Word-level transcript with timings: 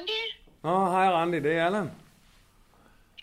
Randi. 0.00 0.12
Nå, 0.62 0.90
hej 0.90 1.08
Randi, 1.12 1.40
det 1.40 1.52
er 1.52 1.66
Allan. 1.66 1.90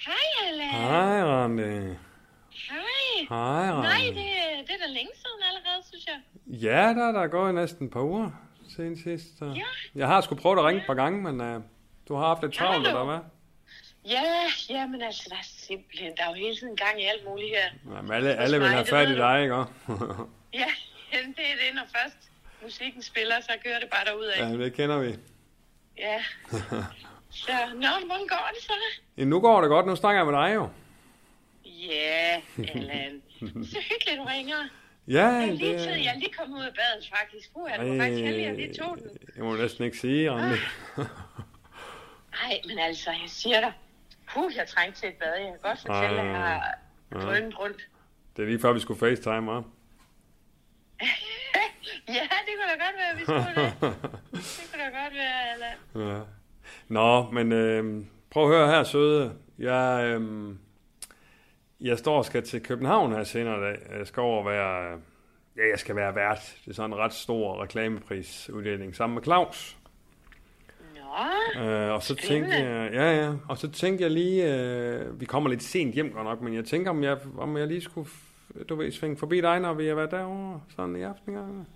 Hej, 0.06 0.48
Allan. 0.48 0.70
Hej 0.70 1.24
Randi. 1.24 1.64
Hej. 1.64 2.86
Hej 3.30 3.66
Nej, 3.66 3.72
Randi. 3.72 4.08
det, 4.08 4.68
det 4.68 4.74
er 4.74 4.86
da 4.86 4.88
længe 4.88 5.12
siden 5.16 5.42
allerede, 5.50 5.88
synes 5.90 6.06
jeg. 6.06 6.20
Ja, 6.48 6.94
der 6.94 7.08
er 7.08 7.12
der 7.12 7.28
gået 7.28 7.56
næsten 7.56 7.86
et 7.88 7.92
par 7.94 8.02
uger 8.02 8.32
siden 8.76 8.98
sidst. 9.04 9.38
Så. 9.40 9.46
Ja. 9.46 9.62
Jeg 9.96 10.08
har 10.08 10.22
sgu 10.22 10.36
prøvet 10.36 10.60
at 10.60 10.66
ringe 10.66 10.82
et 10.82 10.88
par 10.88 10.94
gange, 10.94 11.32
men 11.32 11.56
uh, 11.56 11.62
du 12.08 12.16
har 12.16 12.28
haft 12.28 12.42
lidt 12.42 12.54
travlt, 12.54 12.88
eller 12.88 13.06
hvad? 13.06 13.20
Ja, 14.06 14.24
ja, 14.70 14.88
men 14.88 15.02
altså, 15.02 15.28
der 15.30 15.36
er 15.36 15.44
simpelthen, 15.44 16.12
der 16.18 16.24
er 16.24 16.28
jo 16.30 16.34
hele 16.36 16.56
tiden 16.56 16.76
gang 16.76 17.02
i 17.02 17.06
alt 17.06 17.26
muligt 17.26 17.50
her. 17.50 17.96
Jamen, 17.96 18.12
alle, 18.12 18.36
alle 18.36 18.60
vil 18.60 18.68
have 18.68 18.86
fat 18.86 19.10
i 19.10 19.16
dig, 19.16 19.42
ikke? 19.42 19.56
Ja, 20.54 20.68
jamen, 21.14 21.34
det 21.38 21.46
er 21.52 21.56
det, 21.66 21.76
når 21.76 21.84
først 21.96 22.18
musikken 22.64 23.02
spiller, 23.02 23.36
så 23.42 23.52
kører 23.66 23.80
det 23.80 23.90
bare 23.90 24.06
derud 24.06 24.26
af. 24.26 24.40
ja, 24.50 24.58
det 24.58 24.74
kender 24.74 25.00
vi. 25.00 25.16
Ja. 25.98 26.24
Så, 27.30 27.52
nå, 27.76 27.88
hvordan 28.06 28.28
går 28.28 28.50
det 28.54 28.64
så? 28.64 28.74
Ja, 29.18 29.24
nu 29.24 29.40
går 29.40 29.62
det 29.62 29.70
godt, 29.70 29.86
nu 29.88 29.96
snakker 29.96 30.20
jeg 30.20 30.26
med 30.34 30.42
dig 30.42 30.56
jo. 30.56 30.70
Ja, 31.66 32.42
Allan. 32.74 33.22
Så 33.72 33.80
hyggeligt, 33.90 34.18
du 34.18 34.24
ringer. 34.24 34.56
Ja, 35.08 35.26
Jeg 35.26 35.44
er 35.44 35.46
lige, 35.54 35.72
det... 35.74 35.80
tid, 35.80 35.88
jeg 35.92 36.06
er 36.16 36.20
lige 36.20 36.34
kommet 36.40 36.58
ud 36.58 36.64
af 36.64 36.74
badet, 36.74 37.10
faktisk. 37.20 37.54
Puh, 37.54 37.72
er 37.72 37.78
du 37.84 37.98
faktisk 38.00 38.24
heldig, 38.24 38.44
jeg 38.44 38.56
lige 38.56 38.74
tog 38.74 38.98
den. 38.98 39.10
Jeg 39.36 39.44
må 39.44 39.56
næsten 39.56 39.84
ikke 39.86 39.98
sige, 39.98 40.32
Randi. 40.32 40.58
Nej, 42.32 42.62
men 42.68 42.80
altså, 42.80 43.10
jeg 43.12 43.20
siger 43.30 43.62
dig. 43.62 43.74
Puh, 44.34 44.52
jeg 44.56 44.68
trængte 44.68 45.00
til 45.00 45.10
et 45.10 45.16
bad. 45.16 45.34
Jeg 45.36 45.46
kan 45.52 45.60
godt 45.62 45.80
fortælle, 45.82 46.22
at 46.22 46.28
jeg 46.28 46.36
har 46.36 46.78
Ah. 47.12 47.22
drønet 47.22 47.60
rundt. 47.60 47.88
Det 48.38 48.44
er 48.44 48.48
lige 48.48 48.60
før, 48.60 48.74
vi 48.74 48.80
skulle 48.80 49.00
facetime, 49.00 49.52
hva'? 49.58 49.64
Ja, 52.08 52.22
det 52.22 52.54
kunne 52.58 52.70
da 52.70 52.86
godt 52.86 52.96
være, 52.98 53.18
vi 53.18 53.24
skulle 53.24 53.66
det. 53.66 53.74
Det 54.32 54.70
kunne 54.72 54.84
da 54.84 54.90
godt 55.04 55.14
være, 55.14 55.52
Allan. 55.54 56.14
Ja. 56.14 56.20
Nå, 56.88 57.32
men 57.32 57.52
øh, 57.52 58.04
prøv 58.30 58.44
at 58.52 58.58
høre 58.58 58.68
her, 58.68 58.84
søde. 58.84 59.34
Jeg, 59.60 60.04
øh, 60.06 60.56
jeg 61.82 61.98
står 61.98 62.18
og 62.18 62.26
skal 62.26 62.44
til 62.44 62.62
København 62.64 63.12
her 63.12 63.24
senere 63.24 63.58
i 63.58 63.62
dag. 63.62 63.98
Jeg 64.00 64.08
skal 64.08 64.22
over 64.22 64.44
være... 64.44 65.00
Ja, 65.58 65.70
jeg 65.72 65.80
skal 65.80 65.96
være 65.96 66.16
vært. 66.16 66.56
Det 66.66 66.72
er 66.72 66.76
sådan 66.76 66.94
en 66.94 66.98
ret 66.98 67.14
stor 67.14 67.62
reklameprisuddeling 67.64 68.96
sammen 68.96 69.14
med 69.16 69.24
Claus. 69.24 69.78
Nå, 70.96 71.62
Øh, 71.62 71.92
og 71.92 72.04
så 72.04 72.16
tænkte 72.16 72.56
jeg, 72.56 72.90
ja, 72.94 73.12
ja, 73.24 73.34
og 73.50 73.58
så 73.58 73.72
tænkte 73.72 74.04
jeg 74.04 74.12
lige, 74.12 74.56
øh, 74.56 75.20
vi 75.20 75.26
kommer 75.26 75.50
lidt 75.50 75.64
sent 75.64 75.94
hjem 75.96 76.12
godt 76.12 76.24
nok, 76.24 76.42
men 76.42 76.54
jeg 76.54 76.66
tænker, 76.66 76.90
om 76.90 77.04
jeg, 77.04 77.18
om 77.38 77.58
jeg 77.58 77.68
lige 77.68 77.82
skulle, 77.82 78.10
du 78.70 78.76
ved, 78.76 78.92
svinge 78.92 79.18
forbi 79.18 79.42
dig, 79.42 79.60
når 79.60 79.74
vi 79.74 79.88
har 79.88 79.96
været 79.96 80.12
derovre, 80.12 80.62
sådan 80.76 80.96
i 80.96 81.02
aften. 81.02 81.68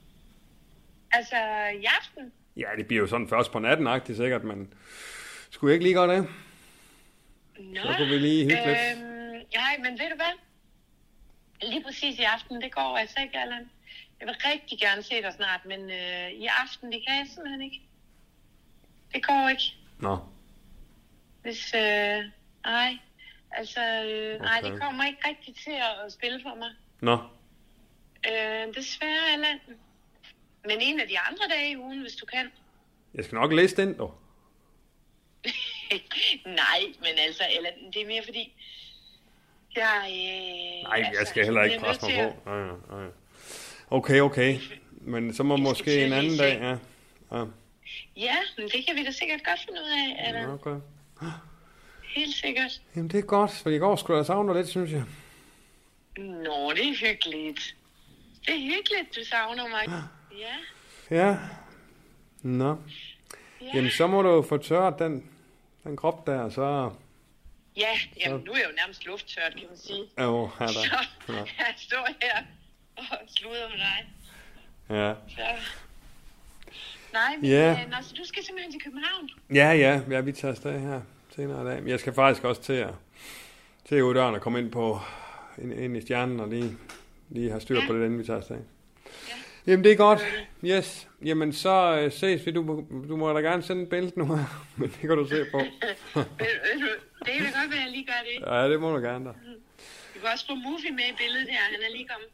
Altså 1.14 1.36
i 1.82 1.86
aften. 1.86 2.32
Ja, 2.58 2.68
det 2.78 2.88
bliver 2.88 3.02
jo 3.02 3.08
sådan 3.08 3.30
først 3.30 3.52
på 3.52 3.60
natten, 3.60 3.88
agtigt 3.88 4.18
sikkert, 4.18 4.44
men 4.44 4.74
skulle 5.50 5.74
ikke 5.74 5.84
lige 5.86 5.96
gøre 5.96 6.16
det? 6.16 6.28
Nå, 7.60 7.82
Så 7.82 7.94
kunne 7.98 8.08
vi 8.10 8.18
lige 8.20 8.44
hygge 8.44 8.66
lidt. 8.68 8.78
øhm, 8.98 9.46
nej, 9.56 9.78
men 9.78 9.92
ved 10.00 10.10
du 10.10 10.16
hvad? 10.16 10.34
Lige 11.70 11.84
præcis 11.84 12.20
i 12.20 12.24
aften, 12.24 12.62
det 12.62 12.72
går 12.72 12.98
altså 12.98 13.16
ikke, 13.24 13.38
Allan. 13.40 13.70
Jeg 14.20 14.28
vil 14.28 14.36
rigtig 14.46 14.80
gerne 14.80 15.04
se 15.04 15.22
dig 15.22 15.34
snart, 15.34 15.66
men 15.66 15.80
øh, 15.92 16.30
i 16.32 16.46
aften, 16.46 16.92
det 16.92 17.02
kan 17.08 17.18
jeg 17.18 17.28
simpelthen 17.34 17.62
ikke. 17.62 17.82
Det 19.14 19.26
går 19.26 19.50
ikke. 19.50 19.64
Nå, 20.00 20.18
Hvis, 21.42 21.74
øh, 21.76 22.24
nej, 22.66 22.98
altså, 23.52 23.80
øh, 24.06 24.42
nej, 24.42 24.60
Okay. 24.62 24.72
det 24.72 24.82
kommer 24.82 25.06
ikke 25.06 25.28
rigtig 25.28 25.56
til 25.56 25.72
at, 25.72 26.06
at 26.06 26.12
spille 26.14 26.40
for 26.44 26.56
mig. 26.56 26.70
nå, 27.02 27.18
Øh, 28.32 28.76
desværre, 28.76 29.34
Allan. 29.34 29.60
Men 30.66 30.78
en 30.82 31.00
af 31.00 31.08
de 31.08 31.20
andre 31.20 31.44
dage 31.56 31.72
i 31.72 31.78
ugen, 31.78 32.02
hvis 32.02 32.16
du 32.16 32.26
kan. 32.26 32.52
jeg 33.14 33.24
skal 33.26 33.36
nok 33.36 33.54
læse 33.54 33.76
den, 33.78 33.98
dog. 33.98 34.18
Nej, 36.46 36.82
men 37.00 37.10
altså, 37.28 37.44
Allan, 37.44 37.74
det 37.94 38.02
er 38.02 38.08
mere 38.08 38.22
fordi, 38.26 38.54
jeg... 39.76 40.02
Øh, 40.08 40.90
Nej, 40.90 41.12
jeg 41.20 41.28
skal 41.28 41.44
heller 41.46 41.64
ikke 41.64 41.80
presse 41.80 42.06
mig 42.06 42.12
til 42.16 42.34
på. 42.46 42.50
Nej, 42.50 43.00
nej. 43.02 43.10
Okay, 43.90 44.20
okay. 44.20 44.60
Men 44.92 45.34
så 45.34 45.44
må 45.44 45.58
måske 45.58 46.06
en 46.06 46.14
at 46.14 46.18
anden 46.20 46.38
dag, 46.38 46.60
ja. 46.62 46.70
ja. 47.38 47.42
at- 47.42 47.48
Ja, 48.18 48.36
men 48.58 48.66
det 48.70 48.86
kan 48.88 48.96
vi 48.96 49.06
da 49.06 49.12
sikkert 49.12 49.44
godt 49.46 49.60
finde 49.60 49.80
ud 49.82 49.90
af, 49.90 50.28
Allan. 50.28 50.50
Okay. 50.50 50.76
Helt 52.04 52.36
sikkert. 52.36 52.82
Jamen, 52.96 53.10
det 53.10 53.18
er 53.20 53.22
godt, 53.24 53.52
for 53.52 53.70
i 53.70 53.78
går 53.78 53.96
skulle 53.96 54.18
jeg 54.18 54.26
savne 54.26 54.54
lidt, 54.54 54.68
synes 54.68 54.92
jeg. 54.92 55.04
Nå, 56.18 56.72
det 56.76 56.88
er 56.90 57.08
hyggeligt. 57.08 57.76
Det 58.46 58.56
er 58.56 58.60
hyggeligt, 58.60 59.16
du 59.16 59.24
savner 59.26 59.68
mig. 59.68 60.04
Ja, 60.40 60.56
Ja. 61.16 61.38
Nå. 62.42 62.76
ja. 63.62 63.66
Jamen, 63.76 63.92
så 63.92 64.08
må 64.08 64.22
du 64.22 64.30
jo 64.30 64.42
få 64.42 64.58
tørret 64.58 65.00
den, 65.00 65.30
den 65.84 65.98
krop 65.98 66.28
der, 66.28 66.50
så... 66.50 66.92
Ja, 67.78 67.88
jamen, 68.26 68.42
nu 68.46 68.52
er 68.52 68.58
jeg 68.58 68.66
jo 68.70 68.76
nærmest 68.76 69.06
lufttørt, 69.06 69.54
kan 69.54 69.64
man 69.70 69.78
sige. 69.78 70.04
Jo, 70.20 70.50
her 70.60 70.68
Så 70.68 70.80
der. 71.28 71.34
Ja. 71.34 71.40
jeg 71.60 71.74
står 71.78 72.08
her 72.22 72.44
og 72.98 73.18
sluder 73.28 73.70
med 73.70 73.78
dig. 73.78 74.10
Ja. 74.90 75.14
Så. 75.30 75.42
Nej, 77.14 77.36
men 77.36 77.46
Ja. 77.46 77.76
yeah. 77.78 77.90
nå, 77.90 77.96
så 78.02 78.14
du 78.18 78.24
skal 78.26 78.44
simpelthen 78.44 78.72
til 78.74 78.82
København. 78.82 79.30
Ja, 79.54 79.72
ja, 79.72 80.02
ja, 80.10 80.20
vi 80.22 80.32
tager 80.32 80.52
afsted 80.52 80.80
her 80.80 81.02
senere 81.36 81.62
i 81.64 81.66
dag. 81.66 81.80
Men 81.82 81.90
jeg 81.90 82.00
skal 82.00 82.14
faktisk 82.14 82.44
også 82.44 82.62
til 82.62 82.74
at, 82.74 82.94
til 83.86 84.04
ud 84.04 84.14
døren 84.14 84.36
og 84.36 84.42
komme 84.42 84.60
ind 84.60 84.72
på 84.72 85.00
ind, 85.58 85.74
ind 85.74 85.98
i 85.98 86.02
stjernen 86.02 86.40
og 86.40 86.48
lige, 86.48 86.78
lige 87.30 87.50
have 87.50 87.62
styr 87.62 87.80
Ja. 87.82 87.88
på 87.88 87.94
det, 87.98 88.06
inden 88.06 88.20
vi 88.20 88.24
tager 88.26 88.38
afsted. 88.40 88.56
Ja. 89.30 89.34
Jamen, 89.68 89.84
det 89.84 89.92
er 89.92 89.96
godt. 89.96 90.22
Yes. 90.66 91.08
Jamen, 91.26 91.54
så 91.54 92.00
øh, 92.04 92.12
ses 92.12 92.46
vi. 92.46 92.52
Du, 92.52 92.62
må- 92.64 93.06
du 93.10 93.16
må 93.18 93.34
da 93.34 93.40
gerne 93.40 93.64
sende 93.64 93.84
et 93.84 93.90
billede 93.90 94.20
nu 94.20 94.26
her, 94.36 94.46
men 94.78 94.90
det 94.90 95.00
kan 95.00 95.10
du 95.10 95.28
se 95.28 95.46
på. 95.52 95.60
Du, 96.14 97.26
det 97.26 97.34
kan 97.34 97.46
da 97.54 97.60
godt 97.62 97.72
være, 97.72 97.80
at 97.80 97.86
jeg 97.86 97.92
lige 97.92 98.06
gør 98.06 98.22
det. 98.48 98.56
Ja, 98.56 98.70
det 98.70 98.80
må 98.82 98.96
du 98.98 99.02
gerne 99.04 99.26
da. 99.26 99.32
Vi 100.14 100.20
kan 100.20 100.30
også 100.34 100.46
få 100.48 100.56
Muffy 100.56 100.90
med 100.92 101.04
i 101.14 101.16
billedet 101.18 101.48
her. 101.50 101.60
Han 101.60 101.80
er 101.88 101.92
lige 101.92 102.08
kommet. 102.08 102.30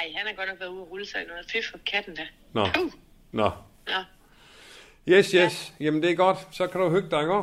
Ej, 0.00 0.06
han 0.16 0.26
har 0.26 0.34
godt 0.34 0.48
nok 0.48 0.60
været 0.60 0.70
ude 0.70 0.80
og 0.82 0.90
rulle 0.90 1.06
sig 1.06 1.22
i 1.22 1.26
noget. 1.26 1.46
Fy 1.52 1.70
for 1.70 1.78
katten 1.86 2.14
da. 2.14 2.26
Nå, 2.52 2.62
Uh, 2.62 2.92
nå. 3.32 3.50
nå. 3.86 3.92
Yes, 5.08 5.30
yes. 5.30 5.72
Jamen, 5.80 6.02
det 6.02 6.10
er 6.10 6.14
godt. 6.14 6.38
Så 6.52 6.66
kan 6.66 6.80
du 6.80 6.90
hygge 6.90 7.10
dig, 7.10 7.20
ikke? 7.20 7.42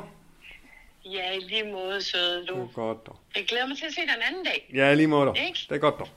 Ja, 1.06 1.32
i 1.32 1.40
lige 1.40 1.72
måde, 1.72 2.02
søde 2.04 2.40
Det 2.42 2.50
du. 2.50 2.62
er 2.64 2.68
godt, 2.74 3.08
dog. 3.08 3.16
Jeg 3.36 3.46
glæder 3.46 3.68
mig 3.68 3.78
til 3.78 3.86
at 3.86 3.94
se 3.94 4.02
dig 4.02 4.14
en 4.18 4.22
anden 4.30 4.44
dag. 4.46 4.70
Ja, 4.74 4.92
i 4.92 4.96
lige 4.96 5.08
måde, 5.08 5.26
dog. 5.26 5.38
Ikke? 5.38 5.60
Det 5.70 5.76
er 5.76 5.80
godt, 5.80 6.00
dog. 6.00 6.10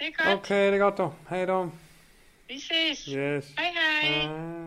Det 0.00 0.06
er 0.18 0.24
godt. 0.24 0.38
Okay, 0.38 0.66
det 0.66 0.74
er 0.74 0.78
godt, 0.78 0.98
dog. 0.98 1.14
Hej, 1.30 1.44
dog. 1.46 1.72
Vi 2.48 2.60
ses. 2.60 3.04
Yes. 3.04 3.54
Hej, 3.58 3.72
hej. 3.74 4.10
Hej, 4.10 4.18
hej. 4.18 4.62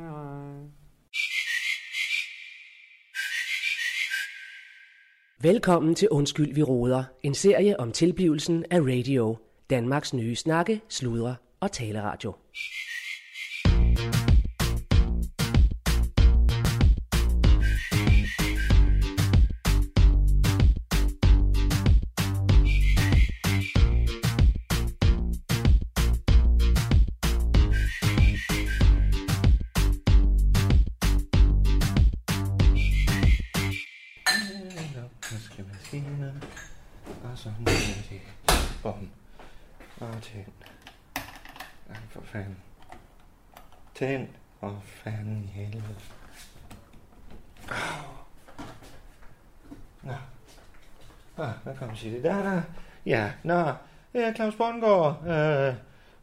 Velkommen 5.42 5.96
til 5.96 6.10
Undskyld, 6.10 6.54
vi 6.54 6.64
råder. 6.64 7.04
En 7.24 7.34
serie 7.34 7.80
om 7.80 7.92
tilblivelsen 7.92 8.66
af 8.72 8.80
radio. 8.80 9.38
Danmarks 9.70 10.14
nye 10.14 10.36
snakke, 10.36 10.82
sludre 10.90 11.36
og 11.60 11.72
taleradio. 11.72 12.34
Det 52.16 52.24
der, 52.24 52.44
der. 52.44 52.62
Ja, 53.06 53.32
nå. 53.44 53.64
Det 54.14 54.24
er 54.24 54.34
Claus 54.34 54.56
Bondgaard, 54.56 55.24
Øh, 55.28 55.74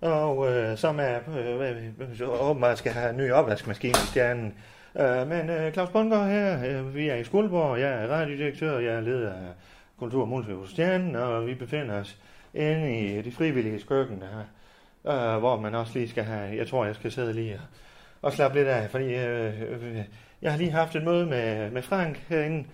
og 0.00 0.52
øh, 0.52 0.76
som 0.76 1.00
er 1.00 1.18
øh, 1.38 2.40
åbenbart 2.40 2.78
skal 2.78 2.92
have 2.92 3.10
en 3.10 3.16
ny 3.16 3.32
opvaskemaskine 3.32 3.92
i 3.92 4.06
stjernen. 4.06 4.54
Øh, 5.00 5.28
men 5.28 5.50
øh, 5.50 5.72
Claus 5.72 5.90
Bondgaard 5.90 6.28
her, 6.28 6.78
øh, 6.78 6.94
vi 6.94 7.08
er 7.08 7.14
i 7.14 7.24
Skuldborg, 7.24 7.80
jeg 7.80 8.04
er 8.04 8.06
radiodirektør, 8.06 8.78
jeg 8.78 8.94
er 8.94 9.00
leder 9.00 9.32
af 9.32 9.52
Kultur- 9.98 10.32
og 10.32 10.56
hos 10.56 10.70
Stjernen, 10.70 11.16
og 11.16 11.46
vi 11.46 11.54
befinder 11.54 12.00
os 12.00 12.18
inde 12.54 12.98
i 12.98 13.22
de 13.22 13.32
frivillige 13.32 13.80
skøkken 13.80 14.20
der, 14.20 14.44
øh, 15.34 15.38
hvor 15.38 15.60
man 15.60 15.74
også 15.74 15.92
lige 15.94 16.08
skal 16.08 16.24
have, 16.24 16.56
jeg 16.56 16.66
tror 16.66 16.84
jeg 16.84 16.94
skal 16.94 17.12
sidde 17.12 17.32
lige 17.32 17.54
og, 17.54 17.60
og 18.22 18.32
slappe 18.32 18.58
lidt 18.58 18.68
af, 18.68 18.90
fordi 18.90 19.14
øh, 19.14 19.62
øh, 19.62 20.04
jeg 20.42 20.50
har 20.50 20.58
lige 20.58 20.70
haft 20.70 20.96
et 20.96 21.04
møde 21.04 21.26
med, 21.26 21.70
med 21.70 21.82
Frank 21.82 22.16
herinde, 22.28 22.58
øh, 22.58 22.64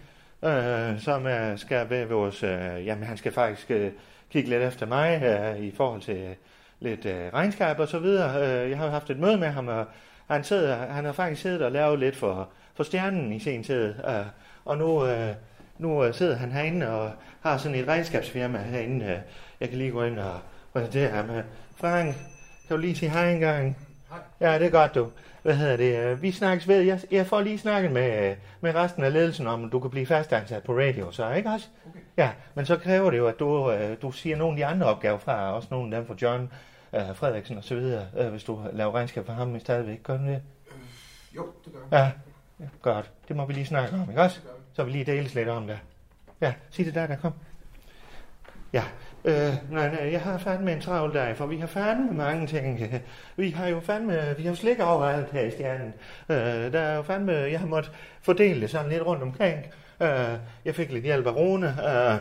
øh, 0.44 1.00
som 1.00 1.26
øh, 1.26 1.58
skal 1.58 1.90
være 1.90 2.08
vores, 2.08 2.43
øh, 2.43 2.87
jamen 2.87 3.05
han 3.05 3.17
skal 3.17 3.32
faktisk 3.32 3.70
øh, 3.70 3.93
kigge 4.31 4.50
lidt 4.50 4.62
efter 4.62 4.87
mig 4.87 5.23
øh, 5.23 5.64
i 5.64 5.70
forhold 5.76 6.00
til 6.00 6.35
lidt 6.81 7.06
øh, 7.06 7.32
regnskab 7.35 7.79
og 7.79 7.88
så 7.88 7.99
videre. 7.99 8.62
Øh, 8.64 8.70
jeg 8.70 8.79
har 8.79 8.90
haft 8.90 9.11
et 9.11 9.19
møde 9.19 9.37
med 9.37 9.49
ham, 9.49 9.69
og 9.69 9.87
han, 10.26 10.44
sidder, 10.44 10.76
han 10.76 11.05
har 11.05 11.12
faktisk 11.12 11.43
siddet 11.43 11.62
og 11.62 11.73
lavet 11.73 11.99
lidt 11.99 12.17
for, 12.17 12.49
for 12.75 12.85
stjernen 12.85 13.32
i 13.32 13.38
sin 13.38 13.62
tid. 13.62 13.94
Øh, 14.08 14.26
og 14.64 14.79
nu, 14.79 15.06
øh, 15.06 15.35
nu 15.79 16.05
øh, 16.05 16.14
sidder 16.14 16.37
han 16.37 16.52
herinde 16.52 16.88
og 16.88 17.11
har 17.41 17.58
sådan 17.58 17.79
et 17.79 17.88
regnskabsfirma 17.88 18.58
herinde. 18.58 19.05
Øh, 19.05 19.19
jeg 19.61 19.69
kan 19.69 19.79
lige 19.79 19.91
gå 19.91 20.02
ind 20.02 20.19
og 20.19 20.41
præsentere 20.73 21.11
ham. 21.11 21.31
Øh, 21.31 21.44
Frank, 21.76 22.14
kan 22.69 22.76
du 22.76 22.81
lige 22.81 22.96
sige 22.96 23.11
hej 23.11 23.32
en 23.32 23.41
gang? 23.41 23.88
Ja, 24.40 24.58
det 24.58 24.66
er 24.66 24.70
godt, 24.70 24.94
du. 24.94 25.10
Hvad 25.43 25.55
hedder 25.56 25.76
det? 25.76 25.99
øh, 25.99 26.22
Vi 26.22 26.32
snakkes 26.32 26.69
ved. 26.69 26.81
Jeg, 26.81 27.00
jeg 27.10 27.26
får 27.26 27.40
lige 27.40 27.58
snakket 27.58 27.93
med, 27.93 28.31
øh, 28.31 28.37
med 28.60 28.75
resten 28.75 29.05
af 29.05 29.12
ledelsen 29.12 29.46
om, 29.46 29.64
at 29.64 29.72
du 29.72 29.81
kan 29.81 29.90
blive 29.90 30.06
fastansat 30.06 30.62
på 30.62 30.72
radio, 30.78 31.10
så 31.10 31.31
ikke 31.32 31.50
også? 31.50 31.69
Okay. 31.88 31.99
Ja, 32.16 32.31
men 32.55 32.66
så 32.66 32.76
kræver 32.76 33.10
det 33.10 33.19
jo, 33.19 33.26
at 33.26 33.38
du, 33.38 33.70
øh, 33.72 33.96
du 34.02 34.10
siger 34.10 34.37
nogle 34.37 34.52
af 34.52 34.56
de 34.56 34.66
andre 34.75 34.87
opgaver 34.87 35.19
fra, 35.19 35.52
også 35.52 35.69
nogle 35.70 35.96
af 35.96 36.02
dem 36.02 36.06
fra 36.08 36.14
John 36.22 36.52
øh, 36.94 37.14
Frederiksen 37.14 37.58
og 37.58 37.64
så 37.64 37.75
videre, 37.75 38.06
øh, 38.19 38.28
hvis 38.28 38.44
du 38.44 38.60
laver 38.72 38.94
regnskab 38.94 39.26
for 39.26 39.32
ham 39.32 39.56
i 39.56 39.60
stadigvæk. 39.60 40.02
Gør 40.02 40.16
du 40.16 40.25
det? 40.25 40.43
Jo, 41.37 41.46
det 41.64 41.72
gør 41.72 41.99
jeg. 41.99 42.12
Ja. 42.60 42.64
ja, 42.64 42.69
godt. 42.82 43.10
Det 43.28 43.37
må 43.37 43.46
vi 43.46 43.52
lige 43.52 43.66
snakke 43.66 43.94
om, 43.94 44.10
ikke 44.10 44.22
også? 44.22 44.40
Så 44.72 44.84
vi 44.84 44.90
lige 44.90 45.05
deles 45.05 45.34
lidt 45.34 45.49
om 45.49 45.66
det. 45.66 45.78
Ja, 46.40 46.55
sig 46.70 46.84
det 46.84 46.94
der, 46.94 47.06
der 47.06 47.16
kom. 47.16 47.32
Ja, 48.72 48.82
øh, 49.25 49.55
nej, 49.70 49.88
nej, 49.88 50.12
jeg 50.12 50.20
har 50.20 50.38
fandme 50.38 50.73
en 50.73 50.81
travl 50.81 51.15
dag, 51.15 51.37
for 51.37 51.47
vi 51.47 51.56
har 51.56 51.67
fandme 51.67 52.12
mange 52.12 52.47
ting. 52.47 52.81
Vi 53.37 53.50
har 53.50 53.69
jo 53.69 53.81
fandme, 53.81 54.35
vi 54.37 54.43
har 54.43 54.50
jo 54.50 54.56
slik 54.56 54.81
overalt 54.81 55.31
her 55.32 55.43
i 55.43 55.50
stjernen. 55.50 55.94
Øh, 56.29 56.73
der 56.73 56.81
er 56.81 56.97
jo 56.97 57.03
fandme, 57.03 57.32
jeg 57.32 57.61
har 57.61 57.67
måttet 57.67 57.93
fordele 58.23 58.61
det 58.61 58.70
sådan 58.70 58.91
lidt 58.91 59.06
rundt 59.06 59.23
omkring. 59.23 59.59
Øh, 60.00 60.38
jeg 60.65 60.75
fik 60.75 60.93
lidt 60.93 61.05
hjælp 61.05 61.26
af 61.26 61.37
Rune, 61.37 61.67
øh, 61.69 62.20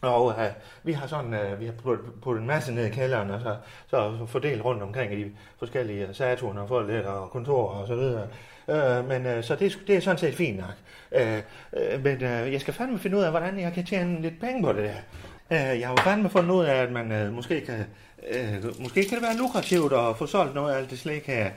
og 0.00 0.30
øh, 0.30 0.50
vi 0.82 0.92
har 0.92 1.06
sådan, 1.06 1.34
øh, 1.34 1.60
vi 1.60 1.66
har 1.66 1.72
puttet, 1.72 2.06
puttet 2.22 2.40
en 2.40 2.46
masse 2.46 2.74
ned 2.74 2.86
i 2.86 2.90
kælderen, 2.90 3.30
og 3.30 3.40
så, 3.40 3.56
så 3.86 4.26
fordelt 4.26 4.64
rundt 4.64 4.82
omkring 4.82 5.12
i 5.12 5.24
de 5.24 5.30
forskellige 5.58 6.14
Saturn 6.14 6.58
og 6.58 6.68
folk 6.68 7.06
og 7.06 7.30
kontorer 7.30 7.80
og 7.80 7.86
så 7.86 7.94
videre. 7.94 8.26
Øh, 8.68 9.08
men 9.08 9.26
øh, 9.26 9.44
så 9.44 9.54
det, 9.54 9.72
er 9.72 9.76
det 9.86 9.96
er 9.96 10.00
sådan 10.00 10.18
set 10.18 10.34
fint 10.34 10.56
nok. 10.56 10.74
Øh, 11.12 11.42
øh, 11.76 12.04
men 12.04 12.14
øh, 12.14 12.52
jeg 12.52 12.60
skal 12.60 12.74
fandme 12.74 12.98
finde 12.98 13.16
ud 13.16 13.22
af, 13.22 13.30
hvordan 13.30 13.60
jeg 13.60 13.72
kan 13.72 13.84
tjene 13.84 14.22
lidt 14.22 14.40
penge 14.40 14.62
på 14.62 14.72
det 14.72 14.84
der. 14.84 15.00
Øh, 15.50 15.58
jeg 15.80 15.88
har 15.88 15.94
jo 15.98 16.02
fandme 16.02 16.30
fundet 16.30 16.50
ud 16.54 16.64
af, 16.64 16.74
at 16.74 16.92
man 16.92 17.12
øh, 17.12 17.32
måske 17.32 17.60
kan, 17.60 17.86
øh, 18.28 18.80
måske 18.80 19.04
kan 19.04 19.18
det 19.18 19.22
være 19.22 19.36
lukrativt 19.36 19.92
at 19.92 20.16
få 20.16 20.26
solgt 20.26 20.54
noget 20.54 20.72
af 20.74 20.78
alt 20.78 20.90
det 20.90 20.98
slik 20.98 21.26
her. 21.26 21.50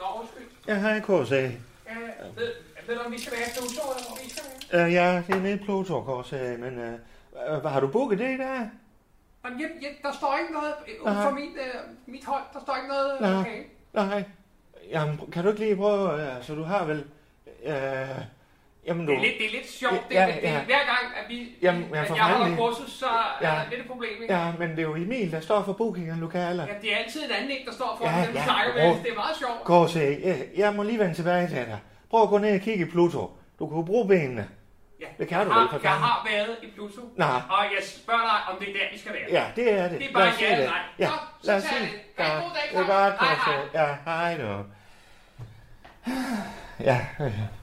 Og 0.00 0.20
undskyld. 0.20 0.46
Jeg 0.66 0.80
har 0.80 0.90
en 0.94 1.02
KC. 1.02 1.32
Ja, 1.32 1.48
ved, 2.36 2.52
ved 2.86 2.94
du, 2.94 3.00
om 3.00 3.12
vi 3.12 3.20
skal 3.20 3.32
være 3.32 3.48
Pluto, 3.56 3.82
eller 3.90 4.08
hvor 4.08 4.18
vi 4.24 4.30
skal 4.30 4.44
være? 4.72 4.86
Øh, 4.86 4.92
ja, 4.92 5.22
det 5.26 5.34
er 5.34 5.40
nede 5.40 5.54
i 5.54 5.64
Pluto 5.64 6.22
KC, 6.22 6.32
men 6.32 6.78
øh, 6.78 6.92
øh, 7.50 7.60
hvad 7.60 7.70
har 7.70 7.80
du 7.80 7.86
booket 7.88 8.18
det 8.18 8.34
i 8.34 8.38
dag? 8.38 8.70
Jamen, 9.44 9.60
jeg, 9.60 9.68
jeg, 9.82 9.90
der 10.02 10.12
står 10.12 10.38
ikke 10.40 10.52
noget 10.52 10.72
ud 11.00 11.12
Nej. 11.12 11.22
for 11.22 11.30
mit, 11.30 11.44
øh, 11.44 11.80
mit 12.06 12.24
hold. 12.24 12.42
Der 12.52 12.60
står 12.60 12.76
ikke 12.76 12.88
noget 12.88 13.20
Nej. 13.20 13.30
øh, 13.30 13.40
okay. 13.40 13.62
Nej. 13.92 14.24
Jamen, 14.90 15.20
kan 15.32 15.42
du 15.44 15.48
ikke 15.48 15.60
lige 15.60 15.76
prøve, 15.76 16.22
øh, 16.22 16.42
så 16.42 16.54
du 16.54 16.62
har 16.62 16.84
vel... 16.84 17.04
Øh, 17.64 17.74
jamen, 18.86 19.06
du... 19.06 19.12
Det 19.12 19.18
er 19.18 19.22
lidt, 19.22 19.34
det 19.38 19.46
er 19.46 19.50
lidt 19.50 19.70
sjovt. 19.70 20.08
Det, 20.08 20.14
Ja, 20.14 20.26
det, 20.26 20.34
det, 20.34 20.42
ja. 20.42 20.64
Hver 20.64 20.78
gang, 20.92 21.04
at, 21.16 21.28
vi, 21.28 21.48
Jamen, 21.62 21.88
ja, 21.94 22.02
at 22.02 22.08
jeg 22.16 22.24
holder 22.24 22.56
kursus, 22.56 22.90
så 22.92 23.06
Ja. 23.42 23.48
er 23.54 23.60
det 23.70 23.78
et 23.78 23.86
problem. 23.86 24.10
Ikke? 24.22 24.34
Ja, 24.34 24.52
men 24.58 24.70
det 24.70 24.78
er 24.78 24.82
jo 24.82 24.94
Emil, 24.96 25.32
der 25.32 25.40
står 25.40 25.62
for 25.62 25.72
booking 25.72 26.08
af 26.10 26.20
lokaler. 26.20 26.66
Ja, 26.66 26.72
det 26.82 26.92
er 26.92 26.96
altid 26.96 27.24
en 27.24 27.30
anden, 27.30 27.50
der 27.66 27.72
står 27.72 27.96
for 28.00 28.08
Ja, 28.10 28.18
ja, 28.18 28.26
dem, 28.26 28.34
ja. 28.34 28.44
snakker 28.44 28.74
med. 28.74 29.02
Det 29.02 29.10
er 29.10 29.14
meget 29.14 29.36
sjovt. 29.36 29.88
KC, 29.88 29.96
jeg, 30.24 30.36
jeg 30.56 30.72
må 30.74 30.82
lige 30.82 30.98
vende 30.98 31.14
tilbage 31.14 31.46
til 31.48 31.56
dig. 31.56 31.78
Prøv 32.10 32.22
at 32.22 32.28
gå 32.28 32.38
ned 32.38 32.54
og 32.54 32.60
kigge 32.60 32.86
i 32.86 32.90
Pluto. 32.90 33.30
Du 33.58 33.66
kan 33.68 33.76
jo 33.76 33.82
bruge 33.82 34.08
benene. 34.08 34.48
Ja, 35.00 35.06
Det 35.18 35.28
kan 35.28 35.38
jeg 35.38 35.46
du 35.46 35.50
har, 35.50 35.68
vel, 35.72 35.80
Jeg 35.82 35.90
har 35.92 36.28
været 36.30 36.56
i 36.62 36.66
Pluto, 36.74 37.00
Nå, 37.16 37.24
og 37.24 37.64
jeg 37.76 37.82
spørger 37.84 38.20
dig, 38.22 38.52
om 38.54 38.58
det 38.60 38.68
er 38.68 38.72
der, 38.72 38.84
vi 38.92 38.98
skal 38.98 39.12
være. 39.12 39.22
ja, 39.30 39.44
det 39.56 39.72
er 39.72 39.88
det. 39.88 39.98
Det 39.98 40.08
er 40.08 40.12
bare 40.12 40.32
ja 40.40 40.52
eller 40.52 40.66
nej. 40.66 40.78
Ja, 40.98 41.06
Nå, 41.06 41.12
så 41.42 41.46
lad 41.46 41.56
os 41.56 41.62
det. 41.62 41.70
Ja, 42.18 42.24
Ja, 42.24 42.34
god 42.34 42.50
dag, 42.54 42.68
det 42.72 42.90
er 42.90 43.04
godt, 43.10 43.14
Hej, 43.20 43.34
KC. 43.34 43.74
Ja, 43.74 43.86
hej 44.04 44.36
du. 44.36 44.64
Ja, 46.80 47.06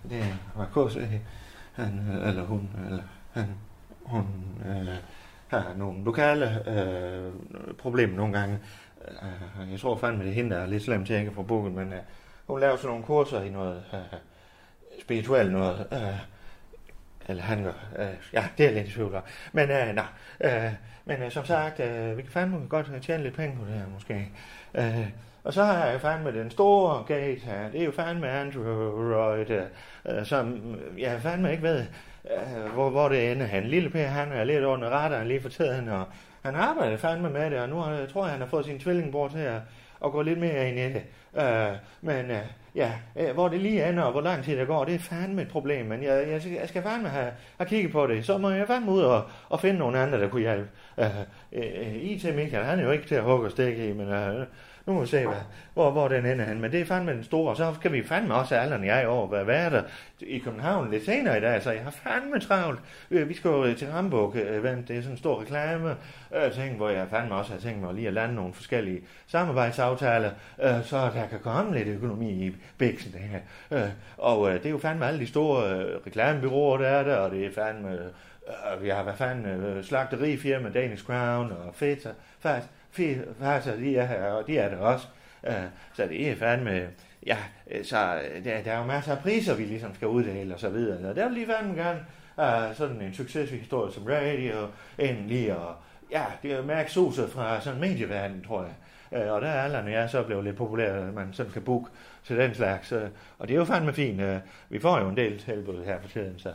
det 0.10 0.40
var 0.56 0.66
KC. 0.66 0.98
Han, 1.74 2.22
eller 2.28 2.44
hun, 2.44 2.70
eller 2.90 3.04
han, 3.32 3.46
hun 4.06 4.26
øh, 4.66 4.96
har 5.48 5.74
nogle 5.78 6.04
lokale 6.04 6.70
øh, 6.70 7.32
problemer 7.78 8.18
nogle 8.18 8.40
gange. 8.40 8.60
Øh, 9.08 9.72
jeg 9.72 9.80
tror 9.80 9.98
fandme, 9.98 10.24
det 10.24 10.30
er 10.30 10.34
hende, 10.34 10.56
der 10.56 10.62
er 10.62 10.68
lidt 10.68 10.84
slemt 10.84 11.08
til, 11.08 11.14
at 11.14 11.18
jeg 11.18 11.26
kan 11.26 11.36
få 11.36 11.44
booket, 11.44 11.72
men 11.72 11.94
øh, 11.94 12.00
hun 12.48 12.60
laver 12.60 12.76
sådan 12.76 12.90
nogle 12.90 13.04
kurser 13.04 13.42
i 13.42 13.50
noget 13.50 13.84
øh, 13.94 14.20
spirituelt 15.02 15.52
noget. 15.52 15.88
Øh, 15.92 16.20
eller 17.28 17.44
han 17.44 17.64
gør. 17.64 17.74
Øh, 18.00 18.16
ja, 18.34 18.46
det 18.58 18.66
er 18.66 18.72
lidt 18.72 18.88
i 18.88 18.92
tvivl 18.92 19.16
om. 19.16 19.24
Men 19.52 19.70
øh, 19.70 19.96
nej. 19.96 20.06
Øh, 20.42 20.72
men 21.06 21.22
øh, 21.22 21.32
som 21.32 21.46
sagt, 21.46 21.80
øh, 21.80 22.18
vi 22.18 22.22
kan 22.22 22.32
fandme 22.32 22.68
godt 22.70 23.02
tjene 23.02 23.24
lidt 23.24 23.36
penge 23.36 23.58
på 23.58 23.66
det 23.66 23.74
her, 23.74 23.88
måske. 23.94 24.30
Øh, 24.76 25.10
og 25.44 25.54
så 25.54 25.64
har 25.64 25.86
jeg 25.86 26.02
fandme 26.02 26.32
den 26.32 26.52
store 26.52 27.04
gate 27.08 27.42
her. 27.42 27.70
Det 27.72 27.82
er 27.82 27.86
jo 27.86 27.92
fandme 27.92 28.30
Android, 28.30 29.52
øh, 30.06 30.26
som 30.26 30.76
jeg 30.98 31.12
jeg 31.12 31.22
fandme 31.22 31.52
ikke 31.52 31.64
ved, 31.64 31.86
øh, 32.32 32.74
hvor, 32.74 32.90
hvor 32.90 33.10
det 33.10 33.32
ender. 33.32 33.46
Han 33.46 33.64
lille 33.64 33.90
Per, 33.90 34.06
han 34.06 34.32
er 34.32 34.44
lidt 34.44 34.64
under 34.64 34.90
radaren 34.90 35.28
lige 35.28 35.42
for 35.42 35.50
tiden, 35.50 35.90
og 35.90 36.06
han 36.44 36.56
arbejder 36.56 36.98
fandme 36.98 37.30
med 37.30 37.52
det, 37.52 37.60
og 37.60 37.70
nu 37.70 37.76
har, 37.76 37.94
jeg 37.94 38.10
tror 38.10 38.24
jeg, 38.24 38.32
han 38.32 38.42
har 38.42 38.48
fået 38.48 38.66
sin 38.66 38.80
tvillingbror 38.80 39.28
til 39.28 39.40
at, 39.40 39.62
at 40.06 40.12
gå 40.12 40.22
lidt 40.22 40.40
mere 40.40 40.70
ind 40.70 40.80
i 40.80 40.84
det. 40.84 41.04
Øh, 41.38 41.78
men 42.02 42.32
øh, 42.32 42.46
ja, 42.76 42.92
øh, 43.16 43.34
hvor 43.34 43.48
det 43.48 43.60
lige 43.60 43.90
ender, 43.90 44.04
og 44.04 44.12
hvor 44.12 44.22
lang 44.22 44.44
tid 44.44 44.58
det 44.58 44.68
går, 44.68 44.86
det 44.86 44.96
er 44.96 45.00
fandme 45.00 45.42
et 45.42 45.48
problem, 45.48 45.86
men 45.86 46.04
jeg, 46.04 46.28
jeg, 46.30 46.42
skal, 46.42 46.54
jeg 46.54 46.70
skal 46.70 46.84
fandme 46.84 47.10
have, 47.10 47.32
have 47.58 47.68
kigget 47.68 47.92
på 47.92 48.08
det. 48.08 48.26
Så 48.26 48.38
må 48.38 48.50
jeg 48.50 48.68
fandme 48.68 48.92
ud 48.92 49.02
og, 49.02 49.24
og 49.50 49.60
finde 49.60 49.80
nogle 49.80 50.00
andre, 50.00 50.20
der 50.20 50.30
kunne 50.30 50.42
hjælpe. 50.42 50.70
Øh, 50.98 51.06
øh, 51.52 51.64
øh 51.76 51.96
IT 51.96 52.36
Michael, 52.36 52.66
han 52.66 52.80
er 52.80 52.84
jo 52.84 52.92
ikke 52.92 53.08
til 53.08 53.16
at 53.16 53.24
hugge 53.24 53.46
og 53.46 53.52
stikke 53.52 53.90
i, 53.90 53.94
men 53.94 54.08
øh, 54.08 54.46
nu 54.86 54.94
må 54.94 55.02
vi 55.02 55.08
se, 55.08 55.26
hvad, 55.26 55.38
hvor, 55.74 55.92
hvor 55.92 56.08
den 56.08 56.26
ender 56.26 56.46
hen. 56.46 56.62
Men 56.62 56.72
det 56.72 56.82
er 56.82 56.86
fandme 56.86 57.12
den 57.12 57.24
store, 57.24 57.50
og 57.50 57.58
så 57.58 57.74
kan 57.82 57.94
vi 57.94 58.04
fandme 58.04 58.34
også, 58.34 58.56
Allan 58.56 58.80
og 58.80 58.86
jeg, 58.86 59.08
over 59.08 59.28
hvad 59.28 59.44
være 59.44 59.70
der 59.70 59.84
i 60.20 60.38
København 60.38 60.92
lidt 60.92 61.06
senere 61.06 61.38
i 61.38 61.42
dag, 61.42 61.64
så 61.64 61.72
jeg 61.72 61.84
har 61.84 61.92
fandme 61.92 62.40
travlt. 62.40 62.80
Øh, 63.12 63.30
vi 63.30 63.34
skal 63.34 63.50
jo 63.50 63.66
øh, 63.66 63.78
til 63.78 63.88
Hamburg 63.88 64.36
øh, 64.36 64.60
event, 64.60 64.88
det 64.88 64.98
er 64.98 65.02
sådan 65.02 65.14
en 65.14 65.18
stor 65.18 65.42
reklame, 65.42 65.96
øh, 66.36 66.52
ting, 66.52 66.76
hvor 66.76 66.90
jeg 66.90 67.08
fandme 67.10 67.36
også 67.36 67.52
har 67.52 67.60
tænkt 67.60 67.82
mig 67.82 67.94
lige 67.94 68.08
at 68.08 68.14
lande 68.14 68.36
nogle 68.36 68.54
forskellige 68.54 69.02
samarbejdsaftaler, 69.28 70.32
øh, 70.64 70.84
så 70.84 70.98
der 70.98 71.28
kan 71.28 71.40
komme 71.40 71.78
lidt 71.78 71.88
økonomi 71.88 72.32
i 72.32 72.56
bæksen 72.78 73.12
det 73.12 73.22
her. 73.22 73.40
Øh, 73.72 73.90
og 74.18 74.50
øh, 74.50 74.56
det 74.56 74.66
er 74.66 74.70
jo 74.70 74.78
fandme 74.78 75.06
alle 75.06 75.20
de 75.20 75.28
store 75.28 75.70
øh, 75.70 76.00
reklamebyråer, 76.08 76.78
der 76.78 76.88
er 76.88 77.04
der, 77.04 77.16
og 77.16 77.32
det 77.32 77.46
er 77.46 77.52
fandme, 77.56 77.92
øh, 77.92 78.84
vi 78.84 78.90
har 78.90 79.04
hvad 79.04 79.14
fanden, 79.14 79.46
øh, 79.46 79.84
slagterifirma, 79.84 80.70
Danish 80.70 81.04
Crown 81.04 81.52
og 81.52 81.76
Feta, 81.76 82.10
fast, 82.94 83.66
Feta, 83.66 83.78
de 83.78 83.98
er 83.98 84.06
her, 84.06 84.24
og 84.24 84.48
de 84.48 84.58
er 84.58 84.70
der 84.70 84.78
også. 84.78 85.08
Øh, 85.48 85.54
så 85.94 86.08
det 86.08 86.30
er 86.30 86.36
fandme, 86.36 86.88
ja, 87.26 87.38
øh, 87.72 87.86
så 87.86 88.16
øh, 88.16 88.44
der, 88.44 88.62
der 88.62 88.72
er 88.72 88.78
jo 88.78 88.86
masser 88.86 89.12
af 89.12 89.20
priser, 89.20 89.56
vi 89.56 89.64
ligesom 89.64 89.96
skal 89.96 90.08
uddele 90.08 90.54
og 90.54 90.60
så 90.60 90.70
videre. 90.70 91.10
Og 91.10 91.16
der 91.16 91.26
vil 91.26 91.34
lige 91.34 91.48
fandme 91.48 91.76
gerne 91.76 92.00
uh, 92.38 92.76
sådan 92.76 93.02
en 93.02 93.14
succeshistorie 93.14 93.94
som 93.94 94.04
radio, 94.04 94.68
endelig, 94.98 95.58
og 95.58 95.76
ja, 96.12 96.24
det 96.44 96.52
er 96.52 96.66
Max 96.66 96.92
suset 96.92 97.30
fra 97.30 97.62
sådan 97.62 97.80
medieverden, 97.80 98.44
tror 98.48 98.64
jeg. 98.64 99.32
Og 99.32 99.42
der 99.42 99.48
er 99.48 99.62
alderen, 99.62 99.92
jeg 99.92 100.10
så 100.10 100.24
blevet 100.24 100.44
lidt 100.44 100.56
populær, 100.56 101.08
at 101.08 101.14
man 101.14 101.34
sådan 101.34 101.52
kan 101.52 101.62
booke 101.62 101.90
til 102.26 102.38
den 102.38 102.56
slags. 102.56 102.92
Og 103.40 103.48
det 103.48 103.52
er 103.52 103.58
jo 103.58 103.66
fandme 103.66 103.94
fint. 103.94 104.22
Vi 104.70 104.80
får 104.80 105.00
jo 105.00 105.10
en 105.10 105.18
del 105.18 105.40
tilbud 105.40 105.86
her 105.86 106.02
for 106.02 106.10
tiden, 106.10 106.40
så 106.40 106.50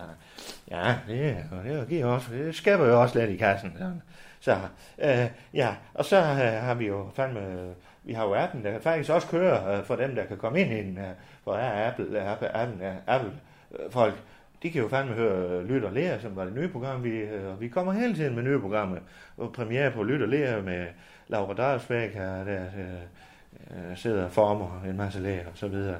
ja, 0.70 0.94
det, 1.08 1.36
og 1.50 1.64
det, 1.64 1.88
giver 1.88 2.06
også, 2.06 2.32
det 2.32 2.54
skaber 2.54 2.86
jo 2.86 3.00
også 3.02 3.18
lidt 3.18 3.30
i 3.30 3.36
kassen. 3.36 3.72
sådan. 3.78 4.02
Så 4.40 4.58
øh, 4.98 5.26
ja, 5.54 5.74
og 5.94 6.04
så 6.04 6.16
øh, 6.16 6.62
har 6.62 6.74
vi 6.74 6.86
jo 6.86 7.10
fandme, 7.14 7.74
vi 8.04 8.12
har 8.12 8.24
jo 8.24 8.34
appen, 8.34 8.64
der 8.64 8.80
faktisk 8.80 9.10
også 9.10 9.28
kører 9.28 9.78
øh, 9.78 9.84
for 9.84 9.96
dem, 9.96 10.14
der 10.14 10.24
kan 10.24 10.36
komme 10.36 10.60
ind 10.60 10.72
i 10.72 10.76
den, 10.76 10.98
øh, 10.98 11.10
for 11.44 11.54
er 11.54 11.88
Apple, 11.88 12.20
Apple, 12.20 12.56
Apple, 12.56 12.96
Apple 13.06 13.32
øh, 13.78 13.90
folk, 13.90 14.14
de 14.62 14.70
kan 14.70 14.82
jo 14.82 14.88
fandme 14.88 15.14
høre 15.14 15.64
Lyt 15.64 15.84
og 15.84 15.92
Lære, 15.92 16.20
som 16.20 16.36
var 16.36 16.44
det 16.44 16.54
nye 16.54 16.68
program. 16.68 17.04
Vi, 17.04 17.10
øh, 17.10 17.60
vi 17.60 17.68
kommer 17.68 17.92
hele 17.92 18.14
tiden 18.14 18.34
med 18.34 18.42
nye 18.42 18.60
programmer. 18.60 18.96
Og 19.36 19.52
premiere 19.52 19.90
på 19.90 20.02
Lyt 20.02 20.22
og 20.22 20.28
Lære 20.28 20.62
med 20.62 20.86
Laura 21.28 21.54
Dalsbæk 21.54 22.14
her, 22.14 22.44
der 22.44 22.62
øh, 22.76 23.90
øh, 23.90 23.96
sidder 23.96 24.24
og 24.24 24.30
former 24.30 24.82
en 24.86 24.96
masse 24.96 25.20
læger 25.20 25.46
og 25.46 25.58
så 25.58 25.68
videre. 25.68 25.98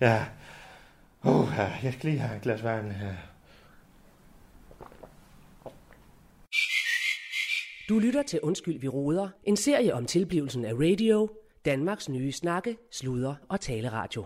Ja, 0.00 0.24
uh, 1.22 1.48
jeg 1.82 1.92
skal 1.92 2.10
lige 2.10 2.20
have 2.20 2.36
et 2.36 2.42
glas 2.42 2.64
vand 2.64 2.92
her. 2.92 3.31
Du 7.88 7.98
lytter 7.98 8.22
til 8.22 8.40
Undskyld, 8.40 8.80
vi 8.80 8.88
råder. 8.88 9.28
En 9.44 9.56
serie 9.56 9.94
om 9.94 10.06
tilblivelsen 10.06 10.64
af 10.64 10.72
radio. 10.74 11.30
Danmarks 11.64 12.08
nye 12.08 12.32
snakke, 12.32 12.76
sludre 12.90 13.36
og 13.48 13.60
taleradio. 13.60 14.24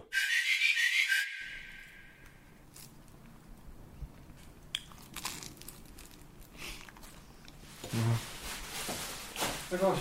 Det 9.70 9.80
er 9.80 9.84
godt. 9.84 9.98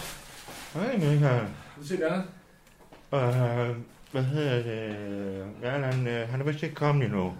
Hej 0.74 0.98
Michael. 0.98 1.48
Du 1.78 1.84
ser 1.88 1.96
det 1.96 2.04
andet. 2.04 2.26
Uh, 3.12 3.78
hvad 4.12 4.24
hedder 4.24 4.64
det? 4.64 5.54
Ja, 5.62 5.70
han, 5.70 6.00
uh, 6.00 6.30
han 6.30 6.42
er 6.42 6.46
vist 6.46 6.64
ikke 6.64 6.76
kommet 6.76 7.06
endnu. 7.06 7.34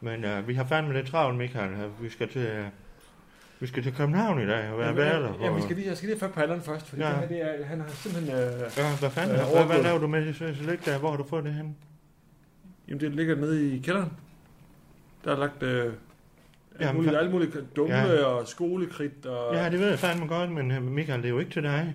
Men 0.00 0.24
uh, 0.24 0.48
vi 0.48 0.54
har 0.54 0.64
fandme 0.64 0.94
lidt 0.94 1.06
travlt, 1.06 1.38
Michael. 1.38 1.90
Vi 2.00 2.10
skal 2.10 2.28
til, 2.28 2.60
uh, 2.60 2.66
vi 3.62 3.66
skal 3.66 3.82
til 3.82 3.94
København 3.94 4.42
i 4.42 4.46
dag 4.46 4.70
og 4.70 4.78
være 4.78 4.96
værter. 4.96 5.32
Ja, 5.40 5.52
vi 5.52 5.62
skal 5.62 5.76
lige, 5.76 5.88
jeg 5.88 5.96
skal 5.96 6.08
lige 6.08 6.20
have 6.20 6.32
fat 6.32 6.62
først, 6.64 6.86
fordi 6.86 7.02
Ja. 7.02 7.08
ja. 7.08 7.20
det 7.20 7.28
her, 7.28 7.52
det 7.52 7.60
er, 7.60 7.64
han 7.64 7.80
har 7.80 7.88
simpelthen... 7.88 8.34
Øh, 8.38 8.60
Ja, 8.76 8.96
hvad 9.00 9.10
fanden? 9.10 9.36
Øh, 9.36 9.42
Øh, 9.42 9.52
hvad, 9.52 9.64
hvad 9.66 9.82
laver 9.82 9.98
du 9.98 10.06
med 10.06 10.26
det 10.26 10.56
ligge 10.56 10.78
der? 10.90 10.98
Hvor 10.98 11.10
har 11.10 11.16
du 11.16 11.24
fået 11.24 11.44
det 11.44 11.54
hen? 11.54 11.76
Jamen, 12.88 13.00
det 13.00 13.14
ligger 13.14 13.36
nede 13.36 13.76
i 13.76 13.78
kælderen. 13.78 14.12
Der 15.24 15.32
er 15.32 15.38
lagt 15.38 15.62
øh, 15.62 15.84
alt, 15.84 15.94
Jamen, 16.80 16.96
muligt, 16.96 17.12
for- 17.14 17.18
alt 17.18 17.30
muligt 17.30 17.56
dumle 17.76 17.94
Ja. 17.96 18.12
ja. 18.12 18.24
og 18.24 18.48
skolekridt. 18.48 19.26
Og... 19.26 19.54
Ja, 19.54 19.70
det 19.70 19.78
ved 19.78 19.88
jeg 19.88 19.98
fandme 19.98 20.26
godt, 20.26 20.50
men 20.50 20.70
øh, 20.70 20.82
Michael, 20.82 21.18
det 21.22 21.26
er 21.26 21.32
jo 21.32 21.38
ikke 21.38 21.50
til 21.50 21.62
dig. 21.62 21.94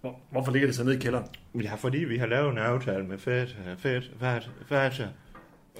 Hvor, 0.00 0.20
hvorfor 0.30 0.52
ligger 0.52 0.68
det 0.68 0.76
så 0.76 0.84
nede 0.84 0.96
i 0.96 0.98
kælderen? 1.00 1.26
Ja, 1.62 1.74
fordi 1.74 1.98
vi 1.98 2.18
har 2.18 2.26
lavet 2.26 2.52
en 2.52 2.58
aftale 2.58 3.04
med 3.04 3.18
Fed, 3.18 3.46
Fed, 3.78 4.02
Fed, 4.20 4.40
Fed, 4.68 5.06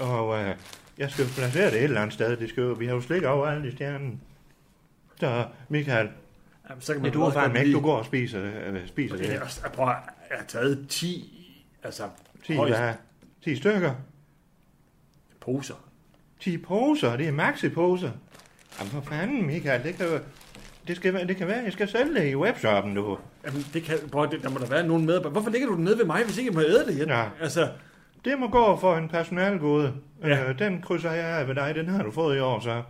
og 0.01 0.41
øh, 0.43 0.55
jeg 0.99 1.11
skal 1.11 1.25
placere 1.25 1.67
det 1.71 1.79
et 1.79 1.85
eller 1.85 2.01
andet 2.01 2.15
sted. 2.15 2.37
Det 2.37 2.49
skal 2.49 2.63
jo, 2.63 2.73
vi 2.73 2.87
har 2.87 2.95
jo 2.95 3.01
slik 3.01 3.23
over 3.23 3.47
alle 3.47 3.63
de 3.67 3.73
stjernen. 3.73 4.21
Så 5.23 5.45
Michael, 5.69 6.09
Jamen, 6.71 6.83
så 6.83 6.93
kan 6.93 7.02
ja, 7.02 7.02
man 7.02 7.12
du 7.12 7.21
er 7.23 7.26
også 7.26 7.38
fandme 7.38 7.59
godt 7.59 7.67
ikke, 7.67 7.76
du 7.76 7.83
går 7.83 7.97
og 7.97 8.05
spiser, 8.05 8.43
øh, 8.45 8.88
spiser 8.88 9.17
Det 9.17 9.26
er 9.26 9.31
det. 9.33 9.43
også, 9.43 9.61
jeg, 9.64 9.73
prøver, 9.73 9.91
jeg 10.31 10.38
har 10.38 10.47
taget 10.47 10.87
10 10.88 11.38
altså, 11.83 12.02
10, 12.47 12.55
højst 12.55 12.79
hvad? 12.79 12.95
10 13.45 13.57
stykker. 13.57 13.95
poser. 15.41 15.75
10 16.41 16.59
poser, 16.59 17.17
det 17.17 17.29
er 17.29 17.33
maxi-poser. 17.33 18.11
Jamen 18.79 18.91
for 18.93 19.00
fanden, 19.00 19.47
Michael, 19.47 19.83
det 19.83 19.95
kan 19.95 20.07
jo... 20.07 20.19
Det, 20.88 20.97
skal, 20.97 21.29
det 21.29 21.37
kan 21.37 21.47
være, 21.47 21.62
jeg 21.64 21.73
skal 21.73 21.88
sælge 21.88 22.14
det 22.14 22.31
i 22.31 22.37
webshoppen, 22.37 22.95
du. 22.95 23.19
Jamen, 23.47 23.64
det 23.73 23.83
kan, 23.83 23.99
prøv, 24.12 24.31
det, 24.31 24.43
der 24.43 24.50
må 24.50 24.59
der 24.59 24.67
være 24.67 24.87
nogen 24.87 25.07
med. 25.07 25.21
Hvorfor 25.21 25.50
ligger 25.50 25.69
du 25.69 25.75
den 25.75 25.85
nede 25.85 25.99
ved 25.99 26.05
mig, 26.05 26.25
hvis 26.25 26.38
ikke 26.38 26.50
jeg 26.50 26.55
må 26.55 26.61
æde 26.61 26.87
det? 26.87 27.07
Ja. 27.09 27.25
Altså, 27.41 27.69
Det 28.25 28.38
må 28.38 28.49
gå 28.49 28.76
for 28.76 28.97
en 28.97 29.09
personalgode. 29.09 29.95
Ja. 30.23 30.29
Ja. 30.29 30.49
Øh, 30.49 30.59
den 30.59 30.83
krydser 30.83 31.12
jeg 31.12 31.25
af 31.38 31.49
ved 31.49 31.55
dig, 31.55 31.75
den 31.75 31.88
har 31.88 32.02
du 32.02 32.11
fået 32.11 32.37
i 32.37 32.41
år, 32.41 32.61
så. 32.61 32.83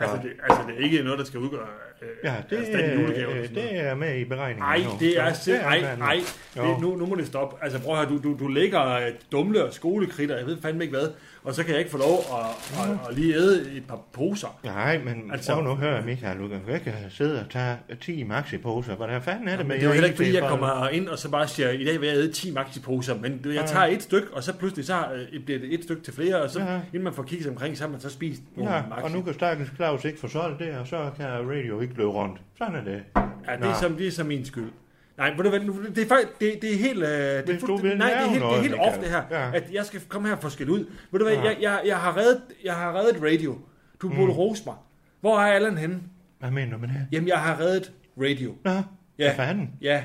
Altså, 0.00 0.16
det, 0.22 0.32
altså, 0.42 0.62
det 0.66 0.74
er 0.74 0.84
ikke 0.84 1.02
noget, 1.02 1.18
der 1.18 1.24
skal 1.24 1.40
udgøre 1.40 1.66
øh, 2.02 2.08
Ja, 2.24 2.34
det, 2.50 2.58
erstatning 2.58 2.92
øh, 2.92 3.02
julegave. 3.02 3.34
øh, 3.42 3.48
det 3.54 3.80
er 3.80 3.94
med 3.94 4.16
i 4.18 4.24
beregningen. 4.24 4.62
Nej, 4.62 4.80
det 5.00 5.18
er 5.20 5.32
simpelthen... 5.32 5.82
Nej, 5.98 6.20
nej. 6.56 6.76
Nu, 6.80 6.96
nu 6.96 7.06
må 7.06 7.14
det 7.14 7.26
stoppe. 7.26 7.56
Altså, 7.64 7.78
prøv 7.80 7.92
at 7.92 7.98
høre, 8.08 8.18
du, 8.18 8.22
du, 8.28 8.38
du 8.38 8.48
lægger 8.48 8.92
øh, 8.96 9.02
dumle 9.32 9.64
og 9.64 9.72
skolekritter, 9.74 10.36
jeg 10.38 10.46
ved 10.46 10.56
fandme 10.62 10.84
ikke 10.84 10.96
hvad, 10.98 11.08
og 11.44 11.54
så 11.54 11.62
kan 11.62 11.70
jeg 11.70 11.78
ikke 11.78 11.90
få 11.90 11.98
lov 11.98 12.18
at, 12.32 12.46
at, 12.90 13.08
at 13.08 13.14
lige 13.16 13.34
æde 13.34 13.70
et 13.76 13.82
par 13.88 14.00
poser. 14.12 14.60
Nej, 14.64 14.98
men 14.98 15.08
Altså- 15.14 15.32
altså, 15.32 15.54
prøv 15.54 15.64
nu 15.64 15.70
at 15.70 15.76
høre, 15.76 16.02
Michael, 16.02 16.38
du 16.38 16.48
kan 16.48 16.60
ikke 16.74 16.94
sidde 17.10 17.40
og 17.40 17.50
tage 17.50 17.76
10 18.00 18.22
maxi-poser. 18.22 18.94
Hvordan 18.94 19.22
fanden 19.22 19.48
er 19.48 19.56
det 19.56 19.66
med 19.66 19.74
det 19.76 19.82
er 19.82 19.86
jo 19.86 19.92
heller 19.92 20.06
ikke, 20.06 20.16
fordi 20.16 20.34
jeg 20.34 20.42
kommer 20.48 20.88
ind 20.88 21.08
og 21.08 21.18
så 21.18 21.30
bare 21.30 21.48
siger, 21.48 21.70
i 21.70 21.84
dag 21.84 22.00
vil 22.00 22.08
jeg 22.08 22.16
æde 22.16 22.32
10 22.32 22.52
maxi-poser, 22.52 23.14
men 23.14 23.40
jeg 23.54 23.64
tager 23.66 23.84
et 23.86 24.02
stykke, 24.02 24.28
og 24.32 24.42
så 24.42 24.52
pludselig 24.58 24.84
så 24.86 24.94
øh, 25.32 25.44
bliver 25.44 25.60
det 25.60 25.74
et 25.74 25.84
stykke 25.84 26.02
til 26.02 26.14
flere, 26.14 26.42
og 26.42 26.50
så 26.50 26.60
Ja. 26.60 26.80
inden 26.88 27.02
man 27.04 27.12
får 27.12 27.22
kigget 27.22 27.48
omkring, 27.48 27.76
så 27.76 27.84
har 27.84 27.90
man 27.90 28.00
så 28.00 28.10
spist 28.10 28.42
nogle 28.56 28.74
Ja, 28.74 28.82
maxi. 28.88 29.04
og 29.04 29.10
nu 29.10 29.22
kan 29.22 29.34
Stakkels 29.34 29.70
Claus 29.76 30.04
ikke 30.04 30.18
få 30.20 30.28
solgt 30.28 30.58
det, 30.58 30.74
og 30.80 30.86
så 30.86 31.10
kan 31.16 31.26
radio 31.28 31.80
ikke 31.80 31.89
løbe 31.96 32.10
rundt. 32.10 32.40
Sådan 32.58 32.74
er 32.74 32.84
det. 32.84 33.02
Ja, 33.48 33.56
det 33.56 33.66
er, 33.66 33.74
som, 33.74 33.94
det 33.96 34.06
er 34.06 34.10
så 34.10 34.24
min 34.24 34.44
skyld. 34.44 34.70
Nej, 35.18 35.30
ved 35.36 35.44
du 35.44 35.48
hvad, 35.50 35.60
det 35.94 35.98
er 36.04 36.08
faktisk, 36.08 36.40
det, 36.40 36.58
det 36.62 36.74
er 36.74 36.78
helt, 36.78 36.98
øh, 37.02 37.08
det 37.08 37.62
er 37.62 37.66
du 37.66 37.76
vil 37.76 37.98
nej, 37.98 38.08
det 38.10 38.16
er 38.16 38.20
helt, 38.20 38.30
det 38.30 38.36
er 38.36 38.40
noget, 38.40 38.62
helt 38.62 38.74
off 38.80 38.98
det 38.98 39.08
her, 39.08 39.22
Ja. 39.30 39.50
at 39.54 39.64
jeg 39.72 39.84
skal 39.84 40.00
komme 40.08 40.28
her 40.28 40.34
og 40.36 40.42
få 40.42 40.48
skæld 40.48 40.68
ud. 40.68 40.86
Ved 41.10 41.20
du 41.20 41.24
hvad, 41.24 41.34
Ja. 41.34 41.42
jeg, 41.44 41.56
jeg, 41.60 41.80
jeg, 41.86 41.96
har 41.96 42.16
reddet, 42.16 42.40
jeg 42.64 42.74
har 42.74 42.98
reddet 42.98 43.22
radio. 43.22 43.58
Du 44.02 44.08
burde 44.08 44.24
Mm. 44.24 44.30
rose 44.30 44.62
mig. 44.66 44.74
Hvor 45.20 45.38
er 45.38 45.52
Allan 45.52 45.78
henne? 45.78 46.00
Hvad 46.38 46.50
mener 46.50 46.72
du 46.72 46.78
med 46.78 46.88
det? 46.88 47.06
Jamen, 47.12 47.28
jeg 47.28 47.38
har 47.38 47.60
reddet 47.60 47.92
radio. 48.18 48.54
Nå, 48.64 48.70
Ja. 48.70 48.82
hvad 49.18 49.34
fanden? 49.34 49.70
Ja. 49.80 50.04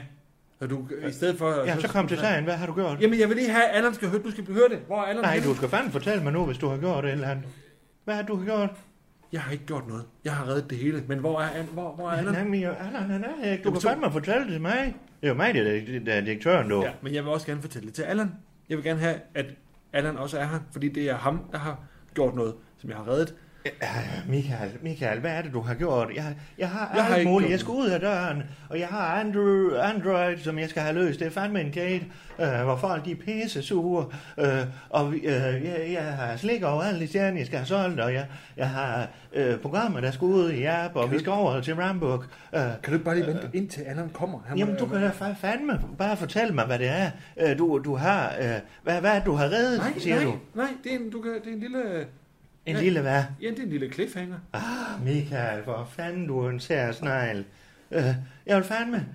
Og 0.59 0.69
du, 0.69 0.87
i 1.07 1.11
stedet 1.11 1.37
for... 1.37 1.63
Ja, 1.65 1.79
så 1.79 1.87
kom 1.87 2.07
til 2.07 2.17
sagen. 2.17 2.43
Hvad 2.43 2.53
har 2.53 2.65
du 2.65 2.73
gjort? 2.73 3.01
Jamen, 3.01 3.19
jeg 3.19 3.29
vil 3.29 3.37
lige 3.37 3.49
have, 3.51 3.63
at 3.63 3.77
Allan 3.77 3.93
skal 3.93 4.09
høre, 4.09 4.21
du 4.21 4.31
skal 4.31 4.45
høre 4.47 4.69
det. 4.69 4.79
Hvor 4.87 4.97
er 4.97 5.01
Allan 5.01 5.23
Nej, 5.23 5.33
henne? 5.33 5.47
du 5.49 5.55
skal 5.55 5.69
fandme 5.69 5.91
fortælle 5.91 6.23
mig 6.23 6.33
nu, 6.33 6.45
hvis 6.45 6.57
du 6.57 6.67
har 6.67 6.77
gjort 6.77 7.05
et 7.05 7.11
eller 7.11 7.27
andet. 7.27 7.45
Hvad 8.03 8.15
har 8.15 8.23
du 8.23 8.43
gjort? 8.45 8.69
Jeg 9.35 9.43
har 9.43 9.51
ikke 9.51 9.65
gjort 9.65 9.87
noget. 9.87 10.03
Jeg 10.25 10.33
har 10.33 10.47
reddet 10.47 10.69
det 10.69 10.77
hele. 10.77 11.03
Men 11.07 11.19
hvor 11.19 11.41
er, 11.41 11.63
hvor, 11.63 11.95
hvor 11.95 12.07
er 12.11 12.17
Allan? 12.17 12.33
Nej, 12.33 12.43
men 12.43 12.61
jeg- 12.61 12.77
Allan, 12.87 13.09
han 13.09 13.23
er 13.43 13.51
ikke. 13.51 13.63
Du 13.63 13.71
kan 13.71 13.81
fandme 13.81 14.11
fortælle 14.11 14.43
det 14.43 14.51
til 14.51 14.61
mig. 14.61 14.95
Det 15.21 15.27
er 15.27 15.27
jo 15.27 15.33
mig, 15.33 15.53
der 15.53 15.61
er, 15.61 15.99
der 16.05 16.13
er 16.13 16.21
direktøren, 16.21 16.69
du. 16.69 16.81
Ja, 16.83 16.91
men 17.01 17.13
jeg 17.13 17.23
vil 17.23 17.31
også 17.31 17.45
gerne 17.45 17.61
fortælle 17.61 17.85
det 17.87 17.93
til 17.95 18.01
Allan. 18.03 18.31
Jeg 18.69 18.77
vil 18.77 18.85
gerne 18.85 18.99
have, 18.99 19.15
at 19.35 19.45
Allan 19.93 20.17
også 20.17 20.39
er 20.39 20.45
her, 20.45 20.59
fordi 20.71 20.89
det 20.89 21.09
er 21.09 21.15
ham, 21.15 21.39
der 21.51 21.57
har 21.57 21.79
gjort 22.13 22.35
noget, 22.35 22.53
som 22.77 22.89
jeg 22.89 22.97
har 22.97 23.07
reddet. 23.07 23.35
Ja, 23.65 23.71
Michael, 24.27 24.71
Michael, 24.81 25.19
hvad 25.19 25.31
er 25.31 25.41
det, 25.41 25.53
du 25.53 25.61
har 25.61 25.73
gjort? 25.73 26.07
Jeg, 26.15 26.35
jeg 26.57 26.69
har 26.69 26.91
Jeg 26.95 27.03
har 27.03 27.13
alt 27.13 27.19
ikke 27.19 27.31
muligt. 27.31 27.51
Jeg 27.51 27.59
skal 27.59 27.71
ud 27.71 27.87
af 27.87 27.99
døren, 27.99 28.43
og 28.69 28.79
jeg 28.79 28.87
har 28.87 29.19
Android, 29.19 29.71
Android, 29.77 30.37
som 30.37 30.59
jeg 30.59 30.69
skal 30.69 30.81
have 30.81 30.95
løst. 30.95 31.19
Det 31.19 31.27
er 31.27 31.31
fandme 31.31 31.61
en 31.61 31.71
gate, 31.71 32.05
øh, 32.39 32.63
hvor 32.63 32.75
folk 32.75 33.05
de 33.05 33.11
er 33.11 33.15
pisse 33.15 33.61
sure. 33.61 34.05
Øh, 34.39 34.47
og 34.89 35.13
øh, 35.13 35.23
jeg, 35.23 35.87
jeg 35.93 36.03
har 36.03 36.37
slik 36.37 36.63
over 36.63 36.81
alle 36.83 36.99
de 36.99 37.07
stjerner, 37.07 37.37
jeg 37.37 37.45
skal 37.45 37.59
have 37.59 37.67
solgt, 37.67 37.99
og 37.99 38.13
jeg, 38.13 38.25
jeg 38.57 38.69
har 38.69 39.07
øh, 39.33 39.57
programmer, 39.59 39.99
der 40.01 40.11
skal 40.11 40.25
ud 40.25 40.51
i 40.51 40.63
app, 40.63 40.95
og 40.95 41.11
vi 41.11 41.19
skal 41.19 41.31
over 41.31 41.61
til 41.61 41.75
Rambuk. 41.75 42.27
Øh, 42.55 42.61
Kan 42.61 42.71
du 42.85 42.91
ikke 42.93 43.05
bare 43.05 43.15
lige 43.15 43.27
vente, 43.27 43.49
indtil 43.53 43.81
Allan 43.81 44.09
kommer? 44.09 44.39
Han 44.47 44.57
Jamen, 44.57 44.75
du 44.77 44.85
kan 44.85 45.01
da 45.01 45.09
fa- 45.09 45.33
fandme 45.41 45.79
bare 45.97 46.17
fortælle 46.17 46.53
mig, 46.55 46.65
hvad 46.65 46.79
det 46.79 46.87
er, 46.89 47.09
øh, 47.41 47.57
du, 47.57 47.81
du 47.85 47.95
har. 47.95 48.33
Øh, 48.41 48.49
hvad, 48.83 48.99
hvad 49.01 49.21
du 49.25 49.31
har 49.33 49.45
reddet, 49.45 49.77
Nej, 49.79 49.99
siger 49.99 50.15
nej, 50.15 50.23
du? 50.25 50.33
nej, 50.55 50.67
det 50.83 50.93
er 50.93 50.95
en, 50.99 51.09
du 51.09 51.21
kan, 51.21 51.31
det 51.31 51.47
er 51.49 51.53
en 51.53 51.59
lille... 51.59 52.05
En 52.65 52.75
nej. 52.75 52.83
lille 52.83 53.01
hvad? 53.01 53.23
Ja, 53.41 53.49
det 53.49 53.59
er 53.59 53.63
en 53.63 53.69
lille 53.69 53.91
cliffhanger. 53.93 54.37
Ah, 54.53 55.03
Michael, 55.03 55.63
hvor 55.63 55.89
fanden 55.91 56.27
du 56.27 56.39
er 56.45 56.49
en 56.49 56.59
sær 56.59 56.91
snegl. 56.91 57.45
Øh, 57.91 58.03
jeg 58.45 58.55
vil 58.57 58.63
fandme... 58.63 59.05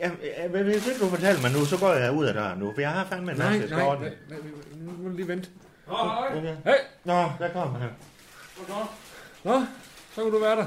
Jeg, 0.00 0.12
jeg, 0.52 0.62
hvis 0.62 0.86
ikke 0.86 1.00
du 1.00 1.08
fortæller 1.08 1.42
mig 1.42 1.52
nu, 1.52 1.64
så 1.64 1.78
går 1.78 1.92
jeg 1.92 2.12
ud 2.12 2.24
af 2.24 2.34
døren 2.34 2.58
nu, 2.58 2.72
for 2.74 2.80
jeg 2.80 2.90
har 2.90 3.04
fandme 3.04 3.32
en 3.32 3.38
masse 3.38 3.74
nej, 3.74 3.84
nej, 3.84 4.10
nej, 4.28 4.38
nu 4.76 4.92
må 5.02 5.08
du 5.08 5.16
lige 5.16 5.28
vente. 5.28 5.48
Hej. 5.88 6.36
Okay. 6.36 6.54
Hey, 6.64 6.74
Nå, 7.04 7.12
der 7.38 7.52
kommer 7.52 7.78
han. 7.78 7.88
nå, 9.44 9.62
så 10.14 10.22
kan 10.22 10.32
du 10.32 10.38
være 10.38 10.56
der. 10.56 10.66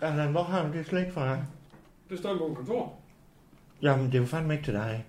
Allan, 0.00 0.30
hvor 0.30 0.42
har 0.42 0.66
du 0.66 0.72
det 0.72 0.86
slik 0.86 1.06
fra? 1.14 1.38
Det 2.10 2.18
står 2.18 2.38
på 2.38 2.54
kontor. 2.56 2.94
Jamen, 3.82 4.06
det 4.06 4.14
er 4.14 4.18
jo 4.18 4.26
fandme 4.26 4.52
ikke 4.54 4.64
til 4.64 4.74
dig. 4.74 5.04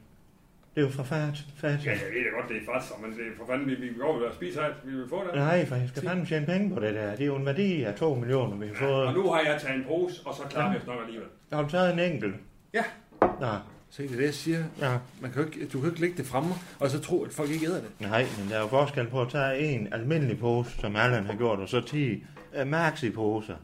Det 0.76 0.82
er 0.82 0.86
jo 0.86 0.92
fra 0.92 1.04
fat. 1.04 1.38
fat. 1.56 1.86
Ja, 1.86 1.92
jeg 1.92 2.00
ved 2.14 2.24
da 2.24 2.30
godt, 2.40 2.50
det 2.50 2.58
er 2.58 2.74
fatser, 2.74 2.96
men 3.02 3.12
det 3.12 3.20
er 3.20 3.32
for 3.38 3.46
fanden, 3.46 3.68
vi, 3.68 3.76
vi 3.76 3.90
går 4.00 4.14
vel 4.18 4.26
og 4.28 4.34
spiser 4.34 4.62
alt. 4.62 4.76
Vi 4.84 4.96
vil 4.96 5.06
få 5.10 5.24
det. 5.24 5.36
Nej, 5.36 5.66
for 5.66 5.76
jeg 5.76 5.90
skal 5.90 6.04
fandme 6.04 6.26
tjene 6.26 6.46
penge 6.46 6.74
på 6.76 6.80
det 6.80 6.94
der. 6.94 7.12
Det 7.12 7.22
er 7.22 7.26
jo 7.26 7.36
en 7.36 7.46
værdi 7.46 7.84
af 7.84 7.96
2 7.96 8.16
millioner, 8.16 8.56
vi 8.58 8.68
har 8.68 8.76
fået. 8.76 9.08
Og 9.08 9.14
nu 9.14 9.30
har 9.32 9.40
jeg 9.42 9.62
taget 9.62 9.78
en 9.78 9.86
pose, 9.88 10.22
og 10.26 10.36
så 10.36 10.42
klarer 10.50 10.72
vi 10.72 10.78
os 10.78 10.88
nok 10.88 11.00
alligevel. 11.06 11.28
Har 11.54 11.64
du 11.64 11.70
taget 11.70 11.94
en 11.94 12.00
enkelt? 12.00 12.36
Ja. 12.74 12.84
Nå, 13.22 13.48
Se, 13.90 14.04
det 14.04 14.12
er 14.12 14.16
det, 14.16 14.26
jeg 14.26 14.34
siger. 14.34 14.64
ja. 14.82 14.98
Man 15.22 15.32
kan 15.32 15.46
ikke, 15.46 15.66
du 15.66 15.72
kan 15.72 15.82
jo 15.82 15.88
ikke 15.90 16.02
lægge 16.02 16.18
det 16.18 16.26
fremme, 16.26 16.54
og 16.80 16.90
så 16.90 17.00
tro, 17.00 17.24
at 17.24 17.32
folk 17.32 17.50
ikke 17.50 17.66
æder 17.66 17.82
det. 17.82 17.90
Nej, 18.00 18.26
men 18.40 18.50
der 18.50 18.56
er 18.56 18.62
jo 18.62 18.68
forskel 18.68 19.08
på 19.08 19.22
at 19.22 19.30
tage 19.30 19.60
en 19.60 19.94
almindelig 19.94 20.40
pose, 20.40 20.72
som 20.80 20.96
Allan 20.96 21.26
har 21.26 21.36
gjort, 21.36 21.60
og 21.60 21.70
så 21.70 21.82
10 21.82 22.24
uh, 22.62 22.68
maxi-poser. 22.68 23.56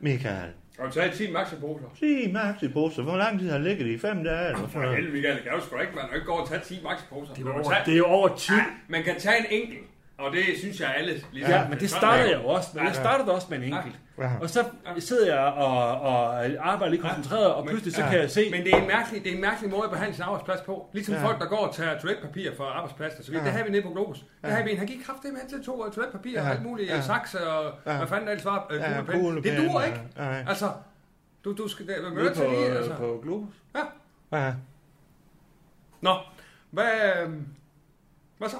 Michael. 0.00 0.48
Og 0.78 0.92
taget 0.92 1.12
10 1.12 1.30
maxi-poser. 1.32 1.84
10 1.98 2.32
maxi-poser. 2.32 3.02
Hvor 3.02 3.16
lang 3.16 3.38
tid 3.40 3.50
har 3.50 3.58
ligget 3.58 3.86
i? 3.86 3.98
5 3.98 4.24
dage? 4.24 4.48
Eller 4.48 4.68
For 4.68 4.80
helvede, 4.94 5.12
Michael, 5.12 5.34
det 5.34 5.42
kan 5.42 5.52
jo 5.52 5.60
sgu 5.60 5.78
ikke, 5.80 5.92
man 5.94 6.04
ikke 6.14 6.26
gå 6.26 6.32
og 6.32 6.48
tage 6.48 6.60
10 6.60 6.80
maxi-poser. 6.82 7.34
Det 7.34 7.46
er 7.46 7.52
over, 7.52 7.62
tage- 7.62 7.82
det 7.86 7.92
er 7.92 7.98
jo 7.98 8.06
over 8.06 8.36
tid. 8.36 8.54
Ja, 8.56 8.64
man 8.88 9.02
kan 9.02 9.14
tage 9.20 9.38
en 9.38 9.46
enkelt, 9.62 9.80
og 10.18 10.32
det 10.32 10.42
synes 10.58 10.80
jeg 10.80 10.94
alle... 10.96 11.12
Ligesom, 11.32 11.52
Ja, 11.54 11.68
men 11.68 11.78
det 11.80 11.90
startede 11.90 12.30
jeg 12.30 12.42
jo 12.42 12.48
også. 12.48 12.68
med. 12.74 12.82
Jeg 12.82 12.88
Ja. 12.94 13.00
startede 13.00 13.32
også 13.34 13.46
med 13.50 13.58
en 13.58 13.64
enkelt. 13.64 13.98
Ja. 14.18 14.30
Og 14.40 14.50
så 14.50 14.64
sidder 14.98 15.34
jeg 15.34 15.44
og, 15.44 16.00
og 16.00 16.44
arbejder 16.60 16.90
lige 16.90 17.02
koncentreret, 17.02 17.54
og 17.54 17.66
pludselig 17.66 17.94
så 17.94 18.02
kan 18.02 18.18
jeg 18.18 18.30
se... 18.30 18.50
Men 18.50 18.64
det 18.64 18.72
er 18.74 18.76
en 18.80 18.86
mærkelig, 18.86 19.24
det 19.24 19.30
er 19.30 19.34
en 19.34 19.40
mærkelig 19.40 19.70
måde 19.70 19.84
at 19.84 19.90
behandle 19.90 20.14
sin 20.14 20.24
arbejdsplads 20.24 20.60
på. 20.60 20.90
Ligesom 20.92 21.14
Ja. 21.14 21.20
ja. 21.20 21.26
folk, 21.26 21.38
der 21.40 21.46
går 21.46 21.56
og 21.56 21.74
tager 21.74 21.98
toiletpapir 22.00 22.50
for 22.56 22.64
arbejdspladsen. 22.64 23.24
Så 23.24 23.32
ja. 23.32 23.38
Ja. 23.38 23.44
det 23.44 23.52
har 23.52 23.64
vi 23.64 23.70
nede 23.70 23.82
på 23.82 23.90
Globus. 23.90 24.18
Ja. 24.18 24.24
Ja. 24.42 24.48
Der 24.52 24.56
har 24.58 24.64
vi 24.64 24.70
en, 24.72 24.78
han 24.78 24.86
gik 24.86 25.00
kraftigt 25.06 25.34
med 25.34 25.40
til 25.48 25.64
to 25.64 25.90
toiletpapir 25.90 26.32
ja. 26.32 26.40
Ja. 26.40 26.46
og 26.46 26.52
alt 26.54 26.62
muligt, 26.62 26.88
Ja. 26.90 26.94
ja. 26.96 27.00
sakse 27.02 27.48
og 27.50 27.72
Ja. 27.86 27.90
ja. 27.92 27.98
hvad 27.98 28.08
fanden 28.08 28.28
ellers 28.28 28.44
var, 28.44 28.66
øh, 28.70 28.80
Ja, 28.80 29.00
Det 29.50 29.58
duer 29.58 29.80
ja. 29.80 29.86
ikke. 29.86 30.00
Altså, 30.48 30.70
du, 31.44 31.52
du 31.52 31.68
skal 31.68 31.86
være 31.88 32.10
mødt 32.10 32.34
til 32.34 32.46
lige, 32.50 32.66
altså. 32.66 32.94
på 32.94 33.20
Globus. 33.22 33.54
Ja. 34.32 34.52
Nå, 36.00 36.14
hvad, 36.70 36.84
øh, 37.26 37.32
hvad 38.38 38.48
så? 38.48 38.56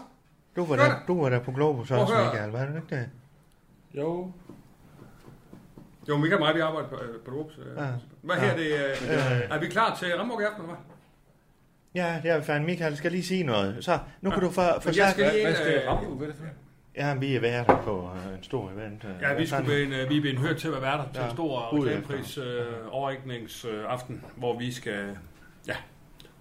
Du 0.56 0.64
var, 0.64 0.76
der, 0.76 0.90
du 1.08 1.23
var 1.23 1.28
der 1.28 1.38
på 1.40 1.52
Globus 1.52 1.90
også. 1.90 2.14
Michael. 2.14 2.50
Var 2.50 2.66
det 2.66 2.76
ikke 2.76 2.96
det? 2.96 3.08
Jo. 3.94 4.32
Jo, 6.08 6.16
Michael 6.16 6.34
og 6.42 6.46
mig, 6.46 6.54
vi 6.54 6.61
arbejder 6.61 6.88
på, 6.88 6.94
øh, 6.94 7.20
på 7.25 7.30
Globus. 7.30 7.58
Øh. 7.58 7.64
Ja. 7.76 7.87
Hvad 8.23 8.37
Ja. 8.37 8.42
her 8.42 8.56
det? 8.56 8.66
Øh, 8.66 9.08
Ja. 9.08 9.40
er 9.56 9.58
vi 9.61 9.66
klar 9.66 9.96
til 9.96 10.08
Ramburg 10.18 10.40
i 10.40 10.44
aften, 10.44 10.62
eller 10.62 10.75
hvad? 10.75 10.84
Ja, 12.02 12.20
det 12.23 12.30
er 12.30 12.42
fandme. 12.42 12.66
Michael 12.66 12.96
skal 12.96 13.12
lige 13.12 13.25
sige 13.25 13.42
noget. 13.44 13.84
Så, 13.84 13.99
nu 14.20 14.30
kan 14.30 14.40
Ja. 14.42 14.46
du 14.46 14.52
få... 14.52 14.61
for 14.80 14.80
Men 14.90 14.96
jeg 14.96 15.11
skal 15.11 15.32
lige 15.32 15.44
Hvad 15.46 15.54
skal 15.54 15.75
øh, 15.75 15.88
ramme? 15.88 16.08
Hvad 16.14 16.26
er 16.28 16.32
det 16.32 16.38
for? 16.40 16.46
Ja, 16.96 17.14
vi 17.14 17.37
er 17.37 17.40
værter 17.40 17.82
på 17.82 18.11
øh, 18.16 18.37
en 18.38 18.42
stor 18.42 18.70
event. 18.70 19.04
øh, 19.04 19.11
Ja, 19.23 19.34
vi 19.34 19.46
skulle 19.46 19.49
fanden? 19.49 19.64
blive 19.64 19.84
en, 19.84 19.92
øh, 19.92 20.11
vi 20.11 20.16
er 20.16 20.20
blevet 20.20 20.38
hørt 20.38 20.56
til 20.56 20.68
at 20.68 20.73
være 20.73 20.82
værter 20.82 21.04
til 21.12 21.20
Ja. 21.20 21.25
en 21.28 21.30
stor 21.30 21.75
reklamepris 21.76 22.38
øh, 22.38 22.66
overrækningsaften, 22.90 24.25
hvor 24.37 24.58
vi 24.58 24.73
skal, 24.73 25.16
ja, 25.66 25.76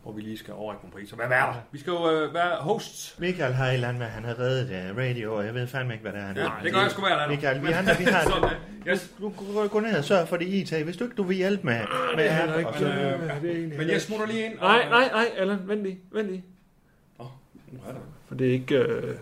hvor 0.03 0.12
vi 0.12 0.22
lige 0.22 0.38
skal 0.38 0.53
overrække 0.53 0.86
nogle 0.86 0.93
priser. 1.01 1.15
Hvad 1.15 1.27
værter? 1.27 1.53
Vi 1.72 1.79
skal 1.79 1.91
jo 1.91 2.12
øh, 2.12 2.33
være 2.33 2.55
hosts. 2.60 3.15
Michael 3.19 3.53
har 3.53 3.67
et 3.67 3.74
eller 3.74 3.88
andet 3.88 4.00
med, 4.00 4.07
han 4.07 4.24
har 4.24 4.39
reddet 4.39 4.91
uh, 4.91 4.98
radio, 4.98 5.36
og 5.36 5.45
jeg 5.45 5.53
ved 5.53 5.67
fandme 5.67 5.93
ikke, 5.93 6.01
hvad 6.01 6.12
det 6.13 6.22
er, 6.22 6.25
han 6.25 6.38
Ja, 6.38 6.48
har. 6.48 6.62
det 6.63 6.74
gør 6.74 6.81
jeg 6.81 6.91
sgu 6.91 7.01
være 7.01 7.19
der. 7.19 7.27
Michael, 7.27 7.62
vi 7.67 7.72
andre, 7.72 7.93
vi 7.98 8.03
har... 8.03 8.24
Sådan, 8.29 8.43
øh, 8.43 8.88
yes. 8.93 9.12
Du 9.19 9.29
gå, 9.29 9.67
gå 9.67 9.79
ned 9.79 9.98
og 9.98 10.03
sørg 10.03 10.27
for 10.27 10.38
det 10.38 10.48
IT. 10.48 10.74
Hvis 10.83 10.98
du 10.98 11.03
ikke 11.03 11.15
du 11.15 11.24
vil 11.24 11.38
hjælpe 11.38 11.65
med, 11.65 11.74
med 12.15 12.24
det 12.24 12.31
er 12.31 12.57
ikke, 12.57 12.72
men, 12.79 12.83
øh, 12.83 13.41
det 13.41 13.51
er 13.51 13.55
egentlig 13.55 13.77
Men 13.77 13.89
jeg 13.89 14.01
smutter 14.01 14.25
lige 14.25 14.45
ind. 14.45 14.57
og- 14.60 14.67
Nej, 14.67 14.89
nej, 14.89 15.10
nej, 15.12 15.25
Allan, 15.38 15.57
vent 15.67 15.83
lige, 15.83 16.00
vent 16.12 16.27
lige. 16.27 16.43
Åh, 17.19 17.27
nu 17.72 17.79
er 17.88 17.91
der. 17.91 18.00
For 18.27 18.36
det 18.36 18.48
er 18.48 18.51
ikke, 18.51 18.75
øh, 18.77 19.15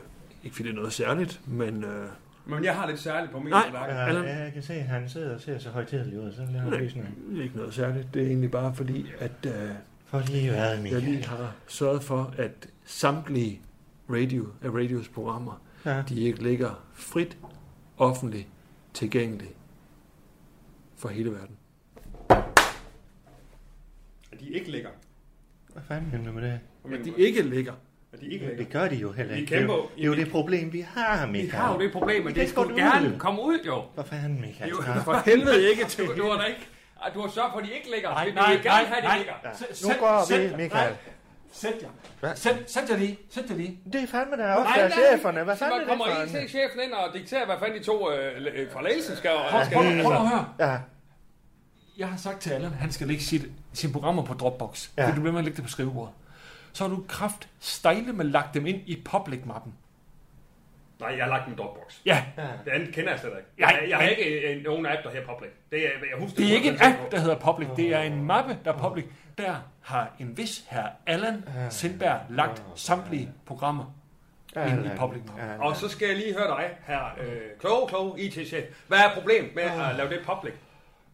ikke 0.44 0.56
fordi 0.56 0.68
det 0.70 0.74
er 0.74 0.78
noget 0.80 0.94
særligt, 0.94 1.40
men... 1.48 1.84
Øh, 1.84 2.06
Men 2.46 2.64
jeg 2.64 2.76
har 2.76 2.88
lidt 2.88 3.00
særligt 3.00 3.32
på 3.32 3.40
min 3.40 3.50
Nej. 3.50 3.64
tallerken. 3.64 3.96
Ja, 3.96 4.08
Allan? 4.08 4.26
jeg 4.26 4.52
kan 4.54 4.64
se, 4.64 4.74
at 4.74 4.84
han 4.84 5.10
sidder 5.10 5.36
og 5.36 5.42
ser 5.42 5.58
så 5.60 5.70
højtidelig 5.70 6.20
ud, 6.20 6.32
så 6.34 6.42
lader 6.54 6.60
han 6.78 6.90
sådan. 6.90 7.08
det 7.32 7.40
er 7.40 7.44
ikke 7.44 7.58
noget 7.58 7.74
særligt. 7.74 8.08
Det 8.14 8.22
er 8.22 8.26
egentlig 8.28 8.52
bare 8.52 8.76
fordi, 8.76 9.12
at 9.20 9.32
øh, 9.46 9.70
For 10.12 10.20
lige 10.20 10.54
jeg 10.54 10.80
Michael? 10.82 11.04
lige 11.04 11.26
har 11.26 11.56
sørget 11.68 12.04
for, 12.04 12.34
at 12.38 12.52
samtlige 12.86 13.62
radio, 14.10 14.48
af 14.64 14.70
radios 14.70 15.08
programmer, 15.10 15.62
Ja. 15.86 16.04
de 16.10 16.20
ikke 16.22 16.44
ligger 16.44 16.84
frit, 16.94 17.38
offentligt, 17.98 18.48
tilgængeligt 18.94 19.54
for 20.98 21.10
hele 21.10 21.32
verden. 21.32 21.56
At 24.32 24.40
de 24.40 24.50
ikke 24.50 24.72
ligger. 24.72 24.90
Hvad 25.74 25.84
fanden 25.88 26.12
mener 26.12 26.26
du 26.26 26.32
med 26.40 26.44
det? 26.52 26.60
At 27.00 27.06
de 27.06 27.14
ikke 27.18 27.42
ligger. 27.42 27.74
At 28.14 28.20
de 28.22 28.26
ikke 28.26 28.46
Ja, 28.46 28.50
ligger. 28.52 28.64
det 28.66 28.74
gør 28.74 28.88
de 28.88 28.96
jo 28.96 29.12
heller 29.12 29.34
Vi 29.34 29.40
ikke. 29.42 29.50
Det 29.56 29.58
er 29.58 29.62
jo, 29.62 29.68
kæmper- 29.68 29.90
det, 29.96 30.04
er 30.04 30.08
jo 30.08 30.16
det 30.16 30.32
problem, 30.32 30.74
vi 30.74 30.80
har, 30.82 31.26
Vi 31.26 31.32
Michael. 31.32 31.52
har 31.52 31.74
jo 31.74 31.80
det 31.80 31.92
problem, 31.92 32.24
Vi 32.24 32.30
at 32.30 32.36
det 32.36 32.58
ud. 32.58 32.76
gerne 32.76 33.20
komme 33.20 33.42
ud, 33.42 33.60
jo. 33.66 33.84
Hvad 33.94 34.04
fanden, 34.04 34.42
Michael? 34.42 34.70
Jo, 34.70 34.76
for 34.82 35.22
helvede 35.26 35.70
ikke. 35.70 35.84
Du 36.18 36.24
har 36.30 36.38
da 36.38 36.44
ikke... 36.44 36.68
Ej, 37.04 37.10
Du 37.14 37.22
har 37.22 37.30
sørget 37.30 37.52
for, 37.52 37.60
at 37.60 37.66
de 37.66 37.72
ikke 37.74 37.92
ligger. 37.94 38.10
Nej, 38.10 38.26
vil 38.26 38.34
nej, 38.34 38.46
gerne 38.54 38.64
nej, 38.66 38.84
have, 38.84 39.02
de 39.02 39.08
nej. 39.08 39.18
ligger. 39.18 39.34
Ja. 39.44 39.50
Sæt- 39.54 39.88
Nu 39.88 39.94
går 40.00 40.26
sæt 40.28 40.50
vi. 40.52 40.56
Michael. 40.64 40.96
Sæt 41.54 41.74
jer. 41.82 41.88
Hvad? 42.20 42.36
Sæt, 42.36 42.56
sæt 42.72 42.90
jer 42.90 42.98
lige. 42.98 43.20
Sæt 43.30 43.44
jer 43.50 43.56
lige. 43.56 43.80
Det 43.94 44.04
er 44.04 44.08
fandme 44.08 44.38
da 44.38 44.54
også 44.54 44.74
af 44.82 44.92
cheferne. 44.92 45.44
Hvad 45.44 45.58
fanden 45.58 45.76
er 45.76 45.80
det 45.80 45.88
kommer 45.88 46.06
for 46.06 46.22
en? 46.22 46.44
IT-chefen 46.44 46.80
ind 46.84 46.94
og 46.94 47.14
dikterer, 47.14 47.46
hvad 47.46 47.56
fanden 47.60 47.80
de 47.80 47.84
to 47.84 48.12
øh, 48.12 48.72
fra 48.72 48.82
ledelsen 48.84 49.16
skal. 49.16 49.32
Prøv, 49.50 49.66
skal 49.66 49.76
prøv, 49.78 50.04
prøv 50.04 50.14
at 50.14 50.28
høre. 50.30 50.46
Ja, 50.60 50.78
Jeg 51.98 52.10
har 52.10 52.18
sagt 52.18 52.40
til 52.40 52.50
Allan, 52.50 52.72
han 52.72 52.92
skal 52.92 53.08
lægge 53.08 53.24
sit, 53.24 53.46
sine 53.74 53.94
programmer 53.94 54.24
på 54.26 54.34
Dropbox. 54.34 54.90
Ja. 54.98 55.02
Ja. 55.02 55.08
Fordi 55.08 55.16
du 55.16 55.22
bliver 55.22 55.32
med 55.32 55.40
at 55.40 55.46
lægge 55.46 55.58
det 55.58 55.66
på 55.66 55.72
skrivebordet. 55.72 56.14
Så 56.74 56.84
har 56.84 56.90
du 56.96 57.04
kraft 57.08 57.48
stejle 57.60 58.14
med 58.14 58.26
lagt 58.26 58.54
dem 58.54 58.66
ind 58.66 58.82
i 58.86 59.02
public-mappen. 59.06 59.74
Nej, 61.02 61.14
jeg 61.18 61.24
har 61.26 61.30
lagt 61.30 61.48
en 61.48 61.56
Dropbox. 61.58 61.94
Ja, 62.06 62.24
ja. 62.38 62.44
Det 62.66 62.72
andet 62.72 62.94
kender 62.96 63.12
jeg 63.12 63.20
slet 63.20 63.32
ikke. 63.38 63.62
Nej, 63.62 63.80
Jeg, 63.82 63.90
jeg 63.90 63.98
har 63.98 64.08
ikke 64.08 64.46
en, 64.52 64.62
nogen 64.64 64.86
app, 64.86 65.04
der 65.04 65.12
her 65.12 65.26
public. 65.26 65.50
Det 65.72 65.86
er, 65.86 65.90
jeg 66.12 66.20
husker, 66.20 66.38
det 66.38 66.52
er 66.52 66.56
ikke 66.56 66.70
en 66.70 66.76
100% 66.76 66.86
app, 66.86 67.12
der 67.12 67.20
hedder 67.20 67.40
public. 67.40 67.68
Det 67.76 67.94
er 67.96 68.02
en 68.02 68.24
mappe, 68.24 68.58
der 68.66 68.74
er 68.74 68.78
public. 68.78 69.06
Der 69.38 69.56
har 69.82 70.12
en 70.20 70.38
vis 70.38 70.64
herr 70.70 70.88
Allan 71.08 71.44
Sindberg 71.70 72.20
lagt 72.30 72.64
samtlige 72.76 73.30
programmer 73.46 73.94
ind 74.56 74.86
i 74.86 74.90
public-mappen. 74.98 75.60
Og 75.60 75.76
så 75.76 75.90
skal 75.90 76.08
jeg 76.08 76.18
lige 76.18 76.34
høre 76.34 76.48
dig, 76.48 76.70
her 76.88 77.00
øh, 77.22 77.38
kloge, 77.60 77.88
kloge 77.88 78.20
IT-chef. 78.22 78.64
Hvad 78.88 78.98
er 78.98 79.14
problemet 79.14 79.56
med 79.56 79.64
at 79.64 79.96
lave 79.96 80.10
det 80.10 80.20
public? 80.26 80.54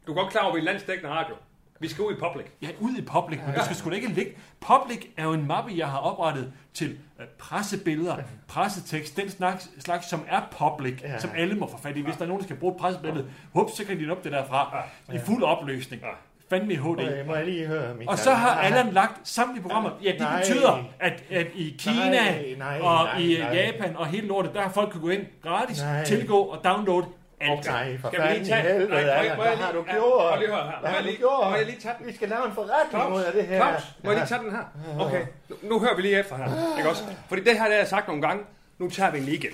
Du 0.08 0.12
er 0.12 0.16
godt 0.22 0.32
klar 0.32 0.42
over, 0.42 0.52
at 0.52 0.56
vi 0.56 0.62
er 0.62 0.66
landsdækkende 0.66 1.12
radio. 1.12 1.36
Vi 1.80 1.88
skal 1.88 2.04
ud 2.04 2.12
i 2.14 2.20
public. 2.20 2.46
Ja, 2.62 2.68
ud 2.80 2.96
i 2.98 3.02
public, 3.02 3.40
men 3.46 3.56
det 3.56 3.64
skal 3.64 3.76
sgu 3.76 3.90
da 3.90 3.96
ikke 3.96 4.08
ligge. 4.08 4.32
Public 4.60 5.06
er 5.18 5.24
jo 5.24 5.34
en 5.34 5.48
mappe, 5.48 5.72
jeg 5.78 5.88
har 5.88 5.98
oprettet 5.98 6.54
til 6.74 6.98
øh, 7.20 7.26
pressebilleder, 7.40 8.16
pressetekst, 8.48 9.18
den 9.18 9.30
slags, 9.30 9.70
slags 9.80 10.10
som 10.10 10.26
er 10.30 10.42
public, 10.60 11.02
Ja. 11.04 11.12
ja. 11.12 11.20
som 11.20 11.30
alle 11.38 11.56
må 11.56 11.68
få 11.72 11.78
fat 11.78 11.98
i. 11.98 12.02
Hvis 12.02 12.16
der 12.16 12.24
er 12.24 12.28
nogen, 12.28 12.40
der 12.42 12.48
skal 12.48 12.56
bruge 12.56 12.74
et 12.74 12.80
pressebillede, 12.80 13.26
hup, 13.54 13.70
så 13.72 13.86
kan 13.86 14.00
de 14.00 14.12
op 14.12 14.24
det 14.24 14.32
derfra 14.32 14.84
i 15.14 15.18
fuld 15.26 15.44
opløsning. 15.44 16.02
Ja. 16.02 16.08
Fandme 16.50 16.74
i 16.74 16.76
HD. 16.76 16.86
Okay, 16.88 17.26
må 17.26 17.36
jeg 17.36 17.46
lige 17.46 17.68
høre, 17.68 17.88
Michael? 17.94 18.10
Og 18.10 18.18
så 18.18 18.32
har 18.34 18.50
Allan 18.62 18.94
lagt 18.94 19.28
samtlige 19.28 19.62
programmer. 19.62 19.90
Ja, 20.04 20.12
det 20.12 20.20
Nej. 20.20 20.40
betyder, 20.40 20.84
at, 21.00 21.24
at 21.32 21.48
i 21.56 21.76
Kina 21.80 22.10
Nej, 22.10 22.56
nej, 22.58 22.80
og 22.82 23.04
nej, 23.06 23.18
i 23.20 23.38
nej. 23.40 23.56
Japan 23.56 23.96
og 23.98 24.06
hele 24.08 24.28
lortet, 24.28 24.54
der 24.54 24.62
har 24.62 24.70
folk 24.72 24.92
kunne 24.92 25.02
gå 25.02 25.10
ind 25.10 25.22
gratis, 25.44 25.82
Nej. 25.82 26.04
tilgå 26.04 26.40
og 26.42 26.64
downloade 26.64 27.06
alt. 27.42 27.66
Nej, 27.66 27.98
for 27.98 28.12
fanden 28.16 28.46
i 28.46 28.52
helvede, 28.52 28.90
Nej, 28.90 29.00
jeg 29.00 29.36
Hvad 29.36 29.56
har 29.56 29.72
du 29.72 29.84
gjort? 29.84 30.40
her. 30.40 30.80
Hvad 30.80 30.90
har 30.90 31.02
du 31.02 31.10
gjort? 31.18 31.50
må 31.50 31.56
jeg 31.56 31.66
lige 31.66 31.80
tage 31.80 31.96
den? 32.00 32.08
Vi 32.08 32.16
skal 32.16 32.30
lave 32.30 32.46
en 32.46 32.52
forretning 32.54 33.16
ud 33.16 33.22
af 33.22 33.34
det 33.34 33.48
her. 33.48 33.58
Claus, 33.58 33.82
må 34.04 34.12
jeg 34.12 34.20
lige 34.20 34.28
tage 34.28 34.44
den 34.44 34.52
her? 34.52 34.64
Okay, 35.00 35.26
nu, 35.50 35.56
nu 35.62 35.80
hører 35.80 35.96
vi 35.96 36.02
lige 36.02 36.20
efter 36.20 36.36
her. 36.38 36.78
Ikke 36.78 36.90
også? 36.90 37.04
Fordi 37.28 37.44
det 37.44 37.54
her, 37.54 37.64
det 37.64 37.72
har 37.74 37.80
jeg 37.80 37.88
sagt 37.88 38.08
nogle 38.08 38.22
gange. 38.22 38.44
Nu 38.78 38.90
tager 38.90 39.12
vi 39.12 39.18
den 39.18 39.26
lige 39.26 39.38
igen. 39.38 39.52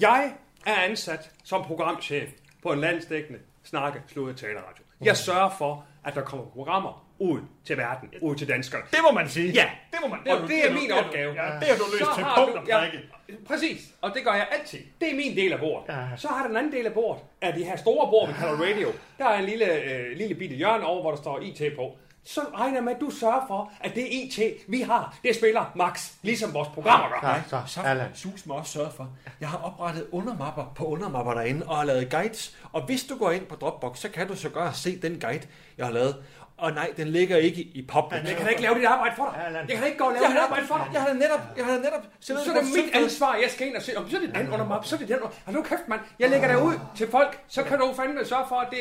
Jeg 0.00 0.32
er 0.66 0.74
ansat 0.74 1.30
som 1.44 1.64
programchef 1.64 2.28
på 2.62 2.72
en 2.72 2.80
landsdækkende 2.80 3.38
snakke, 3.64 4.02
slået 4.12 4.36
taleradio. 4.36 4.84
Jeg 5.00 5.16
sørger 5.16 5.50
for, 5.58 5.84
at 6.04 6.14
der 6.14 6.22
kommer 6.22 6.46
programmer 6.46 7.07
ud 7.18 7.40
til 7.64 7.76
verden, 7.76 8.08
ud 8.20 8.36
til 8.36 8.48
danskere. 8.48 8.80
Det 8.90 8.98
må 9.02 9.12
man 9.12 9.28
sige. 9.28 9.52
Ja, 9.52 9.70
det 9.90 9.98
må 10.02 10.08
man. 10.08 10.18
og 10.36 10.42
du- 10.42 10.46
det 10.48 10.68
er 10.68 10.72
min 10.72 10.82
det 10.90 10.92
opgave. 11.04 11.32
Ja, 11.42 11.46
det 11.60 11.68
har 11.68 11.76
du 11.76 11.84
løst 11.92 12.04
Så 12.04 12.10
til 12.14 12.24
punkt 12.36 12.56
og 12.56 12.66
ja, 12.68 12.78
prikke. 12.78 12.98
Præcis, 13.46 13.80
og 14.02 14.10
det 14.14 14.24
gør 14.24 14.32
jeg 14.32 14.46
altid. 14.58 14.78
Det 15.00 15.10
er 15.10 15.14
min 15.16 15.36
del 15.36 15.52
af 15.52 15.58
bordet. 15.58 15.94
Ja. 15.94 16.06
Så 16.16 16.28
har 16.28 16.40
der 16.40 16.48
den 16.48 16.56
anden 16.56 16.72
del 16.72 16.86
af 16.86 16.92
bordet, 16.92 17.22
af 17.40 17.52
de 17.52 17.64
her 17.64 17.76
store 17.76 18.08
bord, 18.10 18.28
vi 18.28 18.34
kalder 18.38 18.54
radio. 18.54 18.88
Der 19.18 19.24
er 19.28 19.38
en 19.38 19.44
lille, 19.44 19.82
øh, 19.82 20.16
lille 20.16 20.34
bitte 20.34 20.56
hjørne 20.56 20.84
over, 20.86 21.00
hvor 21.00 21.10
der 21.10 21.18
står 21.18 21.40
IT 21.40 21.62
på. 21.76 21.96
Så 22.24 22.40
regner 22.54 22.74
jeg 22.74 22.84
med, 22.84 22.94
at 22.94 23.00
du 23.00 23.10
sørger 23.10 23.44
for, 23.48 23.72
at 23.80 23.94
det 23.94 24.06
IT, 24.10 24.38
vi 24.68 24.80
har, 24.80 25.18
det 25.24 25.36
spiller 25.36 25.72
max, 25.74 26.12
ligesom 26.22 26.54
vores 26.54 26.68
programmer 26.68 27.08
gør. 27.08 27.20
Nej, 27.22 27.40
så, 27.48 27.60
Så 27.66 27.80
Allan. 27.80 28.06
sus 28.14 28.46
mig 28.46 28.56
også 28.56 28.72
sørget 28.72 28.92
for. 28.96 29.08
Jeg 29.40 29.48
har 29.48 29.58
oprettet 29.58 30.06
undermapper 30.12 30.72
på 30.76 30.84
undermapper 30.84 31.34
derinde 31.34 31.66
og 31.66 31.76
har 31.76 31.84
lavet 31.84 32.10
guides. 32.10 32.56
Og 32.72 32.82
hvis 32.82 33.04
du 33.04 33.18
går 33.18 33.30
ind 33.30 33.46
på 33.46 33.54
Dropbox, 33.54 33.98
så 33.98 34.08
kan 34.10 34.28
du 34.28 34.36
så 34.36 34.48
godt 34.48 34.76
se 34.76 34.98
den 35.02 35.20
guide, 35.20 35.46
jeg 35.78 35.86
har 35.86 35.92
lavet. 35.92 36.16
Og 36.58 36.72
nej, 36.72 36.92
den 36.96 37.08
ligger 37.08 37.36
ikke 37.36 37.62
i 37.62 37.86
public. 37.86 38.20
Jeg 38.24 38.36
kan 38.36 38.44
da 38.44 38.50
ikke 38.50 38.62
lave 38.62 38.74
dit 38.74 38.84
arbejde 38.84 39.16
for 39.16 39.24
dig. 39.24 39.52
Jeg 39.52 39.68
kan 39.68 39.80
da 39.80 39.86
ikke 39.86 39.98
gå 39.98 40.04
og 40.04 40.12
lave 40.12 40.22
Jeg 40.24 40.30
dit 40.30 40.38
arbejde 40.38 40.66
for 40.66 40.76
dig. 40.76 40.86
jeg 40.92 41.02
har 41.02 41.12
netop, 41.12 41.40
jeg 41.56 41.64
har 41.64 41.78
netop 41.78 42.02
Så 42.20 42.34
er 42.34 42.38
det 42.38 42.64
mit 42.76 42.94
ansvar, 43.04 43.34
jeg 43.34 43.50
skal 43.50 43.66
ind 43.66 43.76
og 43.76 43.82
se, 43.82 43.96
om 43.98 44.10
så 44.10 44.16
er 44.16 44.20
det 44.20 44.34
den 44.34 44.48
under 44.52 44.66
map, 44.66 44.84
så 44.84 44.94
er 44.96 44.98
det 44.98 45.08
den 45.08 45.16
under... 45.16 45.36
Hold 45.44 45.56
nu 45.56 45.62
kæft, 45.62 45.88
mand. 45.88 46.00
Jeg 46.18 46.30
lægger 46.30 46.48
det 46.48 46.62
ud 46.62 46.74
til 46.96 47.10
folk, 47.10 47.40
så 47.48 47.62
kan 47.62 47.78
du 47.78 47.94
fandme 47.96 48.24
sørge 48.24 48.44
for, 48.48 48.56
at 48.56 48.68
det 48.70 48.78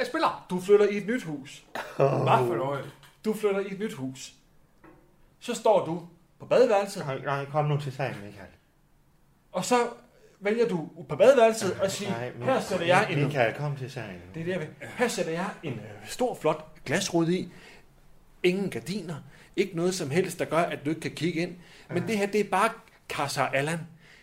er 0.00 0.04
spiller. 0.04 0.46
Du 0.50 0.60
flytter 0.60 0.88
i 0.88 0.96
et 0.96 1.06
nyt 1.06 1.22
hus. 1.22 1.64
Hvad 1.96 2.46
for 2.46 2.56
noget? 2.56 2.90
Du 3.24 3.34
flytter 3.34 3.60
i 3.60 3.66
et 3.72 3.78
nyt 3.78 3.92
hus. 3.92 4.32
Så 5.40 5.54
står 5.54 5.84
du 5.86 6.02
på 6.40 6.46
badeværelset, 6.46 7.06
Nej, 7.06 7.18
nej, 7.24 7.44
kom 7.44 7.64
nu 7.64 7.80
til 7.80 7.92
sagen, 7.92 8.16
Michael. 8.24 8.48
og 9.52 9.64
så 9.64 9.76
vælger 10.40 10.68
du 10.68 10.88
på 11.08 11.16
badeværelset 11.16 11.78
og 11.82 11.90
siger, 11.90 12.10
her 12.44 12.60
sætter 12.60 12.86
jeg 12.86 13.06
en 13.10 13.24
Michael, 13.24 13.54
kom 13.54 13.76
til 13.76 13.90
sagen. 13.90 14.20
Det 14.34 14.40
er 14.40 14.44
det, 14.44 14.52
jeg 14.52 14.60
vil. 14.60 14.68
Her 14.98 15.08
sætter 15.08 15.32
jeg 15.32 15.46
en 15.62 15.72
øh, 15.72 15.80
stor, 16.06 16.34
flot 16.34 16.73
glasrude 16.84 17.38
i. 17.38 17.48
Ingen 18.42 18.70
gardiner. 18.70 19.16
Ikke 19.56 19.76
noget 19.76 19.94
som 19.94 20.10
helst, 20.10 20.38
der 20.38 20.44
gør, 20.44 20.58
at 20.58 20.84
du 20.84 20.90
ikke 20.90 21.00
kan 21.00 21.10
kigge 21.10 21.40
ind. 21.40 21.56
Men 21.90 22.08
det 22.08 22.18
her, 22.18 22.26
det 22.26 22.40
er 22.40 22.50
bare 22.50 22.70
Kasser 23.08 23.42
Allan. 23.42 23.78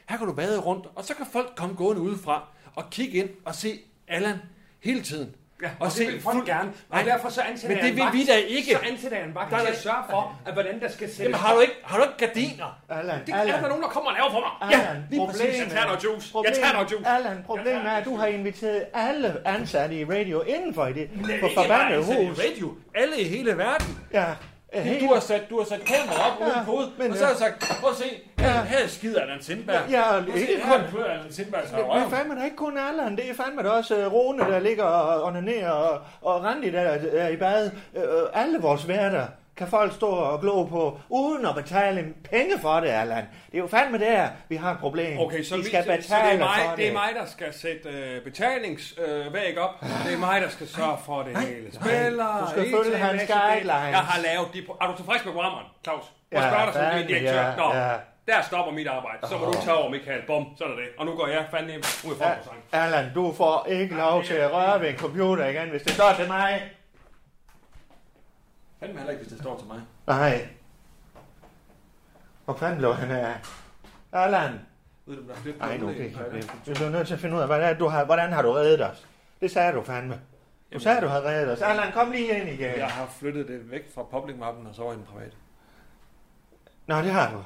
Her 0.10 0.18
kan 0.18 0.28
du 0.28 0.34
vade 0.34 0.60
rundt, 0.60 0.88
og 0.96 1.06
så 1.06 1.14
kan 1.14 1.26
folk 1.32 1.54
komme 1.56 1.76
gående 1.76 2.02
udefra 2.02 2.48
og 2.76 2.90
kigge 2.90 3.18
ind 3.18 3.30
og 3.46 3.56
se 3.56 3.80
Allan 4.08 4.38
hele 4.80 5.02
tiden. 5.02 5.36
Ja, 5.62 5.68
Og 5.68 5.74
og 5.80 5.86
det 5.88 5.94
se 5.94 6.06
vil 6.06 6.22
folk 6.22 6.36
fuld- 6.36 6.46
gerne. 6.46 6.70
Og 6.90 6.96
Nej, 6.98 7.04
derfor 7.04 7.30
så 7.30 7.42
ansætter 7.42 7.68
men 7.68 7.78
jeg 7.78 7.84
det 7.84 7.90
en 7.92 7.96
vil 7.96 8.04
vagt. 8.04 8.16
vi 8.16 8.26
da 8.26 8.36
ikke. 8.36 8.72
Så 8.72 8.80
ansætter 8.92 9.18
jeg 9.18 9.28
en 9.28 9.36
vagt 9.36 9.52
Der 9.52 9.58
er 9.58 9.62
til 9.62 9.68
at 9.72 9.78
sørge 9.80 10.04
for, 10.10 10.40
at 10.46 10.54
hvordan 10.54 10.80
der 10.80 10.90
skal 10.90 11.08
sættes. 11.08 11.20
Jamen, 11.20 11.36
har 11.36 11.54
du 11.54 11.60
ikke, 11.60 11.74
har 11.84 11.98
du 11.98 12.04
ikke 12.04 12.18
gardiner? 12.26 12.80
Allan, 12.90 13.20
Det 13.26 13.36
er 13.36 13.44
der 13.46 13.68
nogen, 13.68 13.84
der 13.84 13.90
kommer 13.90 14.10
og 14.12 14.16
laver 14.18 14.32
for 14.32 14.40
mig. 14.48 14.74
Allan, 14.80 15.04
lige 15.10 15.28
præcis. 15.28 15.42
Jeg 15.60 15.68
tager 15.70 15.86
noget 15.86 16.04
juice. 16.04 16.26
Jeg 16.28 16.32
Problem, 16.32 16.54
tager 16.54 16.74
noget 16.74 16.92
juice. 16.92 17.08
Allan, 17.10 17.44
problemet 17.46 17.86
er, 17.86 17.92
at 17.92 18.06
du 18.06 18.16
har 18.16 18.26
inviteret 18.28 18.84
alle 18.94 19.38
ansatte 19.46 19.96
i 20.00 20.06
radio 20.06 20.42
indenfor 20.42 20.86
i 20.88 20.94
det 20.94 21.10
på 21.24 21.28
Ikke 21.32 21.42
bare 21.42 21.52
forbandet 21.56 22.06
hus. 22.06 22.40
Radio. 22.40 22.74
Alle 22.96 23.22
i 23.22 23.28
hele 23.28 23.58
verden. 23.58 24.00
Ja, 24.14 24.26
helt- 24.74 25.02
du, 25.02 25.14
har 25.14 25.20
sat, 25.20 25.42
du 25.50 25.58
har 25.58 25.66
sat 25.66 25.82
kamera 25.86 26.32
op 26.32 26.40
Ja, 26.40 26.46
uden 26.46 26.66
kode, 26.66 26.90
men, 26.98 27.12
og 27.12 27.18
så 27.18 27.24
har 27.26 27.32
ja. 27.32 27.46
jeg 27.46 27.56
sagt, 27.60 27.80
prøv 27.82 27.90
at 27.92 27.98
se, 27.98 28.06
her, 28.40 28.64
her 28.64 28.88
skider 28.88 29.22
Allan 29.22 29.42
Sindberg. 29.42 29.82
Ja, 29.90 30.02
og 30.18 30.24
se, 30.34 30.40
ikke 30.40 30.64
her 30.66 30.78
kun- 30.78 30.88
klør 30.92 31.04
Allan 31.06 31.32
Sindberg 31.34 31.62
sig 31.68 31.74
i 31.80 31.82
Det 31.82 31.88
er 31.88 31.94
røven. 31.96 32.12
fandme 32.12 32.36
da 32.40 32.44
ikke 32.46 32.56
kun 32.58 32.78
Allan, 32.78 33.16
det 33.16 33.30
er 33.30 33.34
fandme 33.34 33.64
da 33.64 33.70
også 33.70 34.06
uh, 34.08 34.14
Rune, 34.14 34.40
der 34.44 34.60
ligger 34.60 34.84
og 34.84 35.24
onanerer, 35.24 35.72
og, 35.72 36.00
og 36.22 36.44
Randi, 36.44 36.72
der 36.72 36.80
er 37.14 37.28
i 37.30 37.36
bad. 37.38 37.72
Uh, 37.96 38.02
alle 38.34 38.60
vores 38.60 38.88
værter 38.88 39.26
kan 39.58 39.68
folk 39.68 39.94
stå 39.94 40.08
og 40.08 40.42
glo 40.42 40.64
på, 40.64 41.00
uden 41.10 41.46
at 41.46 41.56
betale 41.56 42.00
en 42.00 42.16
penge 42.32 42.60
for 42.62 42.80
det, 42.80 42.88
Allan. 42.90 43.26
Det 43.52 43.54
er 43.54 43.58
jo 43.58 43.68
fandme 43.68 44.00
der, 44.00 44.28
vi 44.50 44.56
har 44.56 44.72
et 44.72 44.80
problem. 44.80 45.20
Okay, 45.20 45.44
så, 45.44 45.56
vi 45.56 45.62
vi, 45.62 45.68
skal 45.68 45.84
så, 45.84 45.88
så 45.88 45.92
det, 45.92 46.00
betale 46.00 46.32
er 46.34 46.38
mig, 46.40 46.60
for 46.70 46.76
det 46.76 46.88
er 46.88 46.94
mig, 46.94 47.10
der 47.20 47.26
skal 47.26 47.54
sætte 47.54 47.90
øh, 47.90 48.24
betalingsvæg 48.24 49.58
op. 49.60 49.70
Det 50.06 50.14
er 50.14 50.18
mig, 50.18 50.42
der 50.42 50.50
skal 50.50 50.68
sørge 50.68 50.98
for 51.06 51.24
det 51.24 51.38
hele. 51.38 51.74
Spiller, 51.74 52.38
Du 52.46 52.52
skal 52.52 52.66
følge 52.84 52.98
hans 52.98 53.14
mæssigt. 53.14 53.32
guidelines. 53.40 53.92
Jeg 53.98 54.00
har 54.12 54.22
lavet 54.22 54.48
de... 54.54 54.60
Er 54.82 54.88
du 54.88 54.96
tilfreds 54.98 55.26
med 55.26 55.34
programmeren, 55.34 55.66
Claus? 55.84 56.04
Må 56.34 56.40
Ja, 56.40 56.44
jeg 56.46 56.52
spørge 56.52 56.66
dig 56.66 56.74
som 56.74 56.98
din 57.00 57.08
direktør? 57.08 57.42
ja, 57.42 57.56
Nå, 57.56 57.74
ja. 57.74 57.94
der 58.28 58.42
stopper 58.42 58.72
mit 58.74 58.88
arbejde. 58.88 59.28
Så 59.28 59.38
må 59.38 59.46
du 59.46 59.54
tage 59.54 59.74
over, 59.78 59.90
Michael. 59.90 60.22
Bum, 60.28 60.46
sådan 60.58 60.72
er 60.74 60.78
det. 60.78 60.88
Og 61.00 61.06
nu 61.06 61.12
går 61.16 61.28
jeg 61.28 61.46
fandme 61.52 61.74
ud 61.78 62.16
på 62.16 62.24
sang. 62.24 62.60
Allan, 62.72 63.06
du 63.16 63.34
får 63.38 63.66
ikke 63.70 63.96
lov 63.96 64.24
til 64.24 64.34
at 64.34 64.54
røre 64.54 64.82
ved 64.82 64.90
en 64.90 64.98
computer 64.98 65.46
igen, 65.46 65.70
hvis 65.70 65.82
det 65.82 65.92
står 65.92 66.14
til 66.20 66.28
mig. 66.28 66.62
Fandme 68.82 68.98
heller 68.98 69.12
ikke, 69.12 69.24
hvis 69.24 69.34
det 69.34 69.42
står 69.42 69.58
til 69.58 69.68
mig. 69.68 69.82
Nej. 70.08 70.48
Hvor 72.46 72.54
fanden 72.54 72.78
blev 72.78 72.94
han 72.96 73.12
af? 73.12 73.36
Allan. 74.12 74.60
Ved 75.06 75.18
du, 75.18 75.28
der 75.28 75.34
er 75.34 75.38
lidt 75.46 75.60
Nej, 75.60 75.78
nu 75.78 75.88
det. 75.88 76.52
Vi 76.66 76.74
bliver 76.74 76.90
nødt 76.90 77.08
til 77.08 77.14
at 77.14 77.20
finde 77.20 77.36
ud 77.36 77.42
af, 77.42 77.48
hvordan, 77.48 77.78
du 77.78 77.88
har, 77.88 78.06
hvordan 78.06 78.34
har 78.34 78.42
du 78.42 78.52
reddet 78.52 78.86
os? 78.86 79.08
Det 79.42 79.52
sagde 79.52 79.74
du 79.74 79.84
fandme. 79.84 80.22
Du 80.74 80.80
sagde, 80.80 81.02
du 81.02 81.08
havde 81.08 81.24
reddet 81.24 81.52
os. 81.52 81.62
Allan, 81.62 81.92
kom 81.92 82.12
lige 82.12 82.40
ind 82.40 82.50
igen. 82.50 82.78
Jeg 82.78 82.88
har 82.88 83.06
flyttet 83.06 83.48
det 83.48 83.72
væk 83.72 83.94
fra 83.96 84.04
public-mappen 84.04 84.68
og 84.68 84.76
så 84.76 84.82
over 84.82 84.94
i 84.94 84.96
den 84.96 85.06
private. 85.06 85.36
Nå, 86.88 86.98
det 86.98 87.12
har 87.12 87.32
du. 87.32 87.44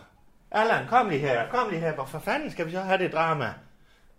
Allan, 0.52 0.88
kom 0.88 1.10
lige 1.10 1.20
her. 1.20 1.50
Kom 1.50 1.70
lige 1.70 1.80
her. 1.80 1.94
Hvorfor 1.94 2.20
fanden 2.20 2.52
skal 2.52 2.66
vi 2.66 2.72
så 2.72 2.82
have 2.82 2.98
det 2.98 3.14
drama? 3.14 3.54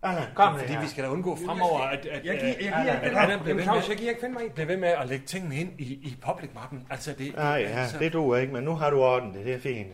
Allan, 0.03 0.25
kom 0.35 0.59
Fordi 0.59 0.73
her. 0.73 0.81
vi 0.81 0.87
skal 0.89 1.05
da 1.05 1.09
undgå 1.09 1.37
fremover, 1.47 1.81
at, 1.81 2.07
at, 2.07 2.25
Jeg 2.25 2.39
giver, 2.39 2.45
jeg 2.45 2.51
at 2.53 2.59
giver 2.59 2.73
Allan- 2.75 3.05
ikke 3.05 3.17
at 3.17 3.23
Allan 3.23 3.39
bliver 3.41 3.55
ved 3.57 3.65
med, 3.67 3.75
jeg 3.89 3.97
giver 3.97 4.09
ikke 4.11 4.21
finde 4.21 4.35
mig 4.35 4.47
i. 4.47 4.49
bliver 4.49 4.67
ved 4.67 4.77
med 4.77 4.89
at 4.89 5.09
lægge 5.09 5.27
tingene 5.27 5.57
ind 5.57 5.81
i, 5.81 5.85
i 5.85 6.17
public-mappen. 6.27 6.87
Altså, 6.91 7.13
det, 7.13 7.35
Nej, 7.37 7.47
ja, 7.47 7.69
altså, 7.69 7.99
det 7.99 8.13
duer 8.13 8.37
ikke, 8.37 8.53
men 8.53 8.65
nu 8.65 8.75
har 8.75 8.91
du 8.91 9.03
orden 9.03 9.35
det. 9.35 9.45
Det 9.47 9.55
er 9.55 9.59
fint. 9.59 9.89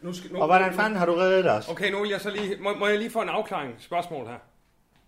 Nu 0.00 0.12
skal, 0.12 0.32
nu, 0.32 0.40
Og 0.40 0.46
hvordan 0.46 0.72
fanden 0.74 0.98
har 0.98 1.06
du 1.06 1.14
reddet 1.14 1.50
os? 1.52 1.68
Okay, 1.68 1.90
nu 1.92 2.00
vil 2.00 2.10
jeg 2.10 2.20
så 2.20 2.30
lige... 2.30 2.56
Må, 2.60 2.74
må 2.74 2.86
jeg 2.86 2.98
lige 2.98 3.10
få 3.10 3.22
en 3.22 3.28
afklaring 3.28 3.74
spørgsmål 3.78 4.26
her? 4.26 4.38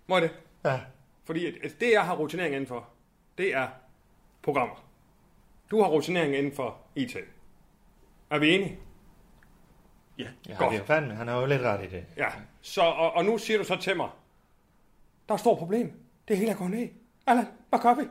Må 0.07 0.17
jeg 0.19 0.23
det? 0.23 0.31
Ja. 0.65 0.81
Fordi 1.25 1.47
at, 1.47 1.55
at 1.65 1.81
det, 1.81 1.93
jeg 1.93 2.05
har 2.05 2.15
rutinering 2.17 2.55
inden 2.55 2.69
for, 2.69 2.89
det 3.39 3.55
er 3.55 3.67
programmer. 4.43 4.85
Du 5.71 5.83
har 5.83 5.89
rutinering 5.89 6.37
inden 6.37 6.53
for 6.57 6.77
IT. 6.95 7.17
Er 8.31 8.39
vi 8.39 8.55
enige? 8.55 8.79
Ja. 10.19 10.27
Ja, 10.49 10.55
Godt. 10.59 10.73
det 10.73 10.81
er 10.81 10.85
fandme, 10.85 11.15
han 11.15 11.29
har 11.29 11.41
jo 11.41 11.47
lidt 11.47 11.63
ret 11.63 11.85
i 11.85 11.87
det. 11.89 12.05
Ja, 12.17 12.27
så, 12.65 12.81
og, 12.81 13.13
og 13.13 13.25
nu 13.25 13.39
siger 13.39 13.59
du 13.59 13.65
så 13.65 13.77
til 13.77 13.97
mig, 13.97 14.09
der 15.29 15.33
er 15.33 15.35
et 15.35 15.41
stort 15.41 15.59
problem. 15.59 15.93
Det 16.29 16.37
hele 16.37 16.51
er 16.51 16.55
gået 16.55 16.71
ned. 16.71 16.89
Allan, 17.27 17.47
hvad 17.69 17.79
gør 17.79 17.95
vi? 17.95 18.03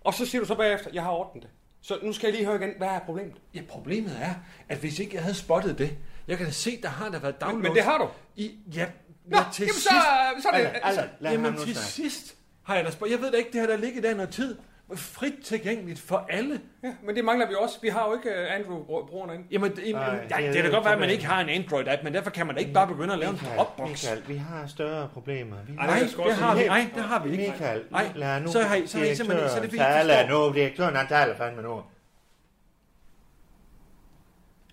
Og 0.00 0.14
så 0.14 0.26
siger 0.26 0.40
du 0.40 0.46
så 0.46 0.54
bagefter, 0.54 0.90
jeg 0.92 1.02
har 1.02 1.10
ordnet 1.10 1.42
det. 1.42 1.50
Så 1.80 1.98
nu 2.02 2.12
skal 2.12 2.26
jeg 2.26 2.34
lige 2.36 2.46
høre 2.46 2.56
igen, 2.56 2.74
hvad 2.78 2.88
er 2.88 2.98
problemet? 2.98 3.36
Ja, 3.54 3.60
problemet 3.68 4.16
er, 4.22 4.34
at 4.68 4.78
hvis 4.78 4.98
ikke 4.98 5.14
jeg 5.14 5.22
havde 5.22 5.34
spottet 5.34 5.78
det, 5.78 5.96
jeg 6.28 6.36
kan 6.36 6.46
da 6.46 6.52
se, 6.52 6.82
der 6.82 6.88
har 6.88 7.08
der 7.08 7.18
været 7.18 7.40
downloads. 7.40 7.62
men 7.62 7.74
det 7.74 7.82
har 7.84 7.98
du. 7.98 8.08
I, 8.36 8.58
ja, 8.74 8.86
Nå, 9.24 9.36
ja, 9.36 9.44
jamen 9.60 9.74
så, 9.74 9.88
så 10.42 10.48
er 10.48 10.58
det... 10.58 10.66
Allan, 10.66 10.80
Allan, 10.82 11.08
lad 11.20 11.32
jamen 11.32 11.52
til 11.56 11.74
snakke. 11.74 11.80
sidst 11.80 12.36
har 12.62 12.74
jeg 12.76 12.84
da 12.84 12.90
spurgt. 12.90 13.12
Jeg 13.12 13.20
ved 13.20 13.30
da 13.30 13.36
ikke, 13.36 13.52
det 13.52 13.60
har 13.60 13.66
der 13.66 13.76
ligget 13.76 14.02
der 14.02 14.14
noget 14.14 14.30
tid. 14.30 14.58
Frit 14.96 15.32
tilgængeligt 15.44 16.00
for 16.00 16.26
alle. 16.28 16.60
Ja, 16.82 16.94
men 17.04 17.16
det 17.16 17.24
mangler 17.24 17.48
vi 17.48 17.54
også. 17.54 17.78
Vi 17.82 17.88
har 17.88 18.06
jo 18.08 18.14
ikke 18.14 18.28
uh, 18.28 18.54
Andrew-brugerne 18.54 19.34
inde. 19.34 19.44
Jamen, 19.50 19.76
det, 19.76 19.94
Nej, 19.94 20.26
ja, 20.30 20.46
det 20.46 20.54
det, 20.54 20.62
kan 20.62 20.70
godt 20.72 20.84
være, 20.84 20.94
at 20.94 21.00
man 21.00 21.10
ikke 21.10 21.26
har 21.26 21.40
en 21.40 21.48
Android-app, 21.48 22.04
men 22.04 22.14
derfor 22.14 22.30
kan 22.30 22.46
man 22.46 22.54
da 22.54 22.60
ikke 22.60 22.72
bare 22.72 22.86
begynde 22.86 23.12
at 23.12 23.18
lave 23.18 23.30
en 23.30 23.34
Michael, 23.34 23.56
Dropbox. 23.58 23.88
Michael, 23.88 24.22
vi 24.28 24.36
har 24.36 24.66
større 24.66 25.08
problemer. 25.12 25.56
Vi 25.66 25.72
Ej, 25.78 25.86
har... 25.86 25.94
Nej, 25.94 25.98
det 26.26 26.34
har 26.34 26.54
vi, 26.56 26.66
nej, 26.66 26.90
det 26.94 27.02
har 27.02 27.22
vi 27.24 27.30
ikke. 27.30 27.50
Michael, 27.52 27.82
Nej, 27.90 28.06
lad 28.14 28.40
nu 28.40 28.48
så 28.48 28.62
har 28.62 28.76
I- 28.76 28.86
så 28.86 28.98
har 28.98 29.04
I 29.04 29.14
simpelthen- 29.14 29.48
så 29.48 29.56
er 29.56 29.60
det 29.60 29.70
fordi, 29.70 29.76
I 29.76 29.78
direktøren 29.78 30.06
tale 30.08 30.28
forstår. 30.28 30.48
nu. 30.48 30.54
Direktøren, 30.54 30.96
han 30.96 31.06
taler 31.08 31.36
fandme 31.36 31.62
nu. 31.62 31.82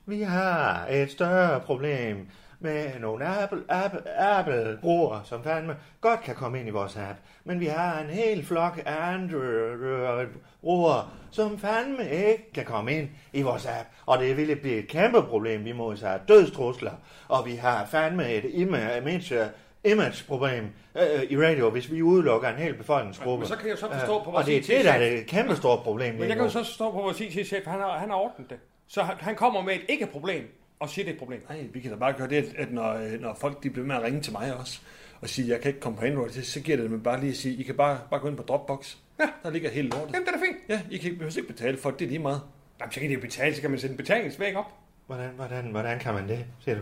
Vi 0.06 0.22
har 0.22 0.86
et 0.90 1.12
større 1.12 1.60
problem 1.60 2.28
med 2.66 3.00
nogle 3.00 3.26
Apple, 3.26 3.64
Apple, 3.70 4.20
Apple-brugere, 4.20 5.22
som 5.26 5.44
fandme 5.44 5.76
godt 6.02 6.22
kan 6.22 6.36
komme 6.36 6.60
ind 6.60 6.68
i 6.68 6.72
vores 6.72 6.98
app. 6.98 7.20
Men 7.44 7.60
vi 7.60 7.66
har 7.66 8.00
en 8.00 8.10
hel 8.10 8.46
flok 8.46 8.82
af 8.86 9.14
Android-brugere, 9.14 11.10
som 11.32 11.60
fandme 11.60 12.10
ikke 12.10 12.54
kan 12.54 12.66
komme 12.66 12.98
ind 12.98 13.10
i 13.34 13.42
vores 13.42 13.66
app. 13.66 13.90
Og 14.06 14.20
det 14.20 14.38
ville 14.38 14.56
blive 14.56 14.78
et 14.78 14.88
kæmpe 14.88 15.22
problem. 15.22 15.66
Vi 15.66 15.72
må 15.72 15.96
have 15.96 16.20
dødstrusler, 16.28 16.92
og 17.28 17.46
vi 17.46 17.56
har 17.56 17.86
fandme 17.86 18.34
et 18.34 18.46
image, 18.54 19.50
image-problem 19.84 20.64
øh, 20.96 21.24
i 21.30 21.38
radio, 21.38 21.70
hvis 21.70 21.92
vi 21.92 22.02
udelukker 22.02 22.50
en 22.50 22.56
hel 22.56 22.74
befolkningsgruppe. 22.74 23.40
Men 23.40 23.48
så 23.48 23.56
kan 23.56 23.68
jeg 23.68 23.72
jo 23.72 23.80
så 23.80 23.92
forstå 23.92 24.24
på 24.24 24.30
Øh, 24.30 24.34
vores 24.34 24.46
Og 24.46 24.46
det 24.46 24.58
er 24.58 24.78
det, 24.78 24.86
der 24.86 24.92
er 24.92 25.12
et 25.12 25.26
kæmpe 25.26 25.56
stort 25.56 25.80
problem 25.80 26.14
Men 26.14 26.28
jeg 26.28 26.36
kan 26.36 26.46
jo 26.46 26.50
så 26.50 26.64
stå 26.64 26.92
på 26.92 27.02
vores 27.02 27.22
IT-chef, 27.22 27.66
han 27.66 27.80
har, 27.80 27.98
han 27.98 28.10
har 28.10 28.18
ordnet 28.18 28.50
det. 28.50 28.58
Så 28.88 29.02
han, 29.02 29.16
han 29.20 29.36
kommer 29.36 29.62
med 29.62 29.74
et 29.74 29.82
ikke-problem, 29.90 30.44
og 30.80 30.90
siger, 30.90 31.06
det 31.06 31.12
er 31.12 31.14
et 31.14 31.20
problem. 31.20 31.42
Nej, 31.50 31.68
vi 31.74 31.80
kan 31.80 31.92
da 31.92 31.98
bare 31.98 32.14
gøre 32.14 32.30
det, 32.30 32.54
at 32.58 32.72
når, 32.72 32.94
øh, 32.94 33.22
når 33.22 33.34
folk 33.34 33.64
de 33.64 33.70
bliver 33.70 33.88
med 33.88 33.96
at 33.96 34.04
ringe 34.04 34.22
til 34.22 34.32
mig 34.32 34.56
også, 34.58 34.80
og 35.22 35.30
sige, 35.30 35.50
jeg 35.50 35.62
kan 35.62 35.70
ikke 35.70 35.80
komme 35.80 35.98
på 35.98 36.06
Android, 36.06 36.30
så, 36.30 36.42
så 36.42 36.60
giver 36.60 36.78
det 36.78 36.90
dem 36.90 37.04
bare 37.04 37.20
lige 37.20 37.30
at 37.30 37.38
sige, 37.38 37.56
I 37.56 37.64
kan 37.64 37.76
bare, 37.76 38.00
bare 38.10 38.20
gå 38.20 38.28
ind 38.28 38.38
på 38.38 38.44
Dropbox. 38.44 38.96
Ja. 39.20 39.30
Der 39.44 39.50
ligger 39.50 39.70
helt 39.70 39.94
lortet. 39.94 40.14
Jamen, 40.14 40.28
det 40.28 40.34
er 40.34 40.38
da 40.38 40.46
fint. 40.46 40.58
Ja, 40.70 40.82
I 40.92 40.98
kan 40.98 41.12
ikke, 41.12 41.26
ikke 41.26 41.48
betale 41.48 41.78
for 41.78 41.90
det, 41.90 42.00
det 42.00 42.06
er 42.06 42.10
lige 42.10 42.20
meget. 42.20 42.42
Jamen, 42.80 42.92
så 42.92 43.00
kan 43.00 43.10
de 43.10 43.18
betale, 43.18 43.56
så 43.56 43.62
kan 43.62 43.70
man 43.70 43.80
sætte 43.80 43.94
en 43.94 43.98
betalingsvæg 43.98 44.56
op. 44.56 44.74
Hvordan, 45.06 45.30
hvordan, 45.36 45.66
hvordan 45.66 46.00
kan 46.00 46.14
man 46.14 46.30
det, 46.30 46.46
siger 46.60 46.76
du? 46.76 46.82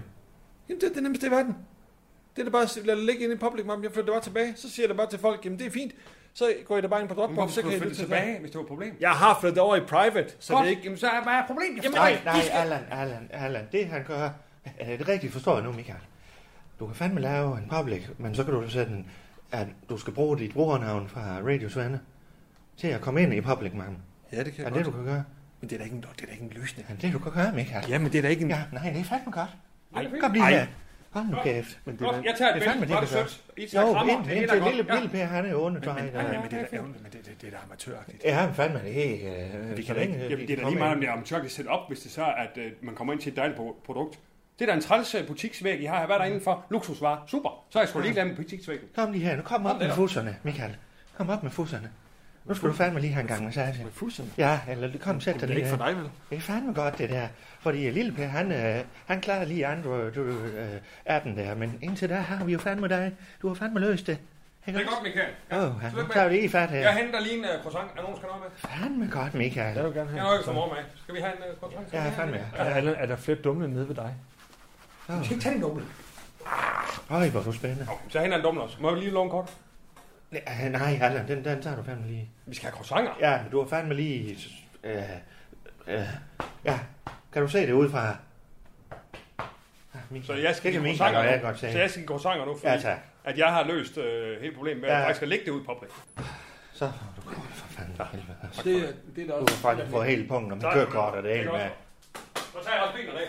Jamen, 0.69 0.82
det 0.82 0.89
er 0.89 0.93
det 0.93 1.03
nemmeste 1.03 1.27
i 1.27 1.32
verden. 1.32 1.56
Det 2.36 2.41
er 2.41 2.45
da 2.45 2.51
bare 2.51 2.63
at 2.63 2.86
lade 2.86 2.97
det 2.97 3.06
ligge 3.06 3.23
inde 3.23 3.36
i 3.36 3.38
public 3.38 3.65
map. 3.65 3.84
Jeg 3.84 3.91
flytter 3.91 4.06
det 4.06 4.13
bare 4.13 4.23
tilbage. 4.23 4.53
Så 4.56 4.69
siger 4.69 4.84
jeg 4.84 4.89
da 4.89 4.97
bare 4.97 5.10
til 5.10 5.19
folk, 5.19 5.45
jamen 5.45 5.60
det 5.60 5.67
er 5.67 5.71
fint. 5.71 5.91
Så 6.33 6.53
går 6.65 6.75
jeg 6.75 6.83
da 6.83 6.87
bare 6.87 7.01
ind 7.01 7.09
på 7.09 7.13
Men 7.15 7.21
Dropbox. 7.23 7.51
så 7.51 7.61
kan 7.61 7.71
flytte 7.71 7.89
det 7.89 7.97
tilbage, 7.97 8.39
hvis 8.39 8.51
det 8.51 8.55
var 8.57 8.61
et 8.61 8.67
problem? 8.67 8.95
Jeg 8.99 9.11
har 9.11 9.37
flyttet 9.41 9.59
over 9.59 9.75
i 9.75 9.79
private, 9.79 10.29
så 10.39 10.53
Godt. 10.53 10.63
det 10.63 10.67
er 10.67 10.69
ikke... 10.69 10.83
Jamen, 10.83 10.97
så 10.97 11.07
er, 11.07 11.29
er 11.29 11.47
problemet? 11.47 11.83
Jamen, 11.83 11.95
Nej, 11.95 12.17
nej, 12.25 12.39
I 12.39 12.41
skal- 12.41 12.51
Allan, 12.57 12.79
Allan, 12.91 13.29
Allan, 13.33 13.67
det 13.71 13.85
han 13.87 14.03
gør, 14.03 14.29
er 14.79 14.97
det 14.97 15.07
rigtigt 15.07 15.33
forstået 15.33 15.63
nu, 15.63 15.71
Michael? 15.71 15.99
Du 16.79 16.85
kan 16.85 16.95
fandme 16.95 17.19
lave 17.21 17.57
en 17.57 17.69
public, 17.71 18.01
men 18.17 18.35
så 18.35 18.43
kan 18.43 18.53
du 18.53 18.69
sætte 18.69 18.91
en, 18.91 19.07
at 19.51 19.67
du 19.89 19.97
skal 19.97 20.13
bruge 20.13 20.37
dit 20.39 20.53
brugernavn 20.53 21.07
fra 21.09 21.21
Radio 21.21 21.69
Svende 21.69 21.99
til 22.77 22.87
at 22.87 23.01
komme 23.01 23.21
ind 23.21 23.33
i 23.33 23.41
public, 23.41 23.73
man. 23.73 23.97
Ja, 24.31 24.43
det 24.43 24.53
kan 24.53 24.65
Er 24.65 24.69
jeg 24.69 24.75
det, 24.75 24.83
godt. 24.83 24.85
du 24.85 24.91
kan 25.03 25.05
gøre? 25.11 25.23
Men 25.61 25.69
det 25.69 25.75
er 25.75 25.77
da 25.79 25.83
ikke 25.83 25.95
en, 25.95 26.01
det 26.01 26.21
er 26.21 26.25
da 26.25 26.31
ikke 26.31 26.43
en 26.43 26.51
løsning. 26.55 26.87
Er 26.89 26.95
det, 26.95 27.13
du 27.13 27.19
kan 27.19 27.31
gøre, 27.31 27.51
Michael? 27.51 27.85
Ja, 27.89 27.99
men 27.99 28.11
det 28.11 28.17
er 28.17 28.21
da 28.21 28.27
ikke 28.27 28.43
en... 28.43 28.49
Ja, 28.49 28.61
nej, 28.71 28.89
det 28.91 28.99
er 28.99 29.03
fandme 29.03 29.31
godt. 29.31 29.49
Nej, 29.91 30.19
Kom 30.21 30.31
lige 30.33 30.43
Ej. 30.43 30.51
her. 30.51 30.65
Hold 31.13 31.26
nu 31.28 31.38
kæft. 31.43 31.80
Men 31.86 31.97
det 31.97 32.08
er 32.08 32.21
jeg 32.26 32.36
tager 32.38 32.49
et 32.56 32.56
Det 32.56 32.67
er 32.67 32.71
fandme 32.71 32.86
billede. 32.86 33.02
det, 33.06 33.15
Var 33.15 33.21
det 33.23 33.32
sødt? 33.32 33.73
Jo, 33.73 33.89
ind, 33.89 34.10
er 34.10 34.32
ind 34.41 34.49
til 34.49 34.62
lille, 34.63 34.93
lille 34.95 35.10
Per, 35.10 35.26
han 35.26 35.45
er 35.45 35.56
onde 35.56 35.80
Men, 35.80 35.89
men, 35.95 35.95
men, 35.95 36.13
men, 36.13 36.52
det 36.52 36.67
er 36.71 36.82
men 36.82 36.93
det, 37.12 37.26
det, 37.26 37.41
det 37.41 37.47
er 37.47 37.52
da 37.52 37.58
amatøragtigt. 37.65 38.23
Ja, 38.23 38.45
men 38.45 38.56
fandme, 38.56 38.80
det. 38.86 39.19
Øh, 39.71 39.78
Vi 39.78 39.84
kan 39.84 39.95
ikke- 39.97 40.13
Jamen, 40.30 40.47
det 40.47 40.49
er 40.60 40.63
da 40.63 40.69
lige 40.69 40.80
meget, 40.80 40.93
om 40.93 40.99
det 40.99 41.10
er 41.10 41.13
amatørligt 41.13 41.54
sætte 41.54 41.69
op, 41.69 41.88
hvis 41.88 41.99
det 41.99 42.12
så 42.12 42.21
er, 42.23 42.32
at 42.32 42.58
øh, 42.58 42.71
man 42.82 42.95
kommer 42.95 43.13
ind 43.13 43.21
til 43.21 43.30
et 43.32 43.36
dejligt 43.38 43.60
pro- 43.60 43.84
produkt. 43.86 44.19
Det 44.60 44.65
er 44.65 44.69
da 44.71 44.73
en 44.76 44.82
træls 44.82 45.15
øh, 45.15 45.28
butiksvæg, 45.28 45.82
I 45.82 45.86
har. 45.86 46.06
Hvad 46.06 46.15
er 46.15 46.19
der 46.19 46.26
indenfor? 46.26 46.65
Luksusvarer. 46.69 47.17
Super. 47.28 47.63
Så 47.69 47.80
er 47.80 47.84
jeg 47.84 47.89
sgu 47.89 47.99
ligeglad 47.99 48.26
med 48.26 48.36
butiksvæggen. 48.36 48.88
Kom 48.95 49.12
lige 49.12 49.23
her, 49.26 49.36
nu 49.36 49.41
kom 49.41 49.65
op 49.65 49.80
med 49.80 49.91
fusserne, 49.91 50.36
Michael. 50.43 50.76
Kom 51.17 51.30
op 51.30 51.43
med 51.43 51.52
fusserne. 51.52 51.89
Nu 52.45 52.53
skal 52.53 52.69
du 52.69 52.73
fandme 52.73 52.99
lige 52.99 53.13
have 53.13 53.21
en 53.21 53.27
gang 53.27 53.43
massage. 53.43 53.84
Med 53.84 53.91
fuldstændig. 53.91 54.34
Ja, 54.38 54.60
eller 54.67 54.99
kom, 54.99 55.21
sæt 55.21 55.34
Det 55.34 55.41
dig 55.41 55.47
er 55.47 55.53
lige 55.53 55.58
ikke 55.65 55.69
for 55.77 55.86
dig, 55.86 55.95
vel? 55.97 56.10
Det 56.29 56.36
er 56.38 56.41
fandme 56.41 56.73
godt, 56.73 56.97
det 56.97 57.10
der. 57.10 57.27
Fordi 57.60 57.89
lille 57.89 58.12
Per, 58.12 58.27
han, 58.27 58.51
øh, 58.51 58.84
han 59.06 59.21
klarer 59.21 59.45
lige 59.45 59.67
Android-appen 59.67 61.38
der, 61.38 61.56
men 61.56 61.79
indtil 61.82 62.10
da 62.10 62.15
har 62.15 62.45
vi 62.45 62.51
jo 62.53 62.60
fandme 62.60 62.88
dig. 62.88 63.13
Du 63.41 63.47
har 63.47 63.56
fandme 63.56 63.79
løst 63.79 64.08
det. 64.08 64.17
Det 64.65 64.75
er 64.75 64.79
godt, 64.79 65.03
Michael. 65.03 65.29
Åh, 65.51 65.58
oh, 65.75 65.82
Tillykke 65.82 65.97
nu 65.97 66.03
med. 66.03 66.13
tager 66.13 66.29
det 66.29 66.43
i 66.43 66.47
fat 66.47 66.69
her. 66.69 66.79
Jeg 66.79 66.93
henter 66.95 67.19
lige 67.19 67.38
en 67.38 67.43
uh, 67.43 67.62
croissant. 67.62 67.91
Er 67.97 68.01
nogen, 68.01 68.17
skal 68.17 68.27
noget 68.27 68.41
med? 68.43 68.69
Fandme 68.69 69.10
godt, 69.12 69.34
Michael. 69.34 69.75
Jeg 69.75 69.86
vil 69.86 69.93
gerne 69.93 70.10
Jeg 70.12 70.19
have. 70.21 70.27
har 70.29 70.34
ikke 70.34 70.45
for 70.45 70.53
med. 70.75 70.84
Skal 71.03 71.15
vi 71.15 71.19
have 71.19 71.34
en 71.38 71.43
uh, 71.53 71.60
croissant? 71.60 71.93
Ja, 71.93 72.10
fandme. 72.10 72.38
Er, 72.56 72.63
er, 72.63 72.95
er 72.95 73.06
der 73.06 73.15
flere 73.15 73.38
dumle 73.38 73.67
nede 73.73 73.88
ved 73.88 73.95
dig? 73.95 74.13
Vi 75.08 75.13
skal 75.25 75.32
ikke 75.32 75.43
tage 75.43 75.56
en 75.56 75.62
dumle. 75.62 75.84
Øj, 77.10 77.29
hvor 77.29 77.39
er 77.39 77.43
du 77.43 77.51
spændende. 77.51 77.86
Nå, 77.86 77.91
så 78.10 78.19
henter 78.19 78.38
en 78.38 78.43
dumle 78.43 78.62
også. 78.62 78.77
Må 78.79 78.89
jeg 78.89 78.99
lige 78.99 79.12
låne 79.12 79.29
kort? 79.29 79.49
Ja, 80.33 80.69
Nej, 80.69 80.99
Allan, 81.01 81.27
den, 81.27 81.45
den 81.45 81.61
tager 81.61 81.75
du 81.75 81.83
fandme 81.83 82.07
lige. 82.07 82.29
Vi 82.45 82.55
skal 82.55 82.65
have 82.69 82.75
croissanter. 82.75 83.11
Ja, 83.19 83.39
du 83.51 83.61
har 83.61 83.67
fandme 83.67 83.93
lige... 83.93 84.37
Øh, 84.83 85.03
øh, 85.87 86.01
ja, 86.65 86.79
kan 87.33 87.41
du 87.41 87.47
se 87.47 87.59
det 87.67 87.73
udefra? 87.73 88.05
Ja, 89.95 89.99
Michael. 90.09 90.39
Så 90.39 90.43
jeg 90.47 90.55
skal 90.55 90.73
det 90.73 90.81
give 90.81 90.89
croissanter 90.97 91.19
og 91.19 91.25
jeg 91.25 91.37
nu. 91.37 91.43
godt 91.45 91.59
Så 91.59 91.71
se. 91.71 91.77
jeg 91.79 91.89
skal 91.89 92.01
give 92.01 92.07
croissanter 92.07 92.45
nu, 92.45 92.53
fordi 92.57 92.67
Ja, 92.67 92.79
tak. 92.79 92.97
at 93.23 93.37
jeg 93.37 93.47
har 93.53 93.63
løst 93.63 93.97
øh, 93.97 94.41
hele 94.41 94.55
problemet 94.55 94.81
med, 94.81 94.89
at 94.89 94.93
Ja. 94.93 94.97
jeg 94.97 95.05
faktisk 95.07 95.17
skal 95.17 95.27
lægge 95.29 95.45
det 95.45 95.51
ud 95.51 95.61
i 95.61 95.65
public. 95.65 95.89
Så 96.73 96.91
får 96.91 97.13
du 97.15 97.21
kort 97.21 97.45
for 97.53 97.67
fanden 97.67 97.95
for 97.95 98.03
helvede. 98.03 98.37
Det, 98.63 98.89
er- 98.89 98.93
det 99.15 99.23
er 99.23 99.27
da 99.27 99.33
Du 99.33 99.41
også... 99.41 99.53
kan 99.55 99.61
faktisk 99.61 99.91
få 99.91 100.01
hele 100.03 100.27
punkten 100.27 100.51
om 100.51 100.59
Tak. 100.59 100.73
kørekort 100.73 101.13
og 101.13 101.23
det 101.23 101.23
Det 101.23 101.31
er 101.31 101.37
hele 101.37 101.49
godt. 101.49 101.61
med. 101.61 101.69
Så 102.35 102.57
tager 102.63 102.75
jeg 102.75 102.83
også 102.83 102.95
bilen 102.95 103.15
af. 103.15 103.27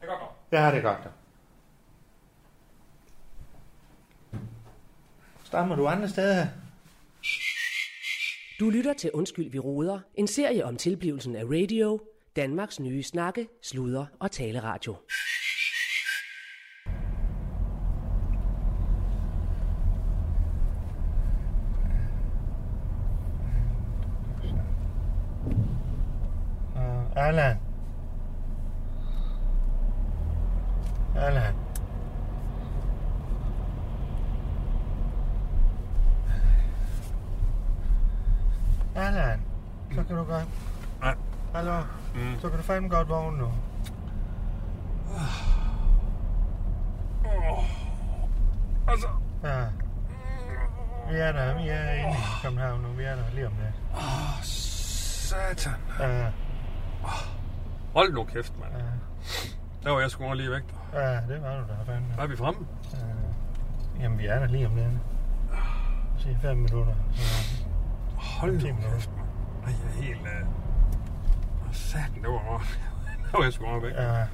Det 0.00 0.02
er 0.02 0.06
godt 0.06 0.20
nok. 0.20 0.36
Ja, 0.52 0.70
det 0.70 0.78
er 0.78 0.82
godt. 0.82 0.98
da. 1.04 1.08
Stammer 5.56 5.76
du 5.76 5.86
andre 5.86 6.08
steder? 6.08 6.46
Du 8.60 8.70
lytter 8.70 8.92
til 8.92 9.10
Undskyld, 9.12 9.50
vi 9.50 9.58
råder. 9.58 10.00
En 10.14 10.26
serie 10.26 10.64
om 10.64 10.76
tilblivelsen 10.76 11.36
af 11.36 11.44
radio. 11.44 12.00
Danmarks 12.36 12.80
nye 12.80 13.02
snakke, 13.02 13.48
sludre 13.62 14.06
og 14.20 14.30
taleradio. 14.30 14.96
Uh, 26.74 27.26
Allan. 27.26 27.56
Allan. 31.16 31.54
Allan, 38.96 39.40
så 39.94 40.02
kan 40.04 40.16
du 40.16 40.24
godt... 40.24 40.44
Ja. 41.02 41.12
Hallo? 41.54 41.80
Så 42.46 42.50
kan 42.50 42.58
du 42.58 42.64
fandme 42.64 42.88
godt 42.88 43.08
vågne 43.08 43.38
nu. 43.38 43.52
Altså, 48.88 49.06
Ja. 49.44 49.64
Vi 51.10 51.16
er 51.18 51.32
der, 51.32 51.54
vi 51.62 51.68
er 51.68 51.92
inde 51.92 52.10
i 52.10 52.42
København 52.42 52.80
nu. 52.82 52.88
Vi 52.88 53.02
er 53.04 53.14
der 53.16 53.22
lige 53.34 53.46
om 53.46 53.52
lidt. 53.52 54.46
satan. 54.46 55.72
Ja, 56.00 56.26
Hold 57.94 58.12
nu 58.12 58.24
kæft, 58.24 58.52
mand. 58.60 58.72
ja, 58.72 58.82
Der 59.84 59.90
var 59.90 60.00
jeg 60.00 60.10
sgu 60.10 60.32
lige 60.32 60.50
væk. 60.50 60.62
ja, 60.92 61.12
det 61.14 61.42
var 61.42 61.56
du 61.56 61.62
da 61.68 61.92
fandme. 61.92 62.06
Er 62.18 62.26
vi 62.26 62.36
fremme? 62.36 62.66
Ja. 62.92 64.02
Jamen, 64.02 64.18
vi 64.18 64.26
er 64.26 64.38
der 64.38 64.46
lige 64.46 64.66
om 64.66 64.74
lidt. 64.76 64.86
Se, 66.18 66.38
fem 66.42 66.56
minutter. 66.56 66.94
Så. 67.12 67.64
Hold 68.16 68.52
nu 68.52 68.58
kæft, 68.60 68.74
mand. 68.74 69.08
Jeg 69.66 69.72
er 69.72 70.02
helt... 70.02 70.20
Øh... 70.20 70.46
Satan, 71.96 72.22
det 72.22 72.30
var... 72.30 72.66
Der 73.32 73.38
var 73.38 73.44
jeg 73.44 73.52
sgu 73.52 73.80
væk. 73.80 73.92
Ja. 73.92 74.24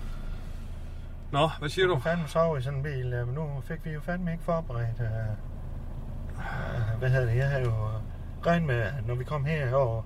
Nå, 1.30 1.50
hvad 1.58 1.68
siger 1.68 1.86
du? 1.86 1.94
Du 1.94 2.00
fandme 2.00 2.28
sove 2.28 2.58
i 2.58 2.62
sådan 2.62 2.78
en 2.78 2.82
bil, 2.82 3.12
øh, 3.12 3.26
men 3.26 3.34
nu 3.34 3.62
fik 3.64 3.84
vi 3.84 3.90
jo 3.90 4.00
fandme 4.00 4.32
ikke 4.32 4.44
forberedt. 4.44 5.00
Uh, 5.00 5.06
uh, 6.36 6.98
hvad 6.98 7.10
hedder 7.10 7.26
det? 7.26 7.36
Jeg 7.36 7.48
havde 7.48 7.62
jo 7.62 7.70
uh, 7.70 8.46
regnet 8.46 8.66
med, 8.66 8.80
at 8.80 9.06
når 9.06 9.14
vi 9.14 9.24
kom 9.24 9.44
herover 9.44 10.02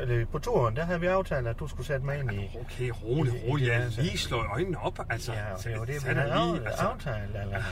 eller 0.00 0.26
på 0.26 0.38
turen, 0.38 0.76
der 0.76 0.84
havde 0.84 1.00
vi 1.00 1.06
aftalt, 1.06 1.46
at 1.48 1.58
du 1.58 1.68
skulle 1.68 1.86
sætte 1.86 2.06
mig 2.06 2.18
ind 2.18 2.32
i... 2.32 2.58
Okay, 2.60 2.90
rolig, 3.04 3.32
rolig. 3.48 3.66
Jeg 3.66 3.74
altså. 3.74 4.02
lige 4.02 4.18
slår 4.18 4.46
øjnene 4.52 4.80
op, 4.80 4.98
altså. 5.10 5.32
Ja, 5.32 5.52
og 5.52 5.64
det 5.64 5.78
var 5.78 5.84
det, 5.84 5.94
vi 6.06 6.14
havde 6.14 6.54
lige, 6.54 6.66
altså. 6.66 6.82
aftalt, 6.82 7.36
eller, 7.36 7.62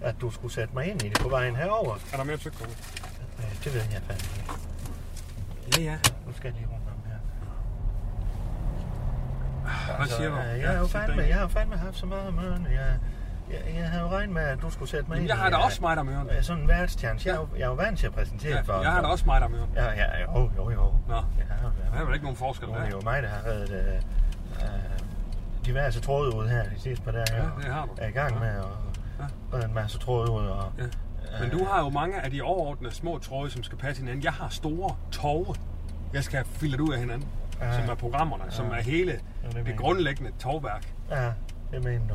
at 0.00 0.14
du 0.20 0.30
skulle 0.30 0.54
sætte 0.54 0.74
mig 0.74 0.86
ind 0.86 1.02
i 1.02 1.08
det 1.08 1.18
på 1.20 1.28
vejen 1.28 1.56
herover. 1.56 1.94
Er 2.12 2.16
der 2.16 2.24
mere 2.24 2.36
tyk 2.36 2.58
på? 2.58 2.64
Øh, 2.64 3.64
det 3.64 3.74
ved 3.74 3.80
jeg 3.92 4.02
fandme 4.02 4.28
ikke. 4.40 4.52
Ja, 5.78 5.82
ja. 5.82 5.98
Nu 6.26 6.32
skal 6.32 6.48
jeg 6.48 6.54
lige 6.54 6.68
rundt. 6.72 6.91
Hvad 9.98 10.06
siger 10.06 10.28
du? 10.30 10.36
Jeg 10.36 10.68
har 10.70 10.78
jo 10.78 10.86
fandme, 10.86 11.14
ind. 11.14 11.22
jeg 11.22 11.34
har 11.34 11.42
jo 11.42 11.48
fandme 11.48 11.76
haft 11.76 11.96
så 11.96 12.06
meget 12.06 12.28
om 12.28 12.38
ørerne. 12.38 12.68
Jeg, 12.70 12.98
jeg, 13.50 13.74
jeg 13.80 13.88
havde 13.88 14.02
jo 14.04 14.08
regnet 14.10 14.34
med, 14.34 14.42
at 14.42 14.62
du 14.62 14.70
skulle 14.70 14.90
sætte 14.90 15.08
mig 15.08 15.18
ind 15.18 15.26
jeg 15.26 15.36
har 15.36 15.50
da 15.50 15.56
øh, 15.56 15.64
også 15.64 15.80
der 15.96 16.02
med 16.02 16.12
ørerne. 16.14 16.36
øh, 16.36 16.42
sådan 16.42 16.62
en 16.62 16.68
værtstjerne. 16.68 17.20
Jeg, 17.24 17.34
er 17.34 17.46
jeg 17.56 17.62
er 17.62 17.66
jo 17.68 17.74
vant 17.74 17.98
til 17.98 18.06
at 18.06 18.12
præsentere 18.12 18.54
Ja, 18.56 18.60
for... 18.60 18.82
jeg 18.82 18.90
har 18.92 19.00
da 19.00 19.06
også 19.06 19.24
der 19.40 19.48
med 19.48 19.58
ørerne. 19.58 19.72
Ja, 19.76 19.90
ja, 19.90 20.22
jo, 20.22 20.50
jo, 20.56 20.70
jo. 20.70 20.94
Nå, 21.08 21.14
Ja, 21.14 21.20
der 21.94 22.00
er 22.00 22.04
vel 22.04 22.14
ikke 22.14 22.24
nogen 22.24 22.36
forskel 22.36 22.68
der. 22.68 22.74
er 22.74 22.84
det 22.84 22.92
jo 22.92 23.00
mig, 23.04 23.22
der 23.22 23.28
har 23.28 23.46
reddet 23.50 23.70
øh, 23.70 23.94
øh, 24.62 24.68
diverse 25.66 26.00
tråde 26.00 26.36
ud 26.36 26.48
her 26.48 26.62
de 26.62 26.80
sidste 26.80 27.04
par 27.04 27.12
dage. 27.12 27.24
Ja, 27.32 27.42
det 27.64 27.72
har 27.74 27.86
du. 27.86 27.90
Er 27.98 28.08
i 28.08 28.10
gang 28.10 28.38
med 28.40 28.48
at 28.48 28.64
redde 29.54 29.64
en 29.66 29.74
masse 29.74 29.98
tråde 29.98 30.30
ud. 30.32 30.46
Og, 30.46 30.72
Ja. 30.78 30.84
Men 31.40 31.50
du 31.50 31.64
har 31.64 31.80
jo 31.80 31.88
mange 31.88 32.20
af 32.20 32.30
de 32.30 32.42
overordnede 32.42 32.94
små 32.94 33.18
tråde, 33.18 33.50
som 33.50 33.62
skal 33.62 33.78
passe 33.78 34.02
hinanden. 34.02 34.24
Jeg 34.24 34.32
har 34.32 34.48
store 34.48 34.96
tove, 35.12 35.54
jeg 36.12 36.24
skal 36.24 36.44
filtre 36.44 36.82
ud 36.82 36.92
af 36.92 36.98
hinanden. 36.98 37.28
Ja. 37.62 37.80
Som 37.80 37.90
er 37.90 37.94
programmerne, 37.94 38.44
som 38.48 38.66
er 38.70 38.82
hele 38.82 39.12
det 39.12 39.20
det 39.56 39.66
jeg. 39.68 39.76
grundlæggende 39.78 40.30
tovværk. 40.38 40.92
Ja, 41.10 41.24
det 41.72 41.84
mener 41.84 42.06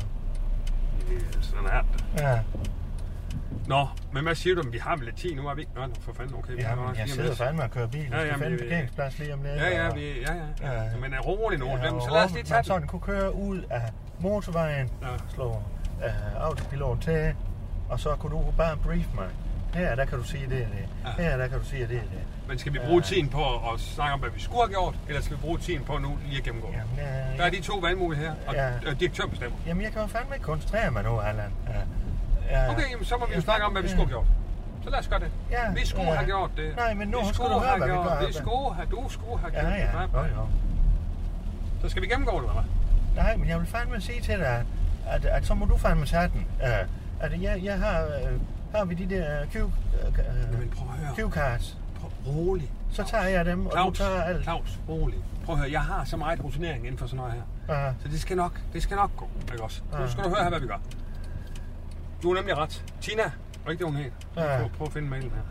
Øh, 1.12 1.20
Sådan 1.40 1.66
er 1.66 1.80
det. 1.92 2.04
Ja, 2.22 2.38
Nå, 3.66 3.86
men 4.12 4.22
hvad 4.22 4.34
siger 4.34 4.56
du? 4.56 4.70
Vi 4.70 4.78
har 4.78 4.96
vel 4.96 5.04
lidt 5.04 5.16
tid 5.16 5.34
nu, 5.34 5.48
er 5.48 5.54
vi 5.54 5.60
ikke? 5.60 5.72
Nå, 5.74 5.82
for 6.00 6.12
fanden, 6.12 6.34
okay. 6.36 6.52
vi 6.56 6.62
har 6.62 6.70
Jamen, 6.70 6.84
nok 6.84 6.98
jeg 6.98 7.08
sidder 7.08 7.34
fandme 7.34 7.62
og 7.62 7.70
kører 7.70 7.86
bil. 7.86 8.08
Ja, 8.12 8.34
skal 8.34 8.46
en 8.46 8.52
vi- 8.52 8.58
parkeringsplads 8.58 9.18
lige 9.18 9.34
om 9.34 9.42
lidt. 9.42 9.54
Ja, 9.54 9.84
ja, 9.86 9.94
vi, 9.94 10.00
ja, 10.20 10.34
ja. 10.34 10.72
Ja. 10.72 10.82
ja. 10.82 10.96
Men 11.00 11.12
er 11.14 11.20
rolig 11.20 11.58
nu, 11.58 11.66
Ja, 11.66 11.76
ja, 11.84 11.92
og 11.92 12.02
så 12.02 12.10
lad 12.10 12.24
os 12.24 12.32
lige 12.32 12.42
tage 12.44 12.56
den. 12.58 12.64
sådan 12.64 12.86
kunne 12.88 13.00
køre 13.00 13.34
ud 13.34 13.62
af 13.70 13.82
motorvejen, 14.20 14.90
Ja. 15.02 15.06
slå 15.34 15.46
uh, 15.48 16.42
autopilot 16.46 17.00
til, 17.00 17.34
og 17.88 18.00
så 18.00 18.16
kunne 18.16 18.36
du 18.36 18.44
bare 18.56 18.76
brief 18.76 19.06
mig. 19.14 19.28
Her, 19.74 19.94
der 19.94 20.04
kan 20.04 20.18
du 20.18 20.24
sige 20.24 20.46
det 20.50 20.62
og 20.62 20.68
det. 21.16 21.24
Her, 21.24 21.36
der 21.36 21.48
kan 21.48 21.58
du 21.58 21.64
sige 21.64 21.82
det 21.82 21.96
og 21.98 22.10
det. 22.12 22.20
Men 22.48 22.58
skal 22.58 22.72
vi 22.72 22.78
bruge 22.86 23.00
tiden 23.02 23.28
på 23.28 23.44
at, 23.54 23.60
at 23.74 23.80
snakke 23.80 24.12
om, 24.14 24.20
hvad 24.20 24.30
vi 24.30 24.40
skulle 24.40 24.60
have 24.62 24.68
gjort, 24.68 24.94
eller 25.08 25.22
skal 25.22 25.36
vi 25.36 25.40
bruge 25.40 25.58
tiden 25.58 25.84
på 25.84 25.98
nu 25.98 26.18
lige 26.26 26.38
at 26.38 26.44
gennemgå? 26.44 26.68
Jamen, 26.72 27.38
Der 27.38 27.44
er 27.44 27.50
de 27.50 27.60
to 27.60 27.76
valgmuligheder, 27.78 28.34
og, 28.46 28.54
Ja. 28.54 28.70
og 28.90 29.00
direktøren 29.00 29.30
bestemmer. 29.30 29.58
jamen, 29.66 29.82
jeg 29.82 29.92
kan 29.92 30.00
jo 30.02 30.06
fandme 30.06 30.34
ikke 30.34 30.44
koncentrere 30.44 30.90
mig 30.90 31.02
nu, 31.02 31.20
Allan. 31.20 31.50
Ja. 31.68 31.80
Ja. 32.60 32.70
Okay, 32.72 32.90
jamen, 32.90 33.04
så 33.04 33.16
må 33.16 33.26
vi 33.26 33.34
jo 33.34 33.40
snakke 33.40 33.64
om, 33.66 33.72
hvad 33.72 33.82
vi 33.82 33.88
ja. 33.88 33.94
skulle 33.94 34.06
have 34.08 34.14
gjort. 34.14 34.26
Så 34.84 34.90
lad 34.90 34.98
os 34.98 35.08
gøre 35.08 35.20
det. 35.20 35.30
Ja, 35.50 35.72
vi 35.74 35.86
skulle 35.86 36.08
ja. 36.10 36.14
have 36.14 36.26
gjort 36.26 36.50
det. 36.56 36.76
Nej, 36.76 36.94
men 36.94 37.08
nu 37.08 37.18
vi 37.20 37.34
skulle 37.34 37.54
du 37.54 37.58
høre, 37.60 37.76
hvad 37.78 37.86
vi 37.88 37.92
gjort. 37.94 38.06
gør. 38.06 38.26
Vi 38.26 38.32
skulle 38.32 38.74
have, 38.74 38.86
du 38.90 39.08
skulle 39.08 39.38
have 39.40 39.52
Ja, 39.54 39.60
gjort 39.60 39.72
ja. 39.72 40.20
det. 40.20 40.28
Jo, 40.36 40.40
jo. 40.40 40.46
Så 41.82 41.88
skal 41.88 42.02
vi 42.02 42.06
gennemgå 42.06 42.32
det, 42.40 42.48
eller 42.48 42.52
hvad? 42.52 43.22
Nej, 43.24 43.36
men 43.36 43.48
jeg 43.48 43.58
vil 43.58 43.66
fandme 43.66 44.00
sige 44.00 44.20
til 44.22 44.38
dig, 44.38 44.64
at, 45.08 45.24
at 45.24 45.46
så 45.46 45.54
må 45.54 45.64
du 45.64 45.76
fandme 45.76 46.06
tage 46.06 46.28
den. 46.28 46.46
Ja. 46.60 46.78
At 47.20 47.42
jeg, 47.42 47.60
jeg 47.64 47.78
har, 47.78 48.02
øh, 48.04 48.40
har 48.74 48.84
vi 48.84 48.94
de 48.94 49.14
der 49.16 49.46
Q, 49.46 49.56
øh, 49.56 49.62
Jamen, 50.52 50.70
prøv 50.76 50.88
at 50.88 50.94
høre. 50.94 51.14
Q-cards. 51.28 51.76
Prøv, 52.00 52.10
rolig. 52.26 52.72
Så 52.92 53.04
tager 53.04 53.24
jeg 53.24 53.44
dem, 53.44 53.66
og 53.66 53.72
du 53.72 53.76
Claus, 53.76 53.98
tager 53.98 54.22
alt. 54.22 54.42
Claus, 54.42 54.78
rolig. 54.88 55.18
Prøv 55.44 55.54
at 55.54 55.60
høre, 55.60 55.70
jeg 55.72 55.80
har 55.82 56.04
så 56.04 56.16
meget 56.16 56.44
rutinering 56.44 56.84
inden 56.86 56.98
for 56.98 57.06
sådan 57.06 57.16
noget 57.16 57.32
her. 57.68 57.74
Ja. 57.84 57.92
Så 58.02 58.08
det 58.08 58.20
skal 58.20 58.36
nok, 58.36 58.60
det 58.72 58.82
skal 58.82 58.96
nok 58.96 59.10
gå, 59.16 59.28
ikke 59.52 59.62
også? 59.64 59.82
Så 59.92 59.98
nu 59.98 60.08
skal 60.10 60.24
du 60.24 60.28
høre 60.28 60.42
her, 60.42 60.48
hvad 60.50 60.60
vi 60.60 60.66
gør. 60.66 60.78
Du 62.22 62.30
er 62.30 62.34
nemlig 62.34 62.58
ret. 62.58 62.84
Tina, 63.00 63.22
og 63.64 63.72
ikke 63.72 63.84
det, 63.84 63.92
hun 63.92 63.96
hed. 64.02 64.10
Prøv, 64.34 64.68
prøv 64.76 64.86
at 64.86 64.92
finde 64.92 65.08
mailen 65.08 65.30
her. 65.30 65.42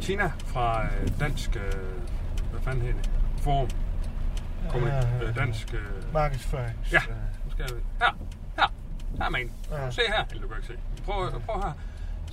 Tina 0.00 0.32
fra 0.46 0.84
øh, 0.84 1.08
Dansk, 1.20 1.56
øh, 1.56 1.62
hvad 2.50 2.60
fanden 2.60 2.82
hedder 2.82 3.00
det? 3.02 3.10
Forum. 3.42 3.68
Kommunik- 4.68 4.92
Ja. 4.94 5.22
øh, 5.28 5.36
dansk, 5.36 5.74
øh, 5.74 6.12
Markedsføring. 6.12 6.76
ja, 6.92 7.00
nu 7.44 7.50
skal 7.50 7.64
jeg, 7.68 7.78
her, 8.08 8.16
her, 8.56 8.72
her 9.18 9.24
er 9.24 9.30
mailen. 9.30 9.52
Ja. 9.70 9.90
Se 9.90 10.00
her, 10.08 10.24
eller 10.30 10.42
du 10.42 10.48
kan 10.48 10.56
ikke 10.56 10.66
se. 10.66 10.74
Prøv, 11.04 11.40
prøv 11.46 11.62
her. 11.62 11.72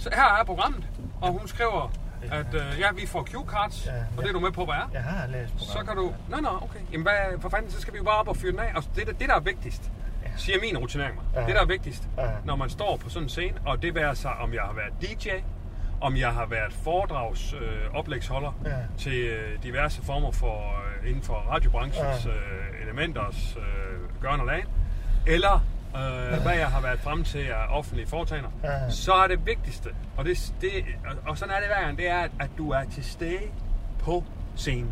Så 0.04 0.10
her 0.16 0.40
er 0.42 0.44
programmet, 0.46 0.84
og 1.22 1.32
hun 1.32 1.48
skriver, 1.48 1.92
at 2.32 2.54
øh, 2.54 2.80
ja, 2.80 2.92
vi 2.96 3.06
får 3.08 3.24
Q-cards, 3.30 3.86
Ja, 3.86 3.92
og 4.18 4.18
det 4.18 4.24
ja. 4.24 4.28
er 4.30 4.34
du 4.34 4.40
med 4.40 4.52
på, 4.52 4.66
hvad 4.66 4.76
er. 4.76 4.90
Jeg 4.94 5.04
har 5.04 5.28
læst 5.28 5.54
Så 5.60 5.66
programmet. 5.66 5.88
kan 5.88 5.98
du... 5.98 6.14
Nå, 6.30 6.38
nå, 6.52 6.58
okay. 6.62 6.80
Jamen, 6.92 7.04
hvad, 7.04 7.42
for 7.42 7.50
fanden, 7.50 7.72
så 7.72 7.82
skal 7.82 7.94
vi 7.94 7.98
jo 7.98 8.04
bare 8.04 8.20
op 8.20 8.28
og 8.28 8.38
fyre 8.38 8.52
den 8.52 8.60
af. 8.60 8.72
Altså, 8.76 8.90
det, 8.96 9.08
der- 9.08 9.14
det, 9.14 9.30
der 9.30 9.36
er 9.36 9.40
vigtigst, 9.40 9.92
siger 10.38 10.58
min 10.62 10.78
rutinering 10.78 11.16
mig. 11.16 11.24
Ja. 11.36 11.40
Det, 11.48 11.56
der 11.56 11.62
er 11.62 11.66
vigtigst, 11.66 12.04
Ja. 12.18 12.30
når 12.46 12.56
man 12.56 12.70
står 12.70 12.98
på 12.98 13.10
sådan 13.10 13.24
en 13.26 13.30
scene, 13.30 13.58
og 13.66 13.82
det 13.82 13.96
være 13.96 14.16
sig, 14.16 14.32
om 14.32 14.54
jeg 14.54 14.62
har 14.62 14.74
været 14.74 14.94
DJ, 15.02 15.30
om 16.02 16.18
jeg 16.18 16.34
har 16.34 16.46
været 16.46 16.74
foredrags 16.74 17.54
øh, 17.54 17.96
Ja. 18.66 18.72
til 18.98 19.14
øh, 19.20 19.64
diverse 19.64 20.02
former 20.06 20.32
for, 20.32 20.58
øh, 21.04 21.10
inden 21.10 21.24
for 21.24 21.34
radiobranchens 21.34 22.26
Ja. 22.26 22.32
øh, 22.32 22.82
elementers 22.84 23.58
øh, 23.58 24.22
gørn 24.22 24.40
og 24.40 24.46
lagen, 24.46 24.66
eller 25.28 25.66
øh, 25.96 26.42
hvad 26.42 26.54
jeg 26.58 26.68
har 26.68 26.82
været 26.82 27.00
frem 27.00 27.24
til 27.24 27.40
af 27.40 27.66
offentlige 27.70 28.08
foretagender, 28.08 28.50
Ja. 28.64 28.90
så 28.90 29.14
er 29.14 29.28
det 29.28 29.46
vigtigste, 29.46 29.90
og, 30.18 30.26
det, 30.26 30.54
det, 30.62 30.70
og- 31.10 31.30
og 31.32 31.38
sådan 31.38 31.54
er 31.56 31.60
det 31.60 31.68
hver 31.68 31.82
gang, 31.86 31.98
det 31.98 32.10
er, 32.10 32.20
at, 32.20 32.32
at 32.40 32.50
du 32.58 32.70
er 32.72 32.84
til 32.92 33.04
stede 33.06 33.40
på 34.00 34.24
scenen. 34.56 34.92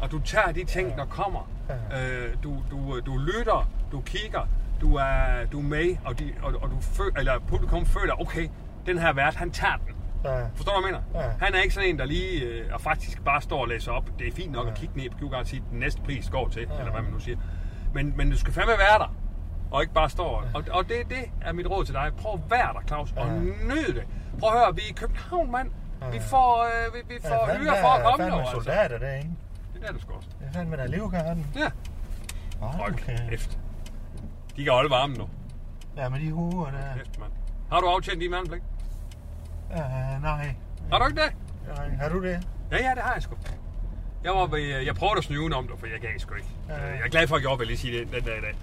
Og 0.00 0.10
du 0.10 0.18
tager 0.20 0.52
de 0.52 0.64
ting, 0.64 0.96
der 0.96 1.04
kommer. 1.04 1.50
Øh, 1.70 2.34
du, 2.42 2.56
du, 2.70 3.00
du 3.00 3.18
lytter, 3.18 3.68
du 3.92 4.00
kigger, 4.00 4.48
du 4.80 4.94
er, 4.94 5.44
du 5.52 5.58
er 5.58 5.62
med, 5.62 5.96
og, 6.04 6.18
de, 6.18 6.32
og, 6.42 6.54
og 6.62 6.70
du 6.70 6.80
føl, 6.80 7.12
eller 7.18 7.38
publikum 7.38 7.86
føler, 7.86 8.20
okay, 8.20 8.48
den 8.86 8.98
her 8.98 9.12
vært, 9.12 9.34
han 9.34 9.50
tager 9.50 9.76
den. 9.76 9.94
Ja. 10.24 10.46
Forstår 10.54 10.72
du, 10.74 10.80
hvad 10.80 10.90
jeg 10.92 11.02
mener? 11.14 11.24
Ja. 11.26 11.30
Han 11.44 11.54
er 11.54 11.60
ikke 11.62 11.74
sådan 11.74 11.88
en, 11.90 11.98
der 11.98 12.04
lige 12.04 12.40
øh, 12.44 12.74
og 12.74 12.80
faktisk 12.80 13.24
bare 13.24 13.42
står 13.42 13.60
og 13.60 13.68
læser 13.68 13.92
op. 13.92 14.10
Det 14.18 14.28
er 14.28 14.32
fint 14.32 14.52
nok 14.52 14.66
at 14.68 14.74
kigge 14.74 14.96
ned 14.98 15.10
på 15.10 15.16
Q-Guard 15.18 15.34
og 15.40 15.46
sige, 15.46 15.62
den 15.70 15.78
næste 15.78 16.02
pris 16.02 16.28
går 16.30 16.48
til, 16.48 16.62
eller 16.62 16.90
hvad 16.92 17.02
man 17.02 17.12
nu 17.12 17.18
siger. 17.20 17.38
Men, 17.94 18.14
men 18.16 18.30
du 18.30 18.38
skal 18.38 18.52
fandme 18.52 18.72
være 18.72 18.98
der, 18.98 19.14
og 19.70 19.82
ikke 19.82 19.94
bare 19.94 20.10
stå. 20.10 20.22
Og, 20.24 20.64
og 20.70 20.88
det, 20.88 20.96
det 21.08 21.30
er 21.42 21.52
mit 21.52 21.66
råd 21.70 21.84
til 21.84 21.94
dig. 21.94 22.12
Prøv 22.18 22.32
at 22.34 22.50
være 22.50 22.72
der, 22.72 22.80
Claus, 22.86 23.12
og 23.16 23.26
nyd 23.64 23.94
det. 23.94 24.04
Prøv 24.40 24.52
at 24.52 24.58
høre, 24.58 24.74
vi 24.74 24.80
er 24.80 24.90
i 24.90 24.92
København, 24.92 25.50
mand. 25.52 25.70
Vi 26.12 26.20
får, 26.20 26.64
øh, 26.64 26.94
vi, 26.94 27.14
vi 27.14 27.20
får 27.22 27.58
hyre 27.58 27.74
for 27.80 27.88
at 27.88 28.02
komme 28.04 28.24
fandme 28.24 28.36
der, 28.38 28.42
altså. 28.42 28.54
soldater 28.54 28.98
derinde. 28.98 29.36
Det 29.74 29.88
er 29.88 29.92
det 29.92 30.00
sgu 30.02 30.12
også. 30.14 30.28
Det 30.40 30.48
er 30.48 30.52
fandme 30.52 30.76
der 30.76 30.86
livgarden. 30.86 31.46
Ja, 31.58 31.70
Hold 32.60 32.92
okay. 32.92 33.28
kæft. 33.30 33.58
De 34.56 34.64
kan 34.64 34.72
holde 34.72 34.90
varmen 34.90 35.16
nu. 35.18 35.28
Ja, 35.96 36.08
med 36.08 36.20
de 36.20 36.30
huer 36.32 36.70
der. 36.70 36.94
Kæft, 36.96 37.18
mand. 37.18 37.32
Har 37.72 37.80
du 37.80 37.86
aftjent 37.86 38.20
din 38.20 38.30
mandpligt? 38.30 38.64
Ja, 39.76 40.18
nej. 40.22 40.54
Har 40.92 40.98
du 40.98 41.06
ikke 41.06 41.20
det? 41.22 41.32
nej. 41.76 41.88
Har 42.00 42.08
du 42.08 42.22
det? 42.22 42.46
Ja, 42.70 42.76
ja, 42.76 42.90
det 42.94 43.02
har 43.02 43.12
jeg 43.14 43.22
sgu. 43.22 43.36
Jeg, 44.24 44.32
var 44.32 44.56
jeg 44.56 44.94
prøvede 44.94 45.18
at 45.18 45.24
snyve 45.24 45.54
om 45.54 45.68
det, 45.68 45.78
for 45.78 45.86
jeg 45.86 46.00
gav 46.00 46.18
sgu 46.18 46.34
ikke. 46.34 46.48
Ja. 46.68 46.74
Øh, 46.74 46.94
Jeg 46.98 47.04
er 47.04 47.08
glad 47.08 47.28
for, 47.28 47.36
at 47.36 47.40
jeg 47.40 47.44
gjorde, 47.44 47.58
vil 47.58 47.64
jeg 47.66 47.70
lige 47.70 47.78
sige 47.78 47.98
det 48.00 48.12
den 48.12 48.24
dag 48.24 48.38
i 48.38 48.40
dag. 48.40 48.54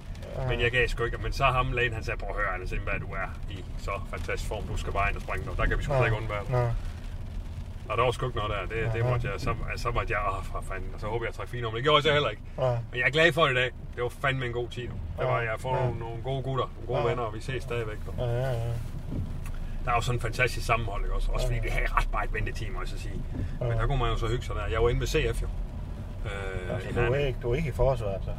Men 0.50 0.60
jeg 0.62 0.72
gav 0.72 0.88
sgu 0.88 1.04
ikke. 1.04 1.18
Men 1.18 1.34
så 1.34 1.44
ham 1.46 1.72
lægen, 1.72 1.94
han 1.94 2.04
sagde, 2.04 2.18
prøv 2.20 2.30
at 2.30 2.36
høre, 2.36 2.54
Anders, 2.54 2.70
hvad 2.70 3.00
du 3.00 3.06
er 3.08 3.30
i 3.50 3.66
så 3.78 3.92
fantastisk 4.10 4.48
form. 4.50 4.64
Du 4.64 4.78
skal 4.78 4.94
bare 4.94 5.10
ind 5.10 5.16
og 5.16 5.22
springe 5.22 5.46
nu. 5.46 5.52
Der 5.58 5.66
kan 5.66 5.78
vi 5.78 5.84
sgu 5.84 5.94
slet 5.94 6.06
ikke 6.06 6.18
undvære. 6.18 6.42
det. 6.42 6.50
Nå. 6.50 6.70
Og 7.90 7.98
der 7.98 8.04
var 8.04 8.12
sgu 8.12 8.26
ikke 8.26 8.38
noget 8.38 8.52
der. 8.56 8.76
Det, 8.76 8.94
det 8.94 9.06
måtte 9.06 9.28
jeg, 9.32 9.40
så, 9.40 9.56
så 9.76 9.92
måtte 9.92 10.14
jeg, 10.14 10.20
åh, 10.38 10.44
for 10.44 10.64
fanden. 10.72 10.90
Og 10.94 11.00
så 11.00 11.08
håber 11.08 11.26
jeg, 11.26 11.30
at 11.34 11.40
jeg 11.40 11.50
fint 11.50 11.66
om. 11.66 11.74
Det 11.74 11.84
gjorde 11.84 11.96
jeg 11.98 12.04
så 12.04 12.12
heller 12.14 12.30
ikke. 12.30 12.42
Ja. 12.58 12.70
Men 12.92 13.00
jeg 13.00 13.06
er 13.08 13.10
glad 13.12 13.34
for 13.34 13.44
det 13.46 13.52
i 13.52 13.56
dag. 13.56 13.72
Det 13.96 14.04
var 14.04 14.10
fandme 14.10 14.46
en 14.46 14.54
god 14.54 14.68
tid. 14.70 14.82
Det 14.84 14.92
var, 15.18 15.42
Ja. 15.42 15.52
jeg 15.52 15.60
får 15.60 15.76
Ja. 15.78 15.84
nogle, 15.84 16.00
nogle 16.00 16.22
gode 16.24 16.44
gutter, 16.44 16.66
nogle 16.76 16.88
gode 16.88 17.00
Ja. 17.00 17.08
venner, 17.08 17.24
og 17.24 17.34
vi 17.34 17.42
ses 17.42 17.64
stadigvæk. 17.64 17.98
Ja, 18.18 18.24
ja, 18.26 18.50
ja. 18.52 18.54
Der 19.86 19.92
er 19.92 19.96
jo 19.96 20.02
sådan 20.02 20.18
en 20.18 20.22
fantastisk 20.22 20.66
sammenhold, 20.66 21.04
ikke 21.04 21.16
også? 21.16 21.32
Også 21.32 21.48
fordi 21.48 21.60
vi 21.60 21.70
havde 21.70 21.86
ret 21.88 22.12
meget 22.12 22.34
ventetid, 22.34 22.68
må 22.70 22.80
jeg 22.80 22.88
så 22.88 23.00
sige. 23.00 23.24
Men 23.60 23.72
der 23.72 23.88
kunne 23.88 24.00
man 24.00 24.10
jo 24.10 24.18
så 24.18 24.28
hygge 24.28 24.46
sig 24.46 24.56
der. 24.56 24.66
Jeg 24.72 24.84
var 24.84 24.90
inde 24.90 25.00
ved 25.00 25.08
CF 25.08 25.42
jo. 25.42 25.48
Øh, 26.26 26.76
Altså, 26.76 26.90
du, 27.08 27.14
er 27.14 27.18
ikke, 27.26 27.40
du 27.44 27.52
er 27.52 27.56
ikke 27.56 27.70
i 27.70 27.72
forsvaret, 27.72 28.22
så. 28.26 28.32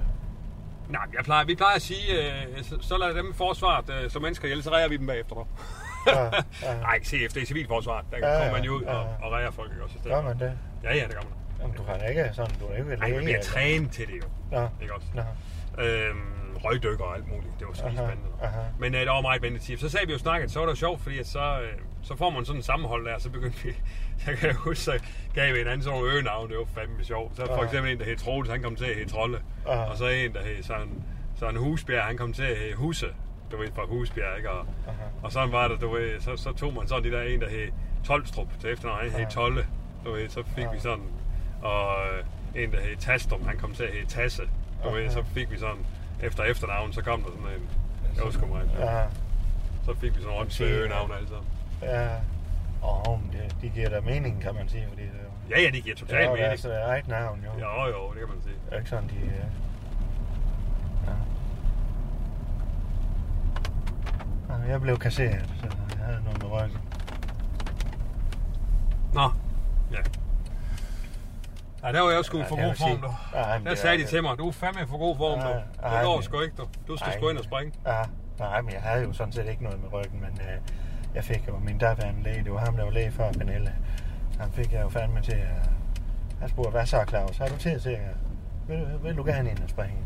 Nej, 0.88 1.02
jeg 1.16 1.24
plejer, 1.24 1.44
vi 1.44 1.54
plejer 1.54 1.74
at 1.76 1.82
sige, 1.82 2.34
øh, 2.56 2.62
så, 2.64 2.78
så 2.80 2.96
lader 2.98 3.12
dem 3.12 3.34
forsvaret, 3.34 3.90
øh, 4.04 4.10
som 4.10 4.22
mennesker 4.22 4.62
så 4.62 4.72
redder 4.72 4.88
vi 4.88 4.96
dem 4.96 5.06
bagefter. 5.06 5.34
dog. 5.34 5.48
Ja, 6.06 6.24
ja. 6.24 6.30
Nej, 6.80 6.94
ikke 6.94 7.06
CF, 7.08 7.34
det 7.34 7.42
er 7.42 7.46
civilforsvaret. 7.46 8.06
Der 8.10 8.18
Ja, 8.18 8.32
ja, 8.32 8.38
kommer 8.38 8.52
man 8.52 8.64
jo 8.64 8.72
ud 8.72 8.82
ja, 8.82 8.94
og, 8.94 9.06
ja. 9.20 9.26
og 9.26 9.32
redder 9.32 9.50
folk, 9.50 9.70
ikke 9.70 9.84
også? 9.84 9.96
Gør 10.04 10.22
man 10.22 10.38
det? 10.38 10.52
Ja, 10.82 10.94
ja, 10.96 11.04
det 11.04 11.12
gør 11.14 11.20
man. 11.22 11.32
Jamen, 11.60 11.76
du 11.76 11.82
har 11.82 11.98
da 11.98 12.04
ikke 12.06 12.30
sådan, 12.32 12.54
du 12.60 12.66
er 12.66 12.76
ikke 12.76 12.96
Nej, 12.96 13.10
man 13.10 13.24
bliver 13.24 13.42
trænet 13.42 13.90
til 13.90 14.06
det 14.06 14.14
jo, 14.16 14.28
Nå. 14.50 14.68
ikke 14.82 14.94
også? 14.94 15.06
Nå. 15.14 15.22
Øhm, 15.82 16.56
røgdykker 16.64 17.04
og 17.04 17.14
alt 17.16 17.28
muligt. 17.28 17.52
Det 17.58 17.66
var 17.66 17.72
skide 17.74 17.92
spændende. 17.96 18.30
aha. 18.42 18.60
Men 18.78 18.94
øh, 18.94 19.00
der 19.06 19.10
var 19.12 19.20
meget 19.20 19.42
ventetid. 19.42 19.76
Så 19.76 19.88
sagde 19.88 20.06
vi 20.06 20.12
jo 20.12 20.18
snakket, 20.18 20.50
så 20.50 20.58
var 20.58 20.66
det 20.66 20.72
jo 20.72 20.76
sjovt, 20.76 21.00
fordi 21.02 21.24
så, 21.24 21.60
øh, 21.62 21.78
så 22.02 22.16
får 22.16 22.30
man 22.30 22.44
sådan 22.44 22.58
en 22.58 22.62
sammenhold 22.62 23.06
der, 23.06 23.18
så 23.18 23.30
begyndte 23.30 23.64
vi, 23.64 23.76
jeg 24.26 24.36
kan 24.36 24.54
huske, 24.54 24.82
så 24.84 24.98
gav 25.34 25.54
vi 25.54 25.60
en 25.60 25.66
anden 25.66 25.82
sådan 25.82 26.04
øgenavn, 26.04 26.50
det 26.50 26.58
var 26.58 26.64
fandme 26.80 27.04
sjovt. 27.04 27.36
Så 27.36 27.46
for 27.46 27.52
Aha. 27.52 27.64
eksempel 27.64 27.92
en, 27.92 27.98
der 27.98 28.04
hed 28.04 28.16
Troels, 28.16 28.50
han 28.50 28.62
kom 28.62 28.76
til 28.76 28.84
at 28.84 28.94
hedde 28.96 29.10
Trolle. 29.10 29.38
Aha. 29.68 29.80
Og 29.80 29.96
så 29.96 30.06
en, 30.08 30.32
der 30.34 30.42
hed 30.42 30.62
sådan, 30.62 31.02
sådan 31.36 31.56
Husbjerg, 31.56 32.04
han 32.04 32.16
kom 32.16 32.32
til 32.32 32.42
at 32.42 32.56
hedde 32.58 32.74
Husse. 32.74 33.06
Du 33.52 33.56
ved, 33.56 33.68
fra 33.74 33.84
Husbjerg, 33.86 34.36
ikke? 34.36 34.50
Og, 34.50 34.66
og 35.22 35.32
sådan 35.32 35.52
var 35.52 35.68
det, 35.68 35.80
du 35.80 35.88
ved, 35.90 36.20
så, 36.20 36.36
så 36.36 36.52
tog 36.52 36.74
man 36.74 36.88
sådan 36.88 37.04
de 37.04 37.10
der 37.16 37.22
en, 37.22 37.40
der 37.40 37.48
hed 37.48 37.68
Tolstrup 38.04 38.48
til 38.60 38.72
efternavn, 38.72 39.00
han 39.00 39.10
hed 39.10 39.20
Aha. 39.20 39.30
Tolle. 39.30 39.66
Du 40.04 40.12
ved, 40.12 40.28
så 40.28 40.42
fik 40.56 40.66
vi 40.74 40.78
sådan, 40.80 41.04
og 41.62 41.94
øh, 42.06 42.62
en, 42.62 42.72
der 42.72 42.80
hed 42.80 42.96
Tastrum, 42.96 43.46
han 43.46 43.58
kom 43.58 43.74
til 43.74 43.84
at 43.84 43.92
hedde 43.92 44.06
Tasse. 44.06 44.42
Du 44.84 44.90
ved, 44.90 45.10
så 45.10 45.24
fik 45.34 45.50
vi 45.50 45.58
sådan, 45.58 45.86
efter 46.22 46.42
efternavn, 46.44 46.92
så 46.92 47.02
kom 47.02 47.22
der 47.22 47.30
sådan 47.30 47.60
en, 47.60 47.68
det 48.16 48.24
var 48.24 48.30
sgu 48.30 48.46
meget. 48.46 48.70
Ja, 48.78 49.02
Så 49.84 49.94
fik 50.00 50.16
vi 50.16 50.22
sådan 50.22 50.34
en 50.34 50.40
åndssvage 50.40 50.72
øgenavn 50.72 51.12
alle 51.12 51.28
sammen. 51.28 51.46
ja. 51.82 52.08
Og 52.84 53.20
det, 53.32 53.56
de 53.62 53.68
giver 53.68 53.88
da 53.88 54.00
mening, 54.00 54.42
kan 54.42 54.54
man 54.54 54.68
sige, 54.68 54.86
fordi 54.88 55.02
det. 55.02 55.10
Ja, 55.50 55.60
ja, 55.60 55.70
det 55.70 55.82
giver 55.84 55.96
totalt 55.96 56.18
det 56.20 56.26
er 56.26 56.30
mening. 56.30 56.46
deres 56.46 56.64
øh, 56.64 56.70
eget 56.72 57.08
navn, 57.08 57.44
jo. 57.44 57.60
Jo, 57.60 57.86
jo, 57.86 58.10
det 58.10 58.18
kan 58.18 58.28
man 58.28 58.42
sige. 58.42 58.54
Det 58.66 58.72
er 58.72 58.78
ikke 58.78 58.90
sådan, 58.90 59.08
de... 59.08 59.14
øh, 59.14 59.44
Ja. 61.06 61.12
Nå, 64.48 64.54
Jeg 64.70 64.80
blev 64.80 64.98
kasseret, 64.98 65.44
så 65.60 65.66
jeg 65.98 66.04
havde 66.06 66.22
noget 66.24 66.42
med 66.42 66.50
ryggen. 66.50 66.78
Nå, 69.14 69.30
ja. 69.92 69.98
Ja, 71.84 71.92
der 71.92 72.00
var 72.00 72.10
jeg 72.10 72.24
sgu 72.24 72.42
for 72.48 72.56
det 72.56 72.64
god 72.64 72.74
form, 72.74 73.00
du. 73.00 73.10
Ja, 73.34 73.42
Der 73.42 73.58
det 73.70 73.78
sagde 73.78 73.98
de 73.98 74.06
til 74.06 74.22
mig, 74.22 74.38
du 74.38 74.48
er 74.48 74.52
fandme 74.52 74.86
for 74.86 74.98
god 74.98 75.16
form, 75.16 75.40
du. 75.40 75.46
Ja, 75.48 75.54
Det 75.54 75.96
ja, 75.96 76.02
går 76.02 76.20
sgu 76.20 76.40
ikke, 76.40 76.54
du. 76.56 76.66
Du 76.88 76.96
skal 76.96 77.12
sgu 77.12 77.28
ind 77.28 77.38
og 77.38 77.44
springe. 77.44 77.72
Ja, 77.86 78.02
nej, 78.38 78.60
men 78.60 78.72
jeg 78.72 78.80
havde 78.82 79.02
jo 79.04 79.12
sådan 79.12 79.32
set 79.32 79.48
ikke 79.48 79.62
noget 79.64 79.80
med 79.82 79.92
ryggen, 79.92 80.20
men 80.20 80.38
øh, 80.40 80.60
jeg 81.14 81.24
fik 81.24 81.48
jo 81.48 81.58
min 81.58 81.78
daværende 81.78 82.22
læge, 82.22 82.44
det 82.44 82.52
var 82.52 82.58
ham, 82.58 82.76
der 82.76 82.84
var 82.84 82.90
læge 82.90 83.10
før 83.10 83.32
Pernille. 83.32 83.72
Han 84.40 84.50
fik 84.52 84.72
jeg 84.72 84.82
jo 84.82 84.88
fandme 84.88 85.20
til 85.20 85.32
at... 85.32 85.70
Han 86.40 86.48
spurgte, 86.48 86.70
hvad 86.70 86.86
så 86.86 87.04
Claus, 87.08 87.38
har 87.38 87.46
du 87.46 87.56
tid 87.56 87.80
til 87.80 87.90
at... 87.90 88.16
Vil, 88.68 88.86
vil 89.02 89.16
du 89.16 89.24
gerne 89.24 89.50
ind 89.50 89.58
og 89.62 89.68
springe? 89.68 89.96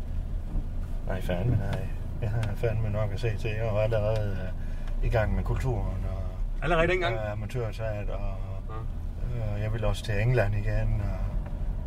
Nej, 1.07 1.21
fandme 1.21 1.55
nej. 1.55 1.87
Jeg 2.21 2.29
har 2.29 2.55
fandme 2.55 2.89
nok 2.89 3.13
at 3.13 3.19
se 3.19 3.37
til. 3.37 3.51
Jeg 3.51 3.65
var 3.65 3.81
allerede 3.81 4.31
øh, 4.31 5.05
i 5.05 5.09
gang 5.09 5.35
med 5.35 5.43
kulturen 5.43 6.05
og 6.09 6.23
Allerede 6.63 6.87
dengang? 6.87 7.19
og 7.19 7.31
amatørteat, 7.31 8.09
og 8.09 8.35
øh, 9.35 9.61
jeg 9.61 9.73
vil 9.73 9.85
også 9.85 10.03
til 10.03 10.21
England 10.21 10.55
igen, 10.55 11.01
og, 11.01 11.19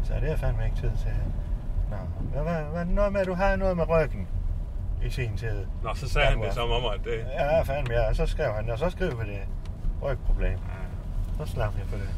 så 0.06 0.14
det 0.20 0.30
er 0.30 0.37
fandme 0.37 0.64
ikke 0.64 0.76
tid 0.76 0.90
til. 1.02 1.16
Nå, 1.90 1.96
hvad, 2.32 2.42
hvad, 2.42 2.62
hvad, 2.62 2.85
noget 2.85 3.12
med, 3.12 3.20
at 3.20 3.26
du 3.26 3.35
har 3.35 3.56
noget 3.56 3.76
med 3.76 3.88
ryggen 3.88 4.28
i 5.06 5.10
sin 5.10 5.36
tid. 5.36 5.66
Nå, 5.82 5.94
så 5.94 6.08
sagde 6.08 6.28
han 6.28 6.40
det 6.42 6.54
som 6.54 6.70
om, 6.70 6.84
at 6.84 7.00
det... 7.04 7.24
Ja, 7.32 7.62
fandme, 7.62 7.94
ja. 7.94 8.08
Og 8.08 8.16
så 8.16 8.26
skrev 8.26 8.52
han, 8.52 8.70
og 8.70 8.78
så 8.78 8.90
skrev 8.90 9.10
vi 9.20 9.30
det 9.30 9.40
rygproblem. 10.02 10.58
Så 11.38 11.52
slap 11.52 11.74
jeg 11.78 11.86
for 11.88 11.96
det. 11.96 12.08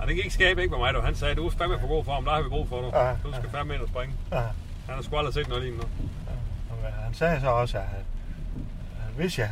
Og 0.00 0.06
det 0.08 0.16
gik 0.16 0.30
skab 0.30 0.58
ikke 0.58 0.70
med 0.70 0.78
mig, 0.78 0.94
du. 0.94 1.00
Han 1.00 1.14
sagde, 1.14 1.34
du 1.34 1.46
er 1.46 1.50
fandme 1.50 1.80
for 1.80 1.86
god 1.88 2.04
form, 2.04 2.24
der 2.24 2.32
har 2.32 2.42
vi 2.42 2.48
brug 2.48 2.68
for 2.68 2.80
dig. 2.82 2.90
Ja, 2.94 3.28
Du 3.30 3.34
skal 3.36 3.50
fandme 3.50 3.74
ind 3.74 3.82
og 3.82 3.88
springe. 3.88 4.14
Ja, 4.32 4.36
Han 4.86 4.94
har 4.94 5.02
sgu 5.02 5.16
aldrig 5.16 5.34
set 5.34 5.48
noget 5.48 5.62
lignende. 5.64 5.86
og 6.70 6.92
han 6.92 7.14
sagde 7.14 7.40
så 7.40 7.48
også, 7.50 7.78
at, 7.78 7.84
at 7.84 9.14
hvis 9.16 9.38
jeg 9.38 9.50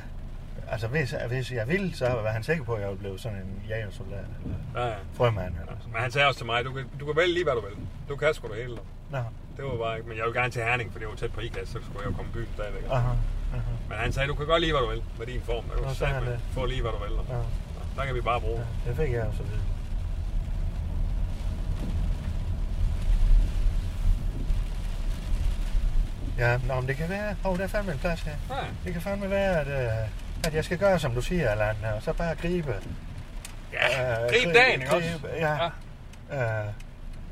Altså, 0.70 0.86
hvis, 0.88 1.14
hvis 1.28 1.52
jeg 1.52 1.68
ville, 1.68 1.96
så 1.96 2.08
var 2.08 2.30
han 2.30 2.42
sikker 2.42 2.64
på, 2.64 2.74
at 2.74 2.80
jeg 2.80 2.88
ville 2.88 2.98
blive 3.00 3.18
sådan 3.18 3.38
en 3.38 3.62
jagersoldat 3.68 4.18
eller 4.44 4.82
Ja, 4.84 4.88
ja. 4.88 4.94
frømand. 5.14 5.54
Eller 5.60 5.72
sådan. 5.78 5.92
Men 5.92 6.00
han 6.02 6.10
sagde 6.10 6.26
også 6.28 6.38
til 6.38 6.46
mig, 6.46 6.64
du 6.64 6.72
kan, 6.72 6.84
du 7.00 7.06
kan 7.06 7.16
vælge 7.16 7.32
lige, 7.34 7.44
hvad 7.44 7.54
du 7.54 7.60
vil. 7.60 7.76
Du 8.08 8.16
kan 8.16 8.34
sgu 8.34 8.48
det 8.48 8.56
hele. 8.56 8.76
Nå, 9.10 9.18
Det 9.56 9.64
var 9.64 9.76
bare 9.76 9.96
ikke, 9.96 10.08
men 10.08 10.18
jeg 10.18 10.24
vil 10.26 10.34
gerne 10.34 10.50
til 10.50 10.62
Herning, 10.62 10.92
for 10.92 10.98
det 10.98 11.08
var 11.08 11.14
tæt 11.14 11.32
på 11.32 11.40
IKAS, 11.40 11.68
så 11.68 11.78
skulle 11.84 11.98
jeg 11.98 12.06
jo 12.06 12.12
komme 12.16 12.30
i 12.30 12.34
byen 12.34 12.48
stadigvæk. 12.54 12.82
aha, 12.90 13.08
aha. 13.54 13.60
Men 13.88 13.98
han 13.98 14.12
sagde, 14.12 14.28
du 14.28 14.34
kan 14.34 14.46
godt 14.46 14.60
lige, 14.60 14.72
hvad 14.72 14.82
du 14.82 14.88
vil 14.88 15.02
med 15.18 15.26
din 15.26 15.42
form. 15.42 15.64
Nå, 15.64 16.06
kan 16.06 16.22
du 16.22 16.30
det. 16.30 16.40
få 16.52 16.66
lige, 16.66 16.82
hvad 16.82 16.90
du 16.92 16.98
vil. 16.98 17.12
Ja, 17.28 17.40
Der 17.96 18.04
kan 18.06 18.14
vi 18.14 18.20
bare 18.20 18.40
bruge. 18.40 18.58
ja, 18.84 18.90
det 18.90 18.96
fik 18.96 19.12
jeg 19.12 19.22
også 19.26 19.42
vide. 19.42 19.60
Ja, 26.38 26.58
nå, 26.66 26.74
men 26.80 26.88
det 26.88 26.96
kan 26.96 27.08
være... 27.08 27.36
Hov, 27.42 27.56
der 27.58 27.64
er 27.64 27.68
fandme 27.68 27.92
en 27.92 27.98
plads 27.98 28.22
her. 28.22 28.32
Ja. 28.50 28.54
Det 28.84 28.92
kan 28.92 29.02
fandme 29.02 29.30
være, 29.30 29.60
at, 29.60 29.66
øh, 29.66 30.08
at 30.46 30.54
jeg 30.54 30.64
skal 30.64 30.78
gøre, 30.78 30.98
som 30.98 31.14
du 31.14 31.20
siger, 31.22 31.50
Allan, 31.50 31.76
og 31.96 32.02
så 32.02 32.12
bare 32.12 32.34
gribe. 32.34 32.74
Ja, 33.72 34.22
øh, 34.24 34.30
grib 34.30 34.54
dagen, 34.54 34.80
ikke 34.80 34.94
også? 34.94 35.08
gribe- 35.08 35.28
Ja. 35.36 35.70
Ja. 36.30 36.66
Øh, 36.66 36.72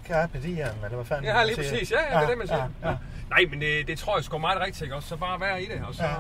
Carpe 0.09 0.39
diem, 0.43 0.59
eller 0.85 0.97
hvad 0.97 1.05
fanden 1.05 1.25
Ja, 1.25 1.45
lige 1.45 1.57
præcis. 1.57 1.91
Ja, 1.93 1.97
ja, 2.13 2.17
det 2.19 2.25
er 2.25 2.29
det, 2.29 2.39
man 2.39 2.47
siger. 2.47 2.69
Ja, 2.83 2.89
ja. 2.91 2.97
Nej, 3.31 3.45
men 3.51 3.61
det, 3.61 3.87
det 3.89 3.99
tror 3.99 4.17
jeg 4.17 4.25
sgu 4.25 4.39
meget 4.39 4.61
rigtigt, 4.61 4.83
ikke 4.83 4.95
også? 4.95 5.09
Så 5.09 5.17
bare 5.17 5.41
være 5.41 5.63
i 5.63 5.67
det, 5.67 5.83
og 5.89 5.95
så... 5.95 6.03
Ja. 6.03 6.11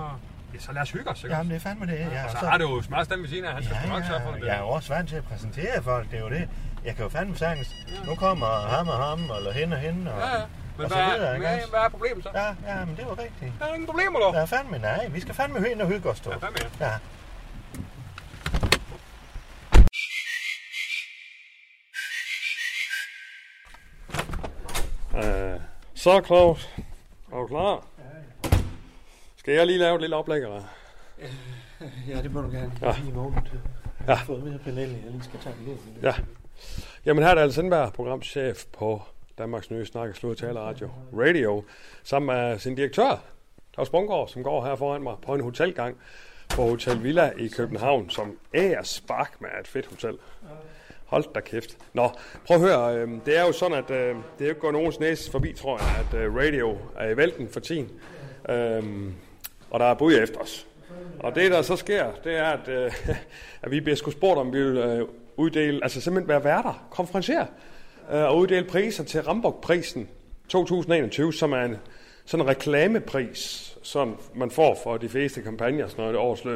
Ja, 0.55 0.59
så 0.61 0.73
lad 0.73 0.83
os 0.83 0.91
hygge 0.91 1.11
os, 1.11 1.25
ikke 1.25 1.37
Jamen, 1.37 1.51
det 1.51 1.57
er 1.57 1.61
fandme 1.61 1.87
det, 1.87 1.99
ja. 1.99 2.25
Og 2.25 2.31
og 2.31 2.39
så 2.41 2.47
har 2.47 2.59
det 2.59 2.65
jo 2.65 2.83
meget 2.91 3.05
stemme 3.07 3.23
ved 3.23 3.29
siden 3.31 3.45
af, 3.45 3.53
han 3.55 3.65
skal 3.65 3.77
Ja, 3.85 3.89
nok 3.89 4.05
sørge 4.05 4.21
for 4.23 4.31
ja, 4.33 4.37
det. 4.39 4.47
jeg 4.47 4.55
er 4.55 4.61
jo 4.61 4.69
også 4.69 4.95
vant 4.95 5.09
til 5.09 5.17
at 5.17 5.25
præsentere 5.25 5.83
folk, 5.83 6.11
det 6.11 6.17
er 6.19 6.23
jo 6.23 6.29
det. 6.31 6.49
Jeg 6.85 6.95
kan 6.97 7.03
jo 7.05 7.09
fandme 7.09 7.37
sagtens, 7.37 7.69
nu 8.07 8.15
kommer 8.15 8.47
ham 8.47 8.89
og 8.89 8.97
ham, 8.97 9.19
eller 9.39 9.53
hende 9.53 9.77
og 9.77 9.81
hende, 9.81 10.13
og, 10.13 10.21
Ja, 10.21 10.27
ja. 10.27 10.43
Men 10.77 10.85
og 10.85 10.89
hvad, 10.89 10.89
så 10.89 10.95
videre, 10.95 11.31
er, 11.31 11.35
ikke 11.35 11.47
hvad, 11.47 11.59
hvad 11.71 11.81
er 11.81 11.89
problemet 11.89 12.25
så? 12.25 12.31
Ja, 12.35 12.47
ja, 12.79 12.85
men 12.85 12.97
det 12.97 13.05
var 13.07 13.19
rigtigt. 13.19 13.53
Der 13.59 13.65
er 13.67 13.75
ingen 13.75 13.87
problemer, 13.87 14.19
dog. 14.21 14.35
Der 14.35 14.41
er 14.41 14.47
fandme 14.47 14.79
nej, 14.79 15.09
vi 15.09 15.21
skal 15.21 15.35
fandme 15.35 15.71
ind 15.71 15.81
og 15.83 15.89
hygge 15.89 16.11
os, 16.11 16.21
du. 16.21 16.31
Ja, 16.31 16.37
fandme 16.37 16.59
ja. 16.81 16.87
Ja. 16.87 16.93
Så 26.05 26.23
Claus, 26.27 26.69
er 27.33 27.37
du 27.37 27.47
klar? 27.47 27.87
Skal 29.37 29.55
jeg 29.55 29.67
lige 29.67 29.79
lave 29.79 29.95
et 29.95 30.01
lille 30.01 30.17
oplæg, 30.17 30.37
eller? 30.43 30.63
Ja, 32.09 32.23
det 32.23 32.33
må 32.33 32.41
du 32.41 32.51
gerne. 32.51 32.73
Ja. 32.83 32.95
Lige 33.03 33.15
vågnet. 33.15 33.43
Jeg 33.53 34.09
Ja. 34.09 34.15
har 34.15 34.25
fået 34.25 34.45
mere 34.45 34.59
Pernille, 34.59 34.99
jeg 35.05 35.11
lige 35.13 35.23
skal 35.23 35.41
tage 35.41 35.55
lidt. 35.67 35.79
Ja. 36.03 36.15
Jamen 37.05 37.23
her 37.25 37.31
er 37.31 37.35
det 37.35 37.41
Allan 37.41 37.53
Sindberg, 37.53 37.93
programchef 37.93 38.65
på 38.79 39.03
Danmarks 39.39 39.71
nye 39.71 39.87
snakke, 39.87 40.15
slut 40.15 40.37
tale 40.37 40.61
radio, 40.61 40.91
radio, 41.13 41.65
sammen 42.03 42.37
med 42.37 42.59
sin 42.59 42.75
direktør, 42.75 43.23
Claus 43.75 43.91
Bungård, 43.91 44.29
som 44.29 44.43
går 44.43 44.65
her 44.65 44.77
foran 44.77 45.03
mig 45.03 45.15
på 45.23 45.35
en 45.35 45.41
hotelgang 45.41 45.97
på 46.51 46.63
Hotel 46.63 47.03
Villa 47.03 47.31
i 47.39 47.49
København, 47.49 48.11
som 48.11 48.39
er 48.55 48.83
spark 48.83 49.41
med 49.41 49.49
et 49.61 49.69
fedt 49.69 49.87
hotel. 49.87 50.19
Hold 51.15 51.25
da 51.35 51.41
kæft. 51.41 51.79
Nå, 51.93 52.11
prøv 52.45 52.57
at 52.57 52.63
høre, 52.63 52.97
øh, 52.97 53.09
det 53.27 53.39
er 53.39 53.47
jo 53.47 53.53
sådan, 53.53 53.79
at 53.79 53.91
øh, 53.91 53.97
det 53.99 54.15
er 54.41 54.45
jo 54.45 54.49
ikke 54.49 54.61
går 54.61 54.73
nogens 54.73 55.01
næse 55.01 55.31
forbi, 55.31 55.53
tror 55.53 55.79
jeg, 55.79 55.97
at 55.99 56.21
øh, 56.21 56.37
radio 56.37 56.79
er 56.99 57.09
i 57.09 57.17
vælten 57.17 57.49
for 57.49 57.61
tiden. 57.61 57.91
Øh, 58.49 58.83
og 59.71 59.81
der 59.81 59.87
er 59.87 59.95
bud 59.95 60.15
efter 60.15 60.41
os. 60.41 60.67
Og 61.21 61.35
det, 61.35 61.51
der 61.51 61.63
så 61.63 61.77
sker, 61.77 62.13
det 62.25 62.37
er, 62.37 62.45
at, 62.45 62.69
øh, 62.69 62.93
at 63.63 63.71
vi 63.71 63.81
bliver 63.81 63.97
sgu 63.97 64.11
spurgt, 64.11 64.39
om 64.39 64.53
vi 64.53 64.63
vil 64.63 64.77
øh, 64.77 65.09
uddele, 65.37 65.81
altså 65.83 66.01
simpelthen 66.01 66.29
være 66.29 66.45
værter, 66.45 66.87
konferencere, 66.91 67.47
øh, 68.13 68.23
og 68.23 68.39
uddele 68.39 68.67
priser 68.67 69.05
til 69.05 69.21
Rambok-prisen 69.21 70.09
2021, 70.49 71.33
som 71.33 71.53
er 71.53 71.63
en 71.63 71.77
sådan 72.25 72.47
en 72.47 72.51
reklamepris, 72.51 73.75
som 73.83 74.21
man 74.35 74.51
får 74.51 74.79
for 74.83 74.97
de 74.97 75.09
fleste 75.09 75.43
kampagner, 75.43 75.89
sådan 75.89 76.03
noget 76.03 76.15
i 76.15 76.17
års. 76.17 76.47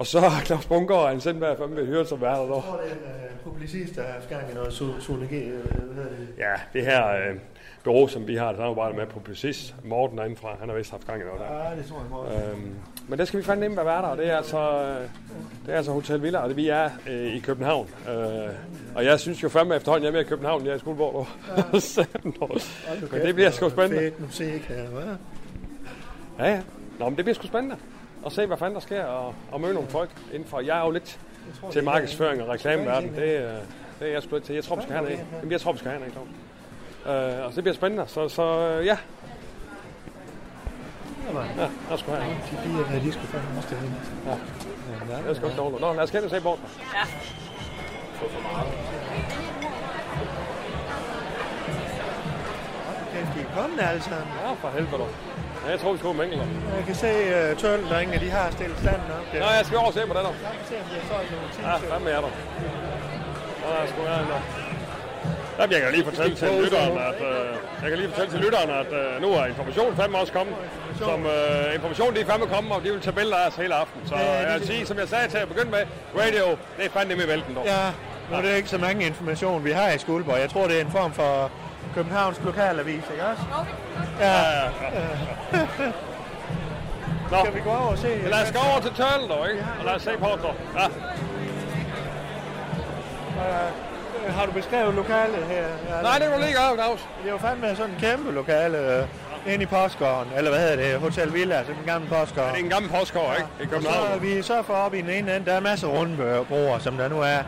Og 0.00 0.06
så 0.06 0.20
har 0.20 0.44
Claus 0.44 0.66
Bunker 0.66 0.94
og 0.94 1.08
Hans 1.08 1.22
Sindberg 1.22 1.58
fandme 1.58 1.84
hørt 1.84 2.08
som 2.08 2.20
værter 2.20 2.42
der. 2.42 2.54
Jeg 2.54 2.62
tror, 2.62 2.80
det 2.84 2.90
er 2.90 2.94
en 2.94 3.38
uh, 3.46 3.52
publicist, 3.52 3.96
der 3.96 4.02
har 4.02 4.20
gang 4.30 4.50
i 4.50 4.54
noget 4.54 4.68
zo- 4.68 5.00
zoologi. 5.00 5.36
øh, 5.36 5.64
det? 5.64 6.28
Ja, 6.38 6.54
det 6.72 6.84
her 6.84 7.08
øh, 7.08 7.36
bureau, 7.84 8.08
som 8.08 8.26
vi 8.28 8.36
har 8.36 8.50
et 8.50 8.56
samarbejde 8.56 8.96
med, 8.96 9.06
Publicis, 9.06 9.74
Morten 9.84 10.18
derindefra, 10.18 10.56
han 10.60 10.68
har 10.68 10.76
vist 10.76 10.90
haft 10.90 11.06
gang 11.06 11.20
i 11.22 11.24
noget 11.24 11.40
der. 11.40 11.70
Ja, 11.70 11.76
det 11.76 11.86
tror 11.86 11.98
jeg 12.00 12.34
meget. 12.34 12.52
Øhm, 12.52 12.74
men 13.08 13.18
der 13.18 13.24
skal 13.24 13.38
vi 13.40 13.44
fandme 13.44 13.76
være 13.76 13.86
værter, 13.86 14.08
og 14.08 14.16
det 14.16 14.30
er 14.30 14.36
altså, 14.36 14.58
øh, 14.58 15.00
det 15.66 15.72
er 15.72 15.76
altså 15.76 15.92
Hotel 15.92 16.22
Villa, 16.22 16.38
og 16.38 16.48
det, 16.48 16.56
vi 16.56 16.68
er 16.68 16.90
øh, 17.10 17.36
i 17.36 17.38
København. 17.38 17.88
Øh, 18.08 18.48
og 18.94 19.04
jeg 19.04 19.20
synes 19.20 19.42
jo 19.42 19.48
fandme 19.48 19.76
efterhånden, 19.76 20.04
jeg 20.04 20.08
er 20.08 20.12
mere 20.12 20.22
i 20.22 20.28
København, 20.28 20.60
end 20.60 20.66
jeg 20.66 20.72
er 20.72 20.76
i 20.76 20.80
Skuldborg. 20.80 21.26
Ja. 21.56 22.04
men 23.16 23.26
det 23.26 23.34
bliver 23.34 23.50
sgu 23.50 23.68
spændende. 23.68 23.98
Fedt 24.02 24.20
musik 24.20 24.62
her, 24.68 24.84
hva'? 24.84 25.16
Ja, 26.38 26.50
ja. 26.50 26.60
Nå, 26.98 27.08
men 27.08 27.16
det 27.16 27.24
bliver 27.24 27.34
sgu 27.34 27.46
spændende 27.46 27.76
at 28.26 28.32
se, 28.32 28.46
hvad 28.46 28.56
fanden 28.56 28.74
der 28.74 28.80
sker, 28.80 29.04
og, 29.04 29.34
og 29.52 29.60
møde 29.60 29.74
nogle 29.74 29.88
folk 29.88 30.10
indenfor. 30.32 30.60
Jeg 30.60 30.78
er 30.78 30.84
jo 30.84 30.90
lidt 30.90 31.18
til 31.72 31.84
markedsføring 31.84 32.42
og 32.42 32.48
reklameverden. 32.48 33.14
Det, 33.14 33.22
øh, 33.22 33.54
det 34.00 34.08
er 34.08 34.12
jeg 34.12 34.22
sgu 34.22 34.34
lidt 34.34 34.44
til. 34.44 34.54
Jeg 34.54 34.64
tror, 34.64 34.76
vi 34.76 34.82
skal 34.82 34.94
have 34.94 35.12
en 35.12 35.18
af. 35.18 35.24
Jamen, 35.38 35.52
jeg 35.52 35.60
tror, 35.60 35.72
vi 35.72 35.78
skal 35.78 35.90
have 35.90 36.02
en 36.04 36.06
af, 36.06 36.12
Claus. 36.12 36.28
Øh, 37.06 37.44
og 37.46 37.52
så 37.52 37.56
det 37.56 37.64
bliver 37.64 37.74
spændende. 37.74 38.04
Så, 38.06 38.28
så 38.28 38.42
øh, 38.42 38.86
ja. 38.86 38.96
Ja, 41.56 41.68
der 41.90 41.96
skulle 41.96 42.18
have 42.18 42.32
en. 42.32 42.38
De 42.50 42.56
piger, 42.64 42.84
der, 42.84 43.00
de 43.00 43.12
skulle 43.12 43.28
fandme 43.28 43.58
også 43.58 43.68
derinde. 43.70 43.94
Ja. 44.26 44.36
Ja, 45.16 45.28
Det 45.28 45.36
sgu 45.36 45.46
ikke 45.46 45.58
dårligt. 45.58 45.80
Nå, 45.80 45.92
lad 45.92 46.02
os 46.02 46.10
kende 46.10 46.24
og 46.24 46.30
se 46.30 46.40
bort. 46.40 46.58
Kæft, 53.12 53.28
de 53.34 53.40
er 53.40 53.62
kommende 53.62 53.82
alle 53.82 54.02
sammen. 54.02 54.28
Ja, 54.44 54.52
for 54.52 54.68
helvede. 54.68 55.29
Ja, 55.64 55.70
jeg 55.70 55.80
tror, 55.80 55.92
vi 55.92 55.98
skal 55.98 56.06
over 56.06 56.16
mængler. 56.22 56.44
Jeg 56.78 56.84
kan 56.86 56.94
se 57.04 57.10
uh, 57.36 57.58
tøllen 57.62 57.86
derinde, 57.90 58.20
de 58.24 58.30
har 58.30 58.50
stillet 58.50 58.78
standen 58.84 59.08
op. 59.18 59.24
Der. 59.32 59.38
Nå, 59.40 59.46
jeg 59.58 59.64
skal 59.66 59.78
over 59.78 59.86
og 59.86 59.92
se 59.98 60.00
på 60.10 60.14
det 60.18 60.22
der. 60.28 60.34
Jeg 60.48 60.56
kan 60.60 60.66
se, 60.70 60.74
om 60.82 60.86
de 60.92 60.96
har 61.00 61.06
solgt 61.12 61.30
nogle 61.32 61.46
Ja, 61.70 61.74
t-shirts. 61.76 61.92
fandme 61.92 62.10
er 62.10 62.20
der. 62.26 62.32
Nå, 63.62 63.66
der 63.74 63.80
er 63.82 63.86
sgu 63.90 64.00
en 64.00 64.06
der. 64.32 64.40
Jamen, 65.58 65.72
jeg 65.72 65.80
kan 65.82 65.92
lige 65.92 66.04
fortælle 66.10 66.34
til 66.36 66.48
lytteren, 66.64 66.92
at, 67.10 67.18
øh, 67.30 67.48
jeg 67.82 67.88
kan 67.90 67.98
lige 67.98 68.08
fortælle 68.12 68.30
til 68.34 68.40
lytteren, 68.40 68.70
at 68.82 68.90
øh, 69.00 69.22
nu 69.24 69.28
er 69.38 69.44
information 69.46 69.96
fandme 69.96 70.18
også 70.18 70.32
kommet. 70.32 70.54
Som 70.98 71.26
øh, 71.26 71.74
information, 71.74 72.14
de 72.14 72.20
er 72.20 72.24
fandme 72.32 72.46
kommet, 72.46 72.72
og 72.72 72.80
de 72.84 72.90
vil 72.92 73.00
tage 73.00 73.16
billeder 73.20 73.36
af 73.36 73.46
os 73.48 73.54
hele 73.56 73.74
aften. 73.74 74.00
Så 74.08 74.14
Ja, 74.16 74.20
det 74.22 74.42
jeg 74.44 74.52
vil 74.52 74.60
det. 74.60 74.68
sige, 74.68 74.86
som 74.86 74.98
jeg 74.98 75.08
sagde 75.08 75.28
til 75.28 75.38
at 75.38 75.48
begynde 75.48 75.70
med, 75.70 75.82
radio, 76.20 76.44
det 76.76 76.84
er 76.86 76.90
fandme 76.90 77.14
med 77.16 77.26
vælten 77.26 77.54
dog. 77.54 77.64
Ja, 77.64 77.84
nu 78.30 78.36
er 78.36 78.42
det 78.42 78.56
ikke 78.56 78.68
så 78.68 78.78
mange 78.78 79.06
information, 79.06 79.64
vi 79.64 79.70
har 79.70 79.90
i 79.90 79.98
Skuldborg. 79.98 80.38
Jeg 80.40 80.50
tror, 80.50 80.66
det 80.66 80.76
er 80.76 80.80
en 80.84 80.90
form 80.90 81.12
for 81.12 81.50
Københavns 81.94 82.40
lokalavis, 82.44 83.02
ikke 83.12 83.24
også? 83.26 83.42
Ja. 84.20 84.26
ja, 84.26 84.62
ja. 84.64 84.68
Nå, 87.30 87.36
Skal 87.44 87.54
vi 87.54 87.60
gå 87.60 87.70
over 87.70 87.78
og 87.78 87.98
se? 87.98 88.08
men 88.22 88.30
lad 88.30 88.42
os 88.42 88.52
gå 88.52 88.58
over 88.70 88.80
til 88.80 88.90
tørlen 88.96 89.28
dog, 89.30 89.50
ikke? 89.50 89.66
Og 89.78 89.84
lad 89.84 89.94
os 89.94 90.02
se 90.02 90.10
på 90.18 90.26
det 90.34 90.42
dog. 90.42 90.54
Ja. 90.76 90.86
Øh, 94.26 94.34
Har 94.34 94.46
du 94.46 94.52
beskrevet 94.52 94.94
lokalet 94.94 95.44
her? 95.48 95.62
Ja, 95.96 96.02
Nej, 96.02 96.18
det 96.18 96.28
du 96.34 96.40
lige 96.40 96.52
gøre, 96.52 96.74
Claus. 96.74 97.00
Det 97.22 97.28
er 97.28 97.32
jo 97.32 97.38
fandme 97.38 97.76
sådan 97.76 97.90
en 97.94 98.00
kæmpe 98.00 98.32
lokale 98.32 98.78
øh, 98.78 99.06
inde 99.52 99.62
i 99.62 99.66
postgården, 99.66 100.32
eller 100.36 100.50
hvad 100.50 100.60
hedder 100.60 100.76
det, 100.76 101.00
Hotel 101.00 101.34
Villa, 101.34 101.58
sådan 101.60 101.76
en 101.76 101.86
gammel 101.86 102.10
postgård. 102.10 102.46
Det 102.46 102.54
er 102.60 102.64
en 102.64 102.70
gammel 102.70 102.90
postgård, 102.90 103.34
ikke? 103.38 103.48
I 103.60 103.82
Så 103.82 103.88
er 103.88 103.92
København. 103.92 104.22
vi 104.22 104.42
så 104.42 104.62
for 104.62 104.74
op 104.74 104.94
i 104.94 105.00
den 105.00 105.10
ene 105.10 105.36
ende, 105.36 105.46
der 105.50 105.52
er 105.56 105.60
masser 105.60 105.88
af 105.88 105.92
rundbroer, 105.92 106.78
som 106.78 106.96
der 106.96 107.08
nu 107.08 107.20
er. 107.20 107.38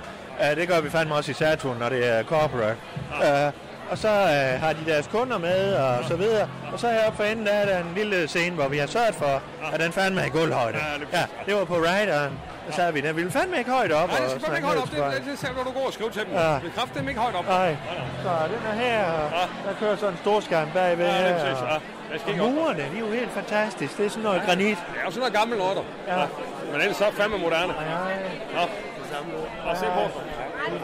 Uh, 0.40 0.56
det 0.56 0.68
gør 0.68 0.80
vi 0.80 0.90
fandme 0.90 1.14
også 1.14 1.30
i 1.30 1.34
Saturn, 1.34 1.76
når 1.78 1.88
det 1.88 2.08
er 2.18 2.22
corporate. 2.22 2.76
Uh, 3.20 3.52
og 3.92 3.98
så 3.98 4.08
øh, 4.08 4.60
har 4.64 4.72
de 4.72 4.82
deres 4.92 5.06
kunder 5.06 5.38
med, 5.38 5.74
og 5.74 6.04
så 6.10 6.16
videre. 6.16 6.48
Og 6.72 6.78
så 6.80 6.86
heroppe 6.88 7.16
for 7.16 7.24
enden, 7.24 7.46
der 7.46 7.52
er 7.52 7.66
der 7.66 7.78
en 7.78 7.92
lille 7.96 8.28
scene, 8.28 8.54
hvor 8.54 8.68
vi 8.68 8.78
har 8.78 8.86
sørget 8.86 9.14
for, 9.14 9.42
at 9.72 9.80
den 9.80 9.92
fandme 9.92 10.20
er 10.20 10.24
i 10.24 10.28
gulvhøjde. 10.28 10.78
Ja, 10.78 10.98
det 11.00 11.08
er 11.12 11.18
Ja, 11.18 11.24
det 11.46 11.54
var 11.58 11.64
på 11.64 11.74
rideren. 11.74 12.32
Så 12.70 12.76
sagde 12.76 12.92
vi, 12.94 13.00
den 13.00 13.16
ville 13.16 13.30
fandme 13.30 13.58
ikke 13.58 13.70
højt 13.70 13.92
op. 13.92 14.08
Nej, 14.08 14.18
det 14.18 14.42
skal 14.42 14.54
ikke 14.56 14.66
højt 14.68 14.78
op. 14.82 14.90
Det, 14.90 14.98
vejen. 14.98 15.12
det, 15.22 15.30
det 15.30 15.38
ser 15.38 15.48
du, 15.48 15.58
du 15.68 15.72
går 15.78 15.86
og 15.86 15.92
skriver 15.92 16.10
til 16.10 16.22
dem. 16.26 16.32
Ja. 16.34 16.52
Det 16.64 16.70
kræfter 16.76 16.98
dem 17.00 17.08
ikke 17.08 17.20
højt 17.20 17.34
op. 17.34 17.46
Nej, 17.48 17.76
så 18.22 18.28
den 18.54 18.60
er 18.72 18.76
her, 18.84 19.04
og 19.04 19.48
der 19.66 19.74
kører 19.80 19.96
sådan 19.96 20.12
en 20.12 20.18
stor 20.24 20.40
skærm 20.40 20.68
bagved 20.74 21.06
Ja, 21.06 21.12
det 21.12 21.20
er 21.20 21.28
her. 21.28 21.54
præcis. 22.12 22.28
Ja, 22.38 22.42
og- 22.42 22.52
murene, 22.52 22.78
de 22.92 22.96
er 22.96 23.00
jo 23.00 23.10
helt 23.20 23.32
fantastiske. 23.40 23.94
Det 23.98 24.06
er 24.06 24.10
sådan 24.10 24.22
noget 24.22 24.42
granit. 24.46 24.66
Det 24.92 24.98
er 25.00 25.04
jo 25.06 25.10
sådan 25.10 25.18
noget 25.20 25.34
gammel 25.34 25.58
noget, 25.58 25.76
der. 25.76 25.82
Ja. 26.08 26.20
Ja. 26.20 26.26
Men 26.72 26.80
ellers 26.80 26.96
så 26.96 27.04
er 27.04 27.10
fandme 27.10 27.38
moderne. 27.38 27.72
Ja, 27.92 28.60
Ja. 28.60 28.64
Og 29.70 29.76
se 29.76 29.84
på. 29.84 30.02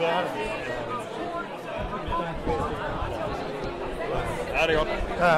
Ja, 0.01 0.17
det 4.67 4.73
er 4.75 4.77
godt. 4.77 4.89
ja. 5.25 5.35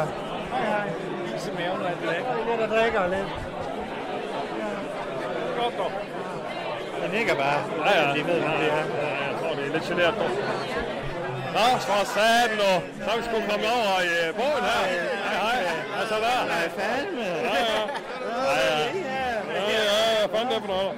Is 1.36 1.47
i 1.47 1.51
maven, 1.59 1.82
og 1.82 1.91
lidt 2.49 2.61
at 2.61 2.69
drikke 2.69 2.99
og 2.99 3.09
lidt. 3.09 3.30
Godt, 5.59 5.78
dog. 5.78 5.91
Den 7.01 7.09
nikker 7.11 7.36
bare. 7.36 7.59
Ja, 7.86 8.07
ja. 8.07 8.13
De 8.15 8.28
ved, 8.28 8.36
det 8.36 8.43
er. 8.45 8.84
Ja, 9.01 9.13
jeg 9.30 9.36
tror, 9.39 9.51
det 9.57 9.63
er 9.67 9.72
lidt 9.74 9.84
generet, 9.89 10.15
dog. 10.19 10.30
Nå, 11.55 11.65
for 11.89 12.05
satan, 12.15 12.57
nu. 12.63 12.72
Så 13.03 13.07
er 13.11 13.17
vi 13.17 13.24
sgu 13.28 13.36
kommet 13.51 13.69
over 13.80 13.95
i 14.09 14.11
øh, 14.22 14.30
båden 14.39 14.63
her. 14.69 14.82
Hej, 15.30 15.38
hej. 15.45 15.59
Hvad 15.95 16.05
så 16.11 16.17
der? 16.26 16.38
Nej, 16.53 16.65
fandme. 16.78 17.26
Ja, 17.26 17.59
ja. 17.72 17.82
Ja, 18.49 18.63
ja. 18.69 18.80
Ja, 19.72 19.82
ja, 20.19 20.26
fanden 20.34 20.47
er 20.47 20.59
det 20.59 20.61
for 20.65 20.72
noget? 20.76 20.91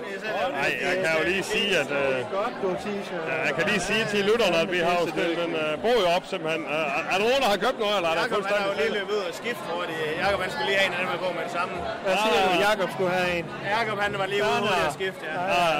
Nej, 0.60 0.72
jeg 0.88 0.94
kan 1.04 1.10
jo 1.18 1.24
lige 1.32 1.44
sige, 1.54 1.72
at... 1.82 1.90
Øh, 2.02 2.16
Godt, 2.40 2.54
du 2.64 2.68
t-shirt. 2.84 3.24
Ja, 3.32 3.36
jeg 3.48 3.54
kan 3.58 3.64
lige 3.72 3.82
sige 3.90 4.04
til 4.14 4.22
lytterne, 4.30 4.58
at 4.64 4.70
vi 4.76 4.80
har 4.88 4.96
jo 5.02 5.06
stillet 5.16 5.40
en 5.48 5.54
uh, 5.64 5.72
bog 5.86 6.00
op, 6.16 6.24
simpelthen. 6.32 6.62
Uh, 6.76 7.12
er 7.14 7.16
der 7.20 7.26
nogen, 7.30 7.42
der 7.46 7.50
har 7.54 7.60
købt 7.66 7.80
noget, 7.84 7.96
eller 8.00 8.10
er 8.14 8.18
der 8.20 8.26
Jakob 8.28 8.44
han 8.52 8.56
er 8.62 8.66
jo 8.70 8.74
lige 8.74 8.74
fuldstændig? 8.74 9.00
løbet 9.00 9.14
ud 9.20 9.24
og 9.32 9.36
skift, 9.42 9.62
tror 9.68 9.82
jeg. 9.84 9.92
Jakob 10.24 10.40
han 10.46 10.50
skulle 10.54 10.68
lige 10.72 10.80
have 10.82 10.90
en 10.92 10.96
anden 10.98 11.10
med 11.14 11.20
på 11.26 11.30
med 11.38 11.44
det 11.48 11.54
samme. 11.60 11.74
Hvad 12.06 12.16
siger 12.24 12.36
du, 12.48 12.52
Jakob 12.70 12.88
skulle 12.96 13.12
have 13.20 13.32
en? 13.40 13.46
Jakob 13.78 13.98
han 14.06 14.12
var 14.22 14.28
lige 14.34 14.44
ude 14.54 14.70
og 14.88 14.92
skifte, 15.00 15.24
ja. 15.32 15.36
Ja, 15.54 15.72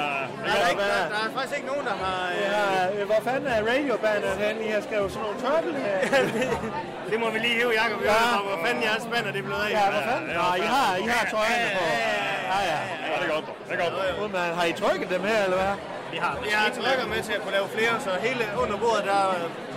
Der 0.46 0.52
er, 0.64 0.68
ikke, 0.72 0.82
der, 0.92 1.04
der 1.14 1.20
er 1.26 1.30
faktisk 1.36 1.54
ikke 1.58 1.68
nogen, 1.72 1.84
der 1.90 1.96
har... 2.04 2.18
Øh, 2.32 2.42
Ja, 2.54 2.66
øh, 2.94 3.02
hvor 3.10 3.20
fanden 3.28 3.46
er 3.56 3.60
radiobanderen 3.70 4.38
henne? 4.44 4.58
I 4.68 4.70
har 4.76 4.82
skrevet 4.88 5.08
sådan 5.14 5.24
nogle 5.26 5.38
tørtel 5.44 5.72
her. 5.84 5.96
det 7.10 7.16
må 7.22 7.26
vi 7.34 7.38
lige 7.46 7.56
hive 7.60 7.72
Jakob 7.82 7.98
i 8.02 8.04
Ja. 8.04 8.12
ja. 8.12 8.42
hvor 8.48 8.56
fanden 8.64 8.82
jeres 8.88 9.02
spand 9.08 9.24
er 9.30 9.34
det 9.36 9.42
blevet 9.48 9.62
af. 9.66 9.70
Ja, 9.78 9.84
hvor 9.94 10.02
fanden? 10.10 10.28
Nå, 10.38 10.46
I 10.64 10.66
har, 10.74 10.88
I 11.04 11.06
har 11.14 11.22
trøjerne 11.32 11.68
på. 11.78 11.82
Ja, 12.52 12.58
ja. 12.70 12.78
ja, 13.10 13.14
det 13.20 13.26
er 13.28 13.32
godt, 13.36 13.46
det 13.68 13.72
er 13.76 13.80
godt. 13.84 13.94
Har 14.58 14.64
I 14.64 14.72
trykket 14.72 15.08
dem 15.10 15.22
her, 15.30 15.44
eller 15.44 15.56
hvad? 15.56 15.74
Vi 16.12 16.18
har, 16.18 16.38
vi 16.42 16.50
har 16.58 16.70
trykker 16.78 17.06
med 17.14 17.22
til 17.22 17.32
at 17.32 17.40
kunne 17.42 17.56
lave 17.58 17.68
flere, 17.76 17.94
så 18.06 18.10
hele 18.26 18.44
under 18.62 18.76
bordet, 18.76 19.04
der 19.04 19.18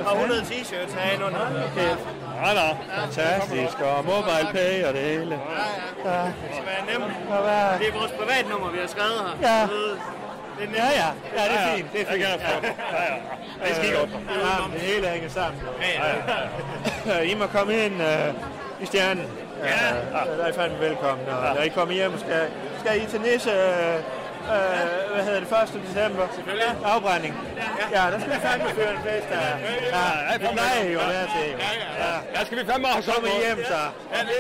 har 0.05 0.13
100 0.15 0.41
t-shirts 0.41 0.93
herinde 0.99 1.25
under. 1.25 1.41
Okay. 1.67 1.93
Ja, 2.41 2.49
nå. 2.59 2.67
Fantastisk, 3.01 3.77
og 3.89 4.05
mobile 4.05 4.47
pay 4.51 4.85
og 4.87 4.93
det 4.93 5.01
hele. 5.01 5.35
Ja, 6.05 6.21
Det 6.43 6.51
skal 6.57 6.65
være 6.73 6.83
nemt. 6.91 7.13
Det 7.79 7.87
er 7.87 7.95
vores 7.99 8.13
privatnummer, 8.19 8.67
vi 8.75 8.79
har 8.83 8.87
skrevet 8.95 9.19
her. 9.25 9.33
Ja. 9.49 9.61
Det 10.57 10.69
er. 10.69 10.83
Ja, 10.83 10.89
ja. 11.01 11.09
Ja, 11.37 11.43
det 11.51 11.57
er 11.59 11.75
fint. 11.75 11.93
Det 11.93 12.01
er 12.01 12.05
fint. 12.11 12.23
jeg. 12.23 12.39
Ja, 12.41 13.03
ja. 13.03 13.15
Det 13.63 13.71
er 13.71 13.75
skide 13.75 13.97
godt. 13.99 14.09
dog. 14.13 14.21
Ja, 14.29 14.73
det 14.73 14.81
hele 14.81 15.07
hænger 15.07 15.29
sammen. 15.29 15.61
Ja, 15.81 17.15
ja. 17.15 17.19
I 17.31 17.33
må 17.35 17.47
komme 17.47 17.85
ind 17.85 17.93
uh, 17.93 18.83
i 18.83 18.85
stjernen. 18.85 19.25
Ja. 19.63 19.91
Uh, 20.31 20.37
der 20.37 20.43
er 20.43 20.49
I 20.49 20.53
fandme 20.53 20.79
velkommen. 20.79 21.27
Og 21.27 21.55
når 21.55 21.61
I 21.61 21.67
kommer 21.67 21.93
hjem, 21.95 22.19
skal, 22.19 22.47
skal 22.79 23.01
I 23.01 23.05
til 23.05 23.21
Nisse, 23.21 23.49
uh, 23.49 24.16
uh, 24.55 25.13
hvad 25.13 25.23
hedder 25.27 25.39
det, 25.39 25.75
1. 25.75 25.81
december? 25.87 26.23
Selvfølgelig. 26.35 26.71
Afbrænding. 26.93 27.33
Ja, 27.95 28.03
der 28.11 28.19
skal 28.21 28.31
vi 28.35 28.39
fandme 28.47 28.69
føre 28.79 28.91
en 28.97 29.01
fest. 29.07 29.27
Ja, 29.31 30.03
ja 30.29 30.33
det 30.41 30.49
plejer 30.57 30.79
I 30.87 30.91
jo 30.95 30.99
at 31.05 31.09
være 31.15 31.27
til. 31.35 31.47
Jo. 31.53 31.57
Ja. 32.03 32.13
Ja, 32.35 32.39
skal 32.47 32.55
vi 32.59 32.63
fandme 32.69 32.87
have 32.87 33.03
kommer 33.11 33.29
noget? 33.29 33.45
hjem, 33.45 33.59
så. 33.73 33.79
Ja, 34.13 34.19
det 34.27 34.35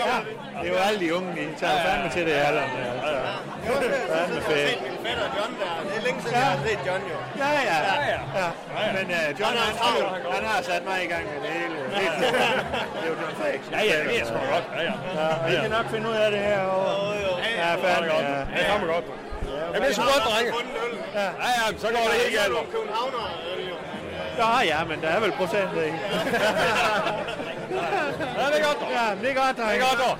er 0.63 0.73
jo 0.73 0.77
alle 0.87 0.99
de 1.03 1.09
unge, 1.17 1.29
de 1.37 1.43
tager 1.61 1.77
fandme 1.87 2.07
til 2.15 2.23
det 2.27 2.33
i 2.39 2.41
alderen. 2.49 2.71
Ja, 2.77 2.91
så. 3.11 3.19
Fandme 4.13 4.41
fedt. 4.49 4.81
Min 4.85 4.97
fætter 5.05 5.27
John 5.35 5.51
der. 5.59 5.71
Det 5.87 5.95
er 5.99 6.03
længe 6.07 6.19
siden, 6.21 6.35
jeg 6.35 6.45
har 6.51 6.59
set 6.67 6.79
John 6.87 7.01
jo. 7.11 7.17
Ja, 7.43 7.49
ja. 7.71 7.77
ja. 8.41 8.47
Men 8.97 9.05
uh, 9.17 9.27
John, 9.39 9.53
han, 9.63 9.73
han, 9.85 9.95
han 10.35 10.43
har 10.51 10.59
sat 10.69 10.83
mig 10.89 10.97
i 11.07 11.09
gang 11.13 11.23
med 11.31 11.39
det 11.45 11.51
hele. 11.59 11.75
Det 12.95 13.03
er 13.03 13.09
jo 13.11 13.15
John 13.21 13.33
Frederiksen. 13.39 13.71
Ja, 13.77 13.81
ja, 13.91 13.95
det 14.09 14.21
er 14.21 14.25
sgu 14.29 14.37
godt. 14.53 14.65
Ja, 14.75 14.81
ja. 14.87 14.93
Ja, 15.19 15.49
vi 15.49 15.55
kan 15.65 15.71
nok 15.77 15.87
finde 15.93 16.05
ud 16.11 16.17
af 16.25 16.31
det 16.31 16.39
her. 16.49 16.61
Og... 16.61 17.15
Ja, 17.61 17.69
fandme. 17.85 18.13
Ja. 18.13 18.39
Det 18.53 18.61
er 18.61 18.71
fandme 18.71 18.87
godt. 18.93 19.05
Ja, 19.73 19.79
det 19.81 19.87
er 19.89 19.93
sgu 19.93 20.03
godt, 20.13 20.23
drenge. 20.29 20.51
Ja, 21.19 21.27
ja, 21.57 21.65
så 21.83 21.87
går 21.95 22.05
det 22.11 22.17
ikke 22.25 22.37
Det 22.37 22.57
er 22.57 22.71
københavner. 22.75 23.23
øh, 23.57 23.69
jo. 23.69 23.75
Ja, 24.41 24.51
ja, 24.71 24.79
men 24.89 24.97
der 25.03 25.09
er 25.15 25.19
vel 25.19 25.31
procent 25.31 25.71
i. 25.73 25.89
Ja, 28.39 28.43
det 28.51 28.59
er 28.61 28.65
godt, 28.67 28.79
dog. 28.81 28.91
Ja, 28.91 29.05
det 29.21 29.29
er 29.31 29.35
godt, 29.43 29.55
Det 29.57 29.63
drenge. 29.65 29.83
er 29.85 29.89
godt, 29.89 29.99
dog. 30.05 30.17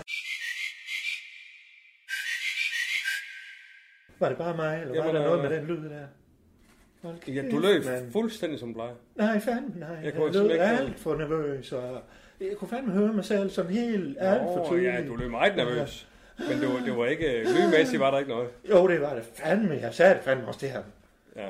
Var 4.20 4.30
det 4.30 4.38
bare 4.38 4.56
mig, 4.56 4.82
eller 4.82 4.88
var 4.88 4.96
Jamen, 4.96 5.16
der 5.16 5.22
noget 5.28 5.44
øh, 5.44 5.50
med 5.50 5.58
den 5.60 5.68
lyd 5.68 5.90
der? 5.90 6.06
Hold 7.04 7.16
Ja, 7.28 7.42
du 7.52 7.60
løb 7.60 7.86
mand. 7.86 8.12
fuldstændig 8.12 8.60
som 8.60 8.74
plejer. 8.74 8.94
Nej, 9.16 9.40
fandme 9.40 9.80
nej. 9.80 9.90
Jeg 9.90 10.04
Jeg, 10.04 10.14
kunne 10.14 10.26
jeg 10.26 10.34
simpelthen 10.34 10.48
lød 10.48 10.72
ikke- 10.72 10.84
alt 10.84 11.00
for 11.00 11.16
nervøs, 11.16 11.72
og 11.72 12.02
jeg 12.40 12.58
kunne 12.58 12.70
fandme 12.70 12.92
høre 12.94 13.14
mig 13.14 13.26
selv 13.26 13.50
sådan 13.50 13.72
helt 13.72 14.18
alt 14.20 14.42
for 14.42 14.60
Åh, 14.66 14.70
tydeligt. 14.72 14.94
ja, 14.94 15.08
du 15.08 15.16
løb 15.16 15.32
meget 15.32 15.56
nervøs. 15.56 16.08
Men 16.38 16.62
det 16.62 16.68
var, 16.74 16.80
det 16.86 16.98
var 16.98 17.06
ikke, 17.06 17.44
lydmæssigt 17.44 18.00
var 18.00 18.12
der 18.12 18.18
ikke 18.20 18.32
noget. 18.32 18.50
Jo, 18.70 18.88
det 18.88 19.02
var 19.02 19.14
det 19.16 19.24
fandme. 19.36 19.74
Jeg 19.76 19.94
sagde 19.94 20.14
det 20.16 20.24
fandme 20.24 20.48
også 20.48 20.60
det 20.62 20.70
her. 20.72 20.84
Ja. 21.36 21.50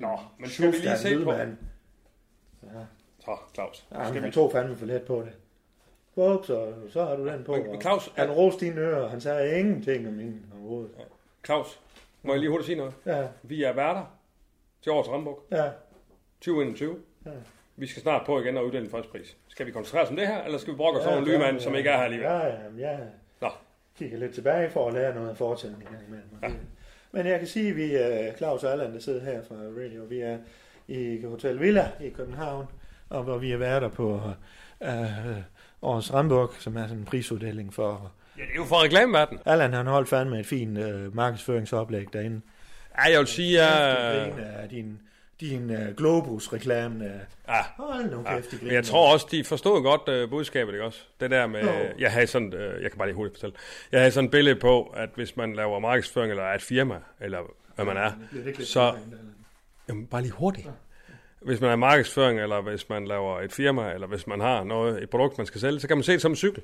Nå, 0.00 0.18
men 0.38 0.50
skal 0.50 0.72
vi 0.72 0.76
lige 0.76 0.96
se 0.98 1.12
på... 1.14 1.18
Lydmand. 1.18 1.56
Så, 3.24 3.36
Claus. 3.54 3.86
Ja, 3.92 4.08
Skal 4.08 4.22
vi... 4.22 4.30
tog 4.30 4.52
fandme 4.52 4.76
for 4.76 4.86
let 4.86 5.02
på 5.02 5.22
det. 5.26 5.32
Ups, 6.18 6.50
og 6.50 6.74
så 6.90 7.04
har 7.04 7.16
du 7.16 7.26
den 7.28 7.44
på. 7.44 7.52
Men- 7.56 7.70
men 7.70 7.80
Claus, 7.80 8.12
han 8.16 8.30
roste 8.30 8.64
dine 8.66 8.80
ører, 8.80 9.08
han 9.08 9.20
sagde 9.20 9.58
ingenting 9.60 10.08
om 10.08 10.14
min 10.14 10.46
overhovedet. 10.58 10.90
Claus, 11.44 11.80
må 12.22 12.32
jeg 12.32 12.40
lige 12.40 12.50
hurtigt 12.50 12.66
sige 12.66 12.76
noget? 12.76 12.94
Ja, 13.06 13.26
Vi 13.42 13.62
er 13.62 13.72
værter 13.72 14.16
til 14.82 14.92
årets 14.92 15.08
Rambuk 15.08 15.44
ja. 15.50 15.70
2021. 16.40 16.96
Ja. 17.26 17.30
Vi 17.76 17.86
skal 17.86 18.02
snart 18.02 18.26
på 18.26 18.40
igen 18.40 18.56
og 18.56 18.66
uddele 18.66 18.84
en 18.84 18.90
første 18.90 19.10
pris. 19.10 19.36
Skal 19.48 19.66
vi 19.66 19.70
koncentrere 19.70 20.02
os 20.04 20.10
om 20.10 20.16
det 20.16 20.26
her, 20.28 20.42
eller 20.42 20.58
skal 20.58 20.72
vi 20.72 20.76
brokke 20.76 21.00
os 21.00 21.06
over 21.06 21.18
en 21.18 21.24
lydmand, 21.24 21.60
som 21.60 21.74
ikke 21.74 21.90
er 21.90 21.96
her 21.96 22.04
alligevel? 22.04 22.30
Ja, 22.30 22.46
ja, 22.46 22.52
jeg 22.78 23.00
Nå. 23.40 23.48
Kigger 23.98 24.18
lidt 24.18 24.34
tilbage 24.34 24.70
for 24.70 24.88
at 24.88 24.94
lære 24.94 25.14
noget 25.14 25.28
af 25.28 25.36
fortiden. 25.36 25.82
Ja. 26.42 26.48
Men 27.12 27.26
jeg 27.26 27.38
kan 27.38 27.48
sige, 27.48 27.70
at 27.70 27.76
vi 27.76 27.94
er 27.94 28.36
Claus 28.36 28.64
og 28.64 28.72
Allan, 28.72 28.94
der 28.94 29.00
sidder 29.00 29.24
her 29.24 29.42
fra 29.48 29.54
Radio. 29.54 30.04
Vi 30.04 30.20
er 30.20 30.38
i 30.88 31.22
Hotel 31.24 31.60
Villa 31.60 31.90
i 32.00 32.08
København, 32.08 32.66
og 33.08 33.22
hvor 33.22 33.38
vi 33.38 33.52
er 33.52 33.56
værter 33.56 33.88
på 33.88 34.20
øh, 34.82 34.90
årets 35.82 36.14
Rambuk, 36.14 36.56
som 36.58 36.76
er 36.76 36.82
sådan 36.82 36.98
en 36.98 37.04
prisuddeling 37.04 37.74
for... 37.74 38.12
Ja, 38.38 38.42
det 38.42 38.50
er 38.50 38.56
jo 38.56 38.64
for 38.64 38.84
reklameverdenen. 38.84 39.42
Allan 39.46 39.72
han 39.72 39.86
holdt 39.86 40.08
fandme 40.08 40.40
et 40.40 40.46
fint 40.46 40.78
øh, 40.78 41.16
markedsføringsoplæg 41.16 42.12
derinde. 42.12 42.40
Ja, 42.98 43.10
jeg 43.10 43.18
vil 43.18 43.26
sige, 43.26 43.62
at... 43.62 44.38
Af 44.38 44.68
din, 44.68 45.00
din 45.40 45.70
uh, 45.70 45.96
Globus-reklame. 45.96 47.04
Uh, 47.04 47.10
Ja, 47.48 47.62
hold 47.76 48.10
nu 48.10 48.22
kæft, 48.22 48.50
de 48.50 48.58
Men 48.62 48.72
jeg 48.72 48.84
tror 48.84 49.12
også, 49.12 49.26
de 49.30 49.44
forstod 49.44 49.82
godt 49.82 50.22
uh, 50.24 50.30
budskabet, 50.30 50.72
ikke 50.72 50.84
også? 50.84 51.00
Det 51.20 51.30
der 51.30 51.46
med, 51.46 51.60
Jo. 51.62 51.70
jeg 51.98 52.12
havde 52.12 52.26
sådan, 52.26 52.54
uh, 52.54 52.82
jeg 52.82 52.90
kan 52.90 52.98
bare 52.98 53.08
lige 53.08 53.16
hurtigt 53.16 53.36
fortælle, 53.36 53.56
jeg 53.92 54.00
havde 54.00 54.10
sådan 54.10 54.24
et 54.24 54.30
billede 54.30 54.56
på, 54.56 54.82
at 54.96 55.08
hvis 55.14 55.36
man 55.36 55.54
laver 55.54 55.78
markedsføring, 55.78 56.30
eller 56.30 56.44
er 56.44 56.54
et 56.54 56.62
firma, 56.62 56.98
eller 57.20 57.38
hvad 57.74 57.84
man 57.84 57.96
er, 57.96 58.12
så, 58.64 58.94
jamen 59.88 60.06
bare 60.06 60.22
lige 60.22 60.32
hurtigt. 60.32 60.68
Hvis 61.40 61.60
man 61.60 61.70
er 61.70 61.76
markedsføring, 61.76 62.40
eller 62.40 62.60
hvis 62.60 62.88
man 62.88 63.06
laver 63.06 63.40
et 63.40 63.52
firma, 63.52 63.92
eller 63.92 64.06
hvis 64.06 64.26
man 64.26 64.40
har 64.40 64.64
noget, 64.64 65.02
et 65.02 65.10
produkt, 65.10 65.38
man 65.38 65.46
skal 65.46 65.60
sælge, 65.60 65.80
så 65.80 65.88
kan 65.88 65.96
man 65.96 66.04
se 66.04 66.12
det 66.12 66.22
som 66.22 66.32
en 66.32 66.36
cykel, 66.36 66.62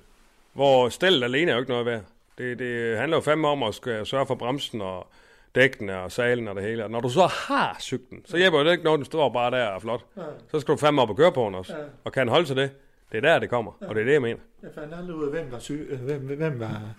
hvor 0.52 0.88
stillet 0.88 1.24
alene 1.24 1.50
er 1.50 1.54
jo 1.54 1.60
ikke 1.60 1.70
noget 1.70 1.86
værd. 1.86 2.02
Det, 2.38 2.58
det 2.58 2.98
handler 2.98 3.16
jo 3.16 3.20
fandme 3.20 3.48
om 3.48 3.62
at 3.62 3.74
sørge 3.74 4.26
for 4.26 4.34
bremsen 4.34 4.80
og 4.80 5.06
dækkene 5.54 5.98
og 6.00 6.12
salen 6.12 6.48
og 6.48 6.54
det 6.56 6.64
hele. 6.64 6.84
Og 6.84 6.90
når 6.90 7.00
du 7.00 7.08
så 7.08 7.26
har 7.26 7.76
cyklen, 7.80 8.22
så 8.24 8.36
hjælper 8.36 8.62
det 8.62 8.72
ikke 8.72 8.84
noget, 8.84 8.98
den 8.98 9.04
står 9.04 9.32
bare 9.32 9.50
der 9.50 9.66
og 9.66 9.82
flot. 9.82 10.06
Så 10.50 10.60
skal 10.60 10.72
du 10.72 10.76
fandme 10.78 11.02
op 11.02 11.10
og 11.10 11.16
køre 11.16 11.32
på 11.32 11.44
den 11.44 11.54
også. 11.54 11.76
Ja. 11.76 11.84
Og 12.04 12.12
kan 12.12 12.28
holde 12.28 12.46
til 12.46 12.56
det? 12.56 12.70
Det 13.12 13.16
er 13.18 13.20
der, 13.20 13.38
det 13.38 13.50
kommer. 13.50 13.72
Og 13.80 13.94
det 13.94 14.00
er 14.00 14.04
det, 14.04 14.12
jeg 14.12 14.22
mener. 14.22 14.40
Jeg 14.62 14.70
fandt 14.74 14.94
aldrig 14.94 15.16
ud 15.16 15.24
af, 15.24 15.30
hvem 15.30 15.52
var, 15.52 15.58
sy- 15.58 15.72
øh, 15.72 16.00
hvem, 16.00 16.20
hvem 16.36 16.60
var 16.60 16.94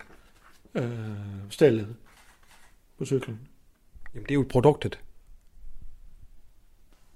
øh, 0.74 0.90
stillet 1.50 1.96
på 2.98 3.04
cyklen. 3.04 3.48
Jamen, 4.14 4.24
det 4.24 4.30
er 4.30 4.34
jo 4.34 4.46
produktet. 4.50 5.00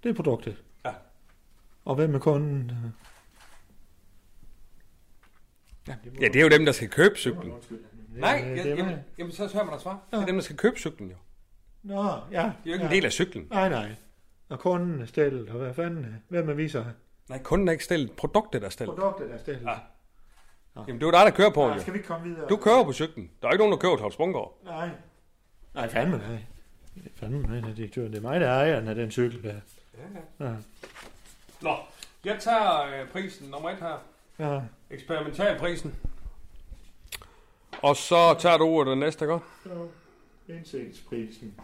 Det 0.03 0.09
er 0.11 0.15
produktet. 0.15 0.63
Ja. 0.85 0.91
Og 1.85 1.95
hvem 1.95 2.15
er 2.15 2.19
kunden? 2.19 2.73
Ja, 5.89 5.95
Ja, 6.21 6.29
det 6.29 6.37
er 6.37 6.43
jo 6.43 6.49
dem, 6.49 6.65
der 6.65 6.73
skal 6.73 6.89
købe 6.89 7.15
cyklen. 7.17 7.53
Nej, 8.11 8.45
det 8.57 8.67
jamen, 8.79 8.97
jamen, 9.19 9.33
så 9.33 9.51
hører 9.53 9.65
man 9.65 9.73
dig 9.75 9.81
svare. 9.83 9.99
Det 10.11 10.19
er 10.21 10.27
dem, 10.27 10.35
der 10.35 10.43
skal 10.43 10.57
købe 10.57 10.77
cyklen, 10.79 11.11
jo. 11.11 11.17
Det 11.89 11.97
Nå, 11.97 12.03
ja. 12.33 12.41
er 12.43 12.51
jo 12.67 12.73
ikke 12.73 12.85
ja. 12.85 12.91
en 12.91 12.95
del 12.97 13.05
af 13.05 13.13
cyklen. 13.13 13.47
Nej, 13.51 13.69
nej. 13.69 13.91
Og 14.49 14.59
kunden 14.59 15.03
er 15.03 15.07
stillet, 15.07 15.49
og 15.49 15.57
hvad 15.59 15.75
fanden? 15.75 16.23
Hvem 16.29 16.49
er 16.49 16.55
viser? 16.55 16.85
Nej, 17.29 17.43
kunden 17.43 17.69
er 17.69 17.73
ikke 17.73 17.85
stillet. 17.85 18.13
Produktet 18.13 18.65
er 18.65 18.69
stillet. 18.69 18.97
Produktet 18.97 19.35
er 19.35 19.39
stillet. 19.39 19.63
Ja. 19.63 19.75
Jamen, 20.77 20.95
det 21.01 21.03
er 21.03 21.07
jo 21.07 21.11
dig, 21.11 21.21
der 21.27 21.31
kører 21.31 21.51
på 21.51 21.61
den, 21.61 21.69
Nej, 21.69 21.77
jo. 21.77 21.81
skal 21.83 21.93
vi 21.93 21.99
ikke 21.99 22.09
komme 22.09 22.29
videre? 22.29 22.49
Du 22.49 22.57
kører 22.57 22.85
på 22.85 22.93
cyklen. 22.93 23.31
Der 23.43 23.49
er 23.49 23.53
ikke 23.53 23.61
nogen, 23.61 23.73
der 23.73 23.79
kører 23.79 23.97
til 23.97 24.03
Holsbungård. 24.03 24.59
Nej. 24.65 24.91
Nej, 25.75 25.89
fandme 25.89 26.19
nej. 26.19 26.39
Fandme 27.15 27.43
nej, 27.43 27.61
nej, 27.61 27.71
direktør. 27.71 28.03
Det 28.09 28.17
er 28.17 28.21
mig, 28.21 28.41
der 28.41 28.47
er 28.49 28.55
ejeren 28.55 28.89
af 28.89 28.95
den 28.95 29.11
cykel 29.11 29.43
der. 29.43 29.55
Ja. 30.41 30.53
Nå, 31.61 31.77
Jeg 32.25 32.37
tager 32.41 32.83
øh, 32.83 33.09
prisen 33.13 33.49
nummer 33.51 33.71
et 33.71 33.79
her. 33.79 33.99
Ja. 34.39 34.61
Eksperimentalprisen. 34.91 35.95
Og 37.83 37.97
så 37.97 38.35
tager 38.39 38.59
du 38.59 38.65
ordet 38.65 38.91
den 38.91 38.99
næste, 38.99 39.25
ikke? 39.25 39.39
Indsigtsprisen. 40.49 41.55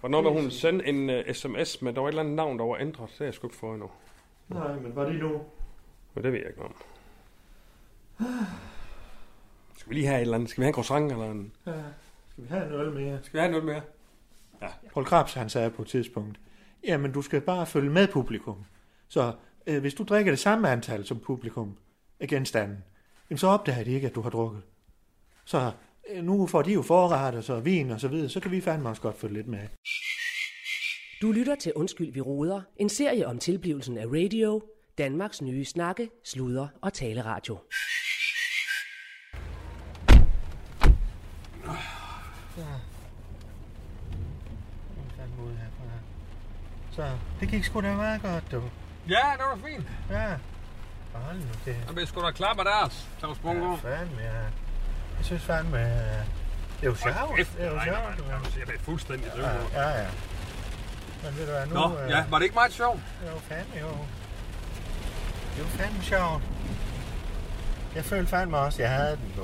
Hvornår 0.00 0.22
vil 0.22 0.42
hun 0.42 0.50
sende 0.50 0.86
en 0.86 1.10
uh, 1.10 1.34
sms 1.34 1.82
med, 1.82 1.92
der 1.92 2.00
var 2.00 2.08
et 2.08 2.12
eller 2.12 2.22
andet 2.22 2.36
navn, 2.36 2.58
der 2.58 2.64
var 2.64 2.76
ændret? 2.76 3.08
Det 3.08 3.18
har 3.18 3.24
jeg 3.24 3.34
sgu 3.34 3.46
ikke 3.46 3.56
fået 3.56 3.74
endnu. 3.74 3.90
Nej, 4.48 4.80
men 4.80 4.96
var 4.96 5.04
det 5.04 5.14
nu? 5.14 5.40
Men 6.14 6.24
det 6.24 6.32
ved 6.32 6.38
jeg 6.38 6.48
ikke 6.48 6.62
om. 6.62 6.74
Skal 9.76 9.90
vi 9.90 9.94
lige 9.94 10.06
have 10.06 10.18
et 10.18 10.22
eller 10.22 10.34
andet? 10.34 10.50
Skal 10.50 10.60
vi 10.60 10.64
have 10.64 10.68
en 10.68 10.74
croissant 10.74 11.12
eller 11.12 11.30
en... 11.30 11.52
Ja. 11.66 11.72
Skal 12.30 12.44
vi 12.44 12.48
have 12.48 12.66
en 12.66 12.72
øl 12.72 12.92
mere? 12.92 13.18
Skal 13.22 13.32
vi 13.32 13.38
have 13.38 13.50
noget 13.50 13.64
mere? 13.64 13.82
Paul 14.92 15.06
Krabs, 15.06 15.34
han 15.34 15.48
sagde 15.48 15.70
på 15.70 15.82
et 15.82 15.88
tidspunkt, 15.88 16.40
jamen 16.86 17.12
du 17.12 17.22
skal 17.22 17.40
bare 17.40 17.66
følge 17.66 17.90
med 17.90 18.08
publikum. 18.08 18.64
Så 19.08 19.32
øh, 19.66 19.80
hvis 19.80 19.94
du 19.94 20.04
drikker 20.04 20.32
det 20.32 20.38
samme 20.38 20.70
antal 20.70 21.04
som 21.06 21.18
publikum 21.18 21.76
af 22.20 22.28
genstanden, 22.28 22.84
jamen, 23.30 23.38
så 23.38 23.46
opdager 23.46 23.84
de 23.84 23.90
ikke, 23.90 24.06
at 24.06 24.14
du 24.14 24.20
har 24.20 24.30
drukket. 24.30 24.62
Så 25.44 25.58
øh, 25.58 25.72
nu 26.22 26.46
får 26.46 26.62
de 26.62 26.72
jo 26.72 26.82
forret 26.82 27.34
og 27.34 27.44
så 27.44 27.60
vin 27.60 27.90
og 27.90 28.00
så 28.00 28.08
videre, 28.08 28.28
så 28.28 28.40
kan 28.40 28.50
vi 28.50 28.60
fandme 28.60 28.88
også 28.88 29.02
godt 29.02 29.20
følge 29.20 29.34
lidt 29.34 29.46
med. 29.46 29.68
Du 31.22 31.32
lytter 31.32 31.54
til 31.54 31.72
Undskyld, 31.72 32.12
vi 32.12 32.20
råder. 32.20 32.62
En 32.76 32.88
serie 32.88 33.26
om 33.26 33.38
tilblivelsen 33.38 33.98
af 33.98 34.06
radio. 34.06 34.62
Danmarks 34.98 35.42
nye 35.42 35.64
snakke, 35.64 36.10
sludre 36.24 36.68
og 36.82 36.92
taleradio. 36.92 37.58
Så 46.92 47.18
det 47.40 47.48
gik 47.48 47.64
sgu 47.64 47.80
da 47.80 47.94
meget 47.96 48.22
godt, 48.22 48.44
du. 48.52 48.62
Ja, 49.08 49.32
det 49.36 49.44
var 49.50 49.58
fint. 49.68 49.86
Ja. 50.10 50.36
Hold 51.14 51.36
nu 51.36 51.52
det. 51.64 51.96
Jeg 51.96 52.08
sgu 52.08 52.20
da 52.20 52.30
klappe 52.30 52.64
deres, 52.64 53.08
Claus 53.18 53.38
Bungo. 53.38 53.70
Ja, 53.70 53.74
fandme, 53.74 54.22
ja. 54.22 54.63
Jeg 55.18 55.24
synes 55.26 55.42
fandme, 55.42 55.78
øh, 55.80 55.84
det 55.86 56.82
er 56.82 56.86
jo 56.86 56.94
sjovt. 56.94 57.16
Det 57.36 57.46
er 57.58 57.70
jo 57.70 57.80
sjovt. 57.84 58.28
Jeg 58.58 58.74
er 58.74 58.78
fuldstændig 58.80 59.26
Ja, 59.36 59.48
ja, 59.82 59.88
ja. 60.02 60.06
Men 61.24 61.36
ved 61.38 61.46
du 61.46 61.52
hvad, 61.52 61.66
nu... 61.66 61.74
Nå, 61.74 61.98
øh, 62.04 62.10
ja, 62.10 62.24
var 62.30 62.38
det 62.38 62.44
ikke 62.44 62.54
meget 62.54 62.72
sjovt? 62.72 63.00
Det 63.22 63.32
var 63.32 63.38
fandme 63.38 63.80
jo. 63.80 63.88
Det 65.56 65.62
var 65.64 65.70
fandme 65.84 66.02
sjovt. 66.02 66.42
Jeg 67.94 68.04
følte 68.04 68.30
fandme 68.30 68.56
også, 68.58 68.82
jeg 68.82 68.90
havde 68.90 69.10
den 69.16 69.32
jo. 69.36 69.42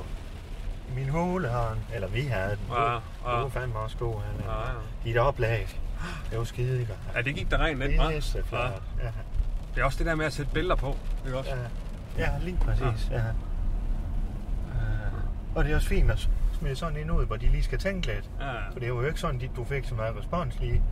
I 0.90 0.94
min 0.94 1.08
hulehånd. 1.08 1.78
Eller 1.94 2.08
vi 2.08 2.20
havde 2.20 2.50
den. 2.50 2.74
Ja, 2.76 2.84
Det 2.84 3.00
ja. 3.26 3.30
var 3.30 3.48
fandme 3.48 3.78
også 3.78 3.96
god. 3.96 4.14
Han, 4.20 4.44
Ja, 4.46 4.58
ja. 4.60 4.74
Dit 5.04 5.16
oplag. 5.16 5.68
Det 6.30 6.38
var 6.38 6.44
skide 6.44 6.84
godt. 6.86 6.98
Ja, 7.16 7.22
det 7.22 7.34
gik 7.34 7.50
der 7.50 7.58
rent 7.58 7.78
lidt, 7.78 7.90
Det 7.90 7.98
hva'? 7.98 8.12
er 8.12 8.20
så 8.20 8.42
Ja. 8.52 8.64
Ja. 8.66 9.10
Det 9.74 9.80
er 9.80 9.84
også 9.84 9.98
det 9.98 10.06
der 10.06 10.14
med 10.14 10.26
at 10.26 10.32
sætte 10.32 10.52
billeder 10.52 10.74
på, 10.76 10.96
ikke 11.26 11.38
også? 11.38 11.50
Ja. 12.18 12.22
ja, 12.24 12.30
lige 12.40 12.58
præcis. 12.64 13.08
Ja. 13.10 13.20
Og 15.54 15.64
det 15.64 15.70
er 15.72 15.76
også 15.76 15.88
fint 15.88 16.10
at 16.10 16.28
smide 16.52 16.76
sådan 16.76 16.96
en 16.96 17.10
ud, 17.10 17.26
hvor 17.26 17.36
de 17.36 17.46
lige 17.48 17.62
skal 17.62 17.78
tænke 17.78 18.06
lidt. 18.06 18.30
Ja. 18.40 18.52
For 18.72 18.80
det 18.80 18.92
var 18.94 19.00
jo 19.00 19.06
ikke 19.06 19.20
sådan, 19.20 19.40
at 19.42 19.50
du 19.56 19.64
fik 19.64 19.84
så 19.84 19.94
meget 19.94 20.16
respons 20.18 20.60
lige, 20.60 20.82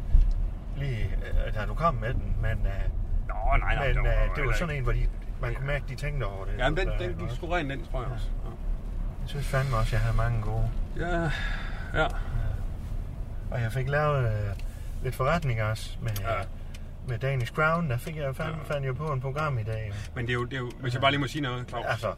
lige 0.77 1.05
øh, 1.47 1.55
da 1.55 1.65
du 1.67 1.75
kom 1.75 1.95
med 1.95 2.15
den. 2.15 2.37
Men, 2.43 2.51
øh, 2.51 2.73
Nå, 3.29 3.35
nej, 3.59 3.75
nej. 3.75 3.87
men 3.87 3.97
det 3.97 4.03
var, 4.05 4.25
øh, 4.25 4.37
det 4.37 4.47
var 4.47 4.53
sådan 4.53 4.77
en, 4.77 4.83
hvor 4.83 4.93
de, 4.93 5.07
man 5.41 5.55
kunne 5.55 5.67
mærke, 5.67 5.83
at 5.85 5.91
de 5.91 5.95
tænkte 5.95 6.25
over 6.25 6.45
det. 6.45 6.59
Ja, 6.59 6.71
men 6.71 6.79
den, 6.79 6.89
den 7.01 7.15
gik 7.29 7.37
sgu 7.37 7.47
rent, 7.47 7.71
den 7.71 7.87
tror 7.91 8.03
jeg 8.03 8.11
også. 8.13 8.27
Jeg 9.21 9.29
synes 9.29 9.47
fandme 9.47 9.77
også, 9.77 9.89
at 9.89 9.93
jeg 9.93 10.01
havde 10.01 10.17
mange 10.17 10.43
gode. 10.43 10.71
Ja, 10.97 11.31
ja. 12.01 12.07
Og 13.51 13.61
jeg 13.61 13.73
fik 13.73 13.89
lavet 13.89 14.25
øh, 14.27 14.51
lidt 15.03 15.15
forretninger 15.15 15.65
også 15.65 15.97
med, 16.03 16.11
Ja. 16.21 16.33
ja. 16.33 16.43
med 17.09 17.19
Danish 17.19 17.53
Crown. 17.53 17.91
Der 17.91 17.97
fik 17.97 18.17
jeg 18.17 18.37
fandme, 18.37 18.59
fandt 18.65 18.87
jeg 18.87 18.97
på 18.97 19.07
en 19.13 19.21
program 19.21 19.59
i 19.59 19.63
dag. 19.63 19.93
Men 20.15 20.27
det 20.27 20.31
er 20.31 20.35
jo, 20.35 20.45
det 20.45 20.53
er 20.53 20.59
jo 20.59 20.71
hvis 20.81 20.93
jeg 20.95 21.01
bare 21.01 21.11
lige 21.11 21.21
må 21.21 21.27
sige 21.27 21.43
noget, 21.43 21.69
Claus. 21.69 21.85
Altså, 21.89 22.13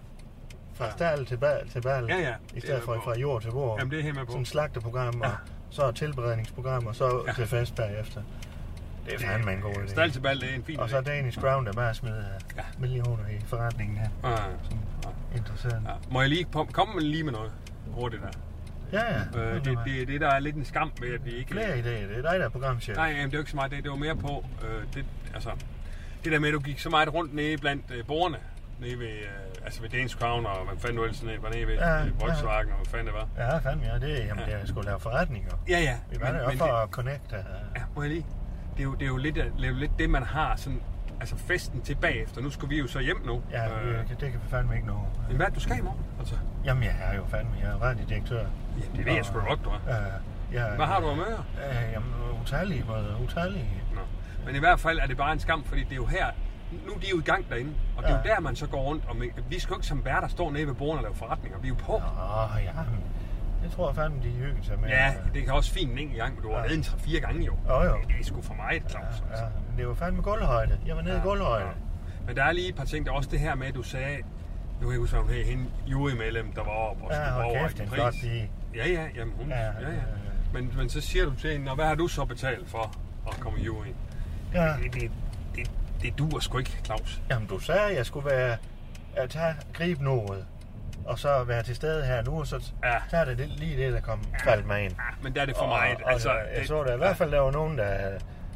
fra 0.85 0.91
stald 0.91 1.26
til 1.26 1.37
bal 1.37 1.68
til 1.68 1.81
bal. 1.83 2.05
Ja, 2.09 2.16
ja. 2.18 2.31
I 2.31 2.55
Det 2.55 2.62
stedet 2.62 2.83
for 2.83 3.01
fra 3.05 3.18
jord 3.18 3.43
til 3.43 3.51
bord. 3.51 3.78
Jamen, 3.78 3.91
det 3.93 3.99
er 3.99 4.03
helt 4.03 4.14
med 4.14 4.24
på. 4.24 4.31
Sådan 4.31 4.43
et 4.43 4.49
slagteprogram, 4.49 5.20
og 5.20 5.26
Ja. 5.26 5.33
så 5.70 5.89
et 5.89 5.95
tilberedningsprogram, 5.97 6.87
og 6.87 6.95
så 6.97 7.24
Ja. 7.26 7.33
til 7.33 7.47
fest 7.47 7.74
bagefter. 7.74 8.22
Det 9.07 9.14
er 9.14 9.18
fandme 9.18 9.53
en 9.53 9.61
god 9.61 9.74
idé. 9.74 9.89
Stald 9.89 10.11
til 10.11 10.20
bal, 10.20 10.41
det 10.41 10.51
er 10.51 10.55
en 10.55 10.64
fin 10.64 10.78
Og 10.81 10.91
så. 10.91 11.01
Danish 11.01 11.39
Crown, 11.41 11.66
der 11.66 11.72
bare 11.72 11.95
smider 11.95 12.16
Ja. 12.16 12.22
ja. 12.57 12.62
millioner 12.78 13.26
i 13.28 13.41
forretningen 13.47 13.97
her. 13.99 14.09
Ja, 14.24 14.37
Interessant. 15.37 15.87
ja. 15.89 15.93
Må 16.11 16.20
jeg 16.20 16.28
lige 16.28 16.45
kom- 16.53 16.66
komme 16.72 17.01
lige 17.01 17.24
med 17.24 17.33
noget 17.33 17.53
hurtigt 17.87 18.22
der? 18.22 18.28
Ja, 18.93 19.14
ja. 19.35 19.41
Øh, 19.41 19.64
det, 19.64 19.78
det, 19.85 20.09
det, 20.09 20.20
der 20.20 20.28
er 20.28 20.39
lidt 20.39 20.57
en 20.57 20.64
skam 20.64 20.93
ved, 21.01 21.14
at 21.14 21.24
vi 21.24 21.31
ikke... 21.31 21.51
Flere 21.51 21.78
idéer. 21.78 22.09
Det 22.09 22.18
er 22.18 22.31
dig, 22.31 22.41
der 22.41 22.45
er 22.45 22.49
programchef. 22.49 22.97
Nej, 22.97 23.07
jamen, 23.07 23.24
det 23.24 23.33
er 23.35 23.39
jo 23.39 23.41
ikke 23.41 23.51
så 23.51 23.57
meget 23.57 23.70
det. 23.72 23.83
Det 23.83 23.91
var 23.91 23.97
mere 23.97 24.16
på, 24.16 24.45
øh, 24.62 24.83
det, 24.95 25.05
altså, 25.35 25.51
det 26.24 26.33
der 26.33 26.39
med, 26.39 26.49
at 26.49 26.55
du 26.55 26.59
gik 26.61 26.78
så 26.78 26.91
meget 26.91 27.14
rundt 27.14 27.35
nede 27.35 27.57
blandt 27.59 27.85
øh, 27.95 28.07
borgerne, 28.07 28.37
nede 28.81 28.99
ved, 28.99 29.07
øh, 29.09 29.50
altså 29.65 29.81
ved 29.83 29.89
Danish 29.91 30.17
Crown, 30.19 30.47
og 30.47 30.65
hvad 30.69 30.79
fanden 30.79 30.97
nu 30.97 31.03
ellers 31.03 31.23
nede, 31.23 31.43
var 31.43 31.51
nede 31.51 31.67
ved 31.67 31.75
Ja, 31.75 31.95
ja, 31.95 32.05
Volkswagen, 32.21 32.69
og 32.71 32.77
hvad 32.77 32.87
fanden 32.87 33.07
det 33.07 33.15
var. 33.15 33.29
Ja, 33.37 33.59
fandme, 33.59 33.85
ja. 33.87 33.95
Det, 33.99 34.19
jamen, 34.27 34.45
Ja. 34.49 34.53
det 34.55 34.63
er 34.63 34.67
sgu 34.67 34.81
lave 34.81 35.01
forretninger. 35.01 35.51
Ja, 35.69 35.79
ja. 35.81 35.97
Vi 36.11 36.17
var 36.21 36.33
der 36.33 36.43
jo 36.53 36.59
for 36.59 36.65
at 36.65 36.89
connecte. 36.91 37.37
ja, 37.77 37.83
må 37.97 38.03
jeg 38.03 38.11
lige? 38.11 38.27
Det 38.73 38.81
er 38.81 38.85
jo, 38.85 38.95
det 38.95 39.03
er 39.03 39.07
jo 39.07 39.17
lidt, 39.17 39.35
det 39.35 39.65
er 39.65 39.69
jo 39.69 39.75
lidt 39.75 39.99
det, 39.99 40.11
man 40.11 40.23
har 40.23 40.57
sådan, 40.57 40.81
altså 41.21 41.37
festen 41.37 41.81
til 41.83 41.95
bagefter. 41.95 42.41
Nu 42.41 42.51
skal 42.51 42.69
vi 42.71 42.79
jo 42.79 42.87
så 42.87 42.99
hjem 43.01 43.23
nu. 43.27 43.43
Ja, 43.51 43.67
øh, 43.83 43.89
øh, 44.01 44.09
det 44.09 44.19
kan 44.19 44.33
vi 44.33 44.51
fandme 44.51 44.75
ikke 44.75 44.87
nå. 44.87 44.99
men 45.29 45.37
hvad 45.37 45.47
det, 45.47 45.55
du 45.55 45.61
skal 45.61 45.79
i 45.79 45.81
morgen? 45.81 46.01
Altså, 46.19 46.35
Jamen, 46.65 46.83
jeg 46.85 46.95
er 47.11 47.17
jo 47.17 47.25
fandme, 47.31 47.53
jeg 47.63 47.71
er 47.71 47.75
radiodirektør. 47.83 48.39
ja, 48.39 48.97
det 48.97 49.07
ved 49.07 49.13
jeg 49.13 49.25
sgu 49.25 49.39
godt, 49.41 49.65
du 49.65 49.69
er. 49.71 49.75
Øh, 49.89 50.55
jeg, 50.55 50.73
Hvad 50.77 50.87
har 50.87 51.01
du 51.01 51.11
at 51.11 51.17
møde? 51.17 51.43
Øh, 51.69 51.93
jamen, 51.93 52.09
utallige, 52.43 52.85
både 52.85 53.17
utallige. 53.25 53.83
Nå. 53.95 54.01
Men 54.47 54.57
i 54.57 54.59
hvert 54.59 54.81
fald 54.81 54.99
er 54.99 55.07
det 55.07 55.17
bare 55.17 55.33
en 55.33 55.41
skam, 55.41 55.65
fordi 55.65 55.83
det 55.85 55.93
er 55.93 55.97
jo 55.97 56.07
her, 56.07 56.27
nu 56.87 56.93
er 56.93 56.99
de 56.99 57.07
jo 57.11 57.18
i 57.18 57.23
gang 57.23 57.49
derinde, 57.51 57.73
og 57.97 58.03
det 58.03 58.11
er 58.11 58.14
jo 58.14 58.21
Ja. 58.25 58.35
der, 58.35 58.41
man 58.41 58.57
så 58.57 58.66
går 58.66 58.83
rundt, 58.83 59.05
og 59.09 59.16
vi 59.49 59.59
skal 59.61 59.73
jo 59.73 59.77
ikke 59.79 59.87
som 59.87 60.05
værter 60.05 60.29
stå 60.29 60.51
nede 60.51 60.66
ved 60.66 60.75
bordene 60.75 60.99
og 60.99 61.03
lave 61.03 61.14
forretninger, 61.14 61.59
vi 61.59 61.66
er 61.66 61.68
jo 61.68 61.77
på. 61.79 61.93
Åh, 61.93 62.01
ja, 62.64 62.71
jeg 63.62 63.71
tror 63.71 63.93
fandme, 63.93 64.23
de 64.23 64.29
hygger 64.29 64.62
sig 64.62 64.79
med. 64.81 64.89
Ja, 64.89 65.14
det 65.35 65.45
kan 65.45 65.53
også 65.55 65.73
fint 65.73 65.93
en 65.93 65.99
enkelt 65.99 66.18
gang, 66.21 66.35
men 66.35 66.43
du 66.43 66.53
har 66.53 66.64
Ja. 66.68 66.75
en 66.75 66.83
3-4 66.83 67.21
gange 67.21 67.45
jo. 67.47 67.55
Jo, 67.68 67.83
jo. 67.83 67.97
Det, 68.09 68.14
er 68.21 68.25
sgu 68.25 68.43
for 68.43 68.55
meget, 68.55 68.83
Claus. 68.91 69.05
altså. 69.31 69.45
Ja, 69.45 69.51
men 69.68 69.79
det 69.79 69.89
var 69.89 69.95
fandme 69.95 70.23
gulvhøjde. 70.23 70.79
Jeg 70.87 70.97
var 70.97 71.03
nede 71.03 71.16
i 71.16 71.21
gulvhøjde. 71.21 71.66
Men 72.27 72.37
der 72.37 72.45
er 72.45 72.53
lige 72.53 72.68
et 72.68 72.75
par 72.77 72.85
ting, 72.85 73.07
der 73.07 73.12
er 73.12 73.16
også 73.16 73.31
det 73.31 73.41
her 73.41 73.55
med, 73.55 73.66
at 73.66 73.75
du 73.75 73.83
sagde, 73.83 74.16
nu 74.81 74.87
kan 74.87 74.91
jeg 74.91 74.99
huske, 75.01 75.16
hed, 75.29 75.45
hende 75.45 75.64
jurymedlem, 75.87 76.53
der 76.53 76.64
var 76.64 76.71
oppe 76.71 77.05
og 77.05 77.11
Ja, 77.11 77.16
skulle 77.16 77.33
hold 77.33 77.45
over 77.45 77.62
kæft, 77.68 77.81
en 77.81 77.89
pris. 77.89 77.95
flot 77.95 78.12
pige. 78.21 78.51
Ja, 78.75 78.89
ja, 78.89 79.07
jamen 79.16 79.35
hun, 79.37 79.49
ja, 79.49 79.57
Ja, 79.59 79.71
ja, 79.81 79.89
ja. 79.95 80.01
Men, 80.53 80.73
men 80.77 80.89
så 80.89 81.01
siger 81.01 81.25
du 81.25 81.35
til 81.35 81.51
hende, 81.51 81.64
"Nå, 81.66 81.75
hvad 81.75 81.85
har 81.85 81.95
du 81.95 82.07
så 82.09 82.25
betalt 82.25 82.68
for 82.68 82.93
at 83.29 83.41
komme 83.41 83.59
i 83.61 83.64
juryen? 83.64 83.95
Ja. 84.55 84.66
Det, 84.85 84.95
det, 84.95 85.11
det, 86.03 86.03
det 86.03 86.19
duer 86.19 86.41
sgu 86.41 86.59
ikke, 86.59 86.81
Claus. 86.85 87.23
Jamen, 87.31 87.49
du 87.49 87.59
sagde, 87.59 87.81
at 87.91 87.97
jeg 87.97 88.07
skulle 88.07 88.31
være 88.31 88.57
at 89.17 89.31
tage, 89.31 89.55
gribe 89.73 90.05
noget, 90.05 90.47
og 91.05 91.19
så 91.19 91.45
være 91.45 91.63
til 91.63 91.77
stede 91.77 92.05
her 92.05 92.23
nu, 92.25 92.39
og 92.41 92.47
så 92.47 92.73
Ja. 92.85 92.95
så 93.09 93.17
er 93.17 93.25
det 93.25 93.39
det- 93.39 93.49
lige 93.49 93.85
det, 93.85 93.93
der 93.93 94.01
kom 94.01 94.25
faldt 94.45 94.67
mig 94.67 94.85
ind. 94.85 94.93
Ja, 94.93 95.03
men 95.23 95.35
der 95.35 95.43
er 95.43 95.47
det 95.47 95.57
for 95.57 95.63
og, 95.63 95.69
meget. 95.69 95.97
Og, 96.05 96.13
altså, 96.13 96.33
jeg 96.33 96.47
det- 96.59 96.69
så 96.69 96.85
der 96.85 96.95
i 96.95 96.97
hvert 96.97 97.17
fald, 97.17 97.31
der 97.33 97.41
var 97.41 97.51
nogen, 97.51 97.79
der 97.79 98.11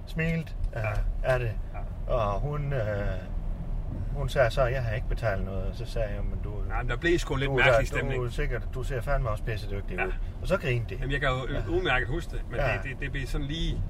smilte 0.06 0.52
uh, 0.76 0.82
af 1.22 1.38
det. 1.38 1.52
Ja. 2.08 2.12
Og 2.14 2.40
hun, 2.40 2.72
uh, 2.72 2.78
hun 4.16 4.28
sagde 4.28 4.50
så, 4.50 4.62
at 4.62 4.72
jeg 4.72 4.82
har 4.84 4.94
ikke 4.94 5.08
betalt 5.08 5.44
noget. 5.44 5.62
Og 5.66 5.74
så 5.74 5.86
sagde 5.86 6.08
jeg, 6.14 6.22
men 6.24 6.38
du... 6.44 6.54
Ja, 6.70 6.78
men 6.82 6.88
der 6.90 6.96
blev 6.96 7.18
sgu 7.18 7.36
lidt 7.36 7.48
du, 7.50 7.56
mærkelig 7.56 7.88
stemning. 7.88 8.20
du, 8.20 8.26
er 8.26 8.30
sikkert, 8.30 8.62
du 8.74 8.82
ser 8.82 9.00
fandme 9.00 9.30
også 9.30 9.44
pisse 9.44 9.70
dygtig 9.70 9.96
Ja. 9.96 10.06
ud. 10.06 10.12
Og 10.42 10.48
så 10.48 10.56
grinte 10.56 10.88
de. 10.94 11.00
Jamen, 11.00 11.12
jeg 11.12 11.20
kan 11.20 11.28
jo 11.28 11.54
ja. 11.54 11.66
udmærket 11.68 12.08
huske 12.08 12.30
det, 12.30 12.40
men 12.50 12.60
Ja. 12.60 12.72
det, 12.72 12.80
det, 12.84 13.00
det 13.00 13.12
blev 13.12 13.26
sådan 13.26 13.46
lige... 13.46 13.82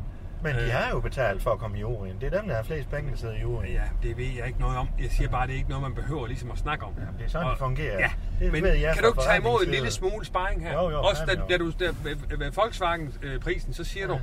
Men 0.45 0.55
de 0.55 0.61
øh, 0.63 0.71
har 0.73 0.91
jo 0.91 1.01
betalt 1.01 1.43
for 1.43 1.51
at 1.51 1.59
komme 1.59 1.77
i 1.77 1.81
juryen. 1.81 2.17
Det 2.21 2.35
er 2.35 2.39
dem, 2.41 2.49
der 2.49 2.55
har 2.57 2.63
flest 2.63 2.91
penge, 2.91 3.11
der 3.11 3.17
sidder 3.17 3.35
i 3.35 3.41
juryen. 3.41 3.73
Ja, 3.73 3.83
det 4.03 4.17
ved 4.17 4.27
jeg 4.39 4.47
ikke 4.47 4.61
noget 4.61 4.79
om. 4.79 4.89
Jeg 5.01 5.11
siger 5.11 5.29
bare, 5.31 5.47
det 5.47 5.53
er 5.53 5.57
ikke 5.57 5.69
noget, 5.69 5.83
man 5.83 5.95
behøver 5.95 6.27
ligesom 6.27 6.51
at 6.51 6.59
snakke 6.59 6.85
om. 6.85 6.93
Jamen, 6.99 7.15
det 7.19 7.25
er 7.25 7.29
sådan, 7.29 7.51
det 7.51 7.59
fungerer. 7.59 7.99
Ja, 7.99 8.11
Det 8.41 8.53
men 8.53 8.63
ved 8.63 8.73
jeg 8.73 8.95
kan 8.95 9.03
du 9.03 9.09
ikke 9.09 9.23
tage 9.23 9.39
imod 9.39 9.65
en 9.65 9.71
lille 9.71 9.91
smule 9.91 10.25
sparring 10.25 10.63
her? 10.63 10.73
Jo, 10.73 10.91
jo, 10.91 11.03
Også 11.03 11.23
da, 11.27 11.35
da 11.51 11.57
du 11.59 11.71
der, 11.71 11.93
ved, 12.39 12.51
Volkswagen-prisen, 12.53 13.73
så 13.73 13.85
siger 13.85 14.07
du, 14.07 14.21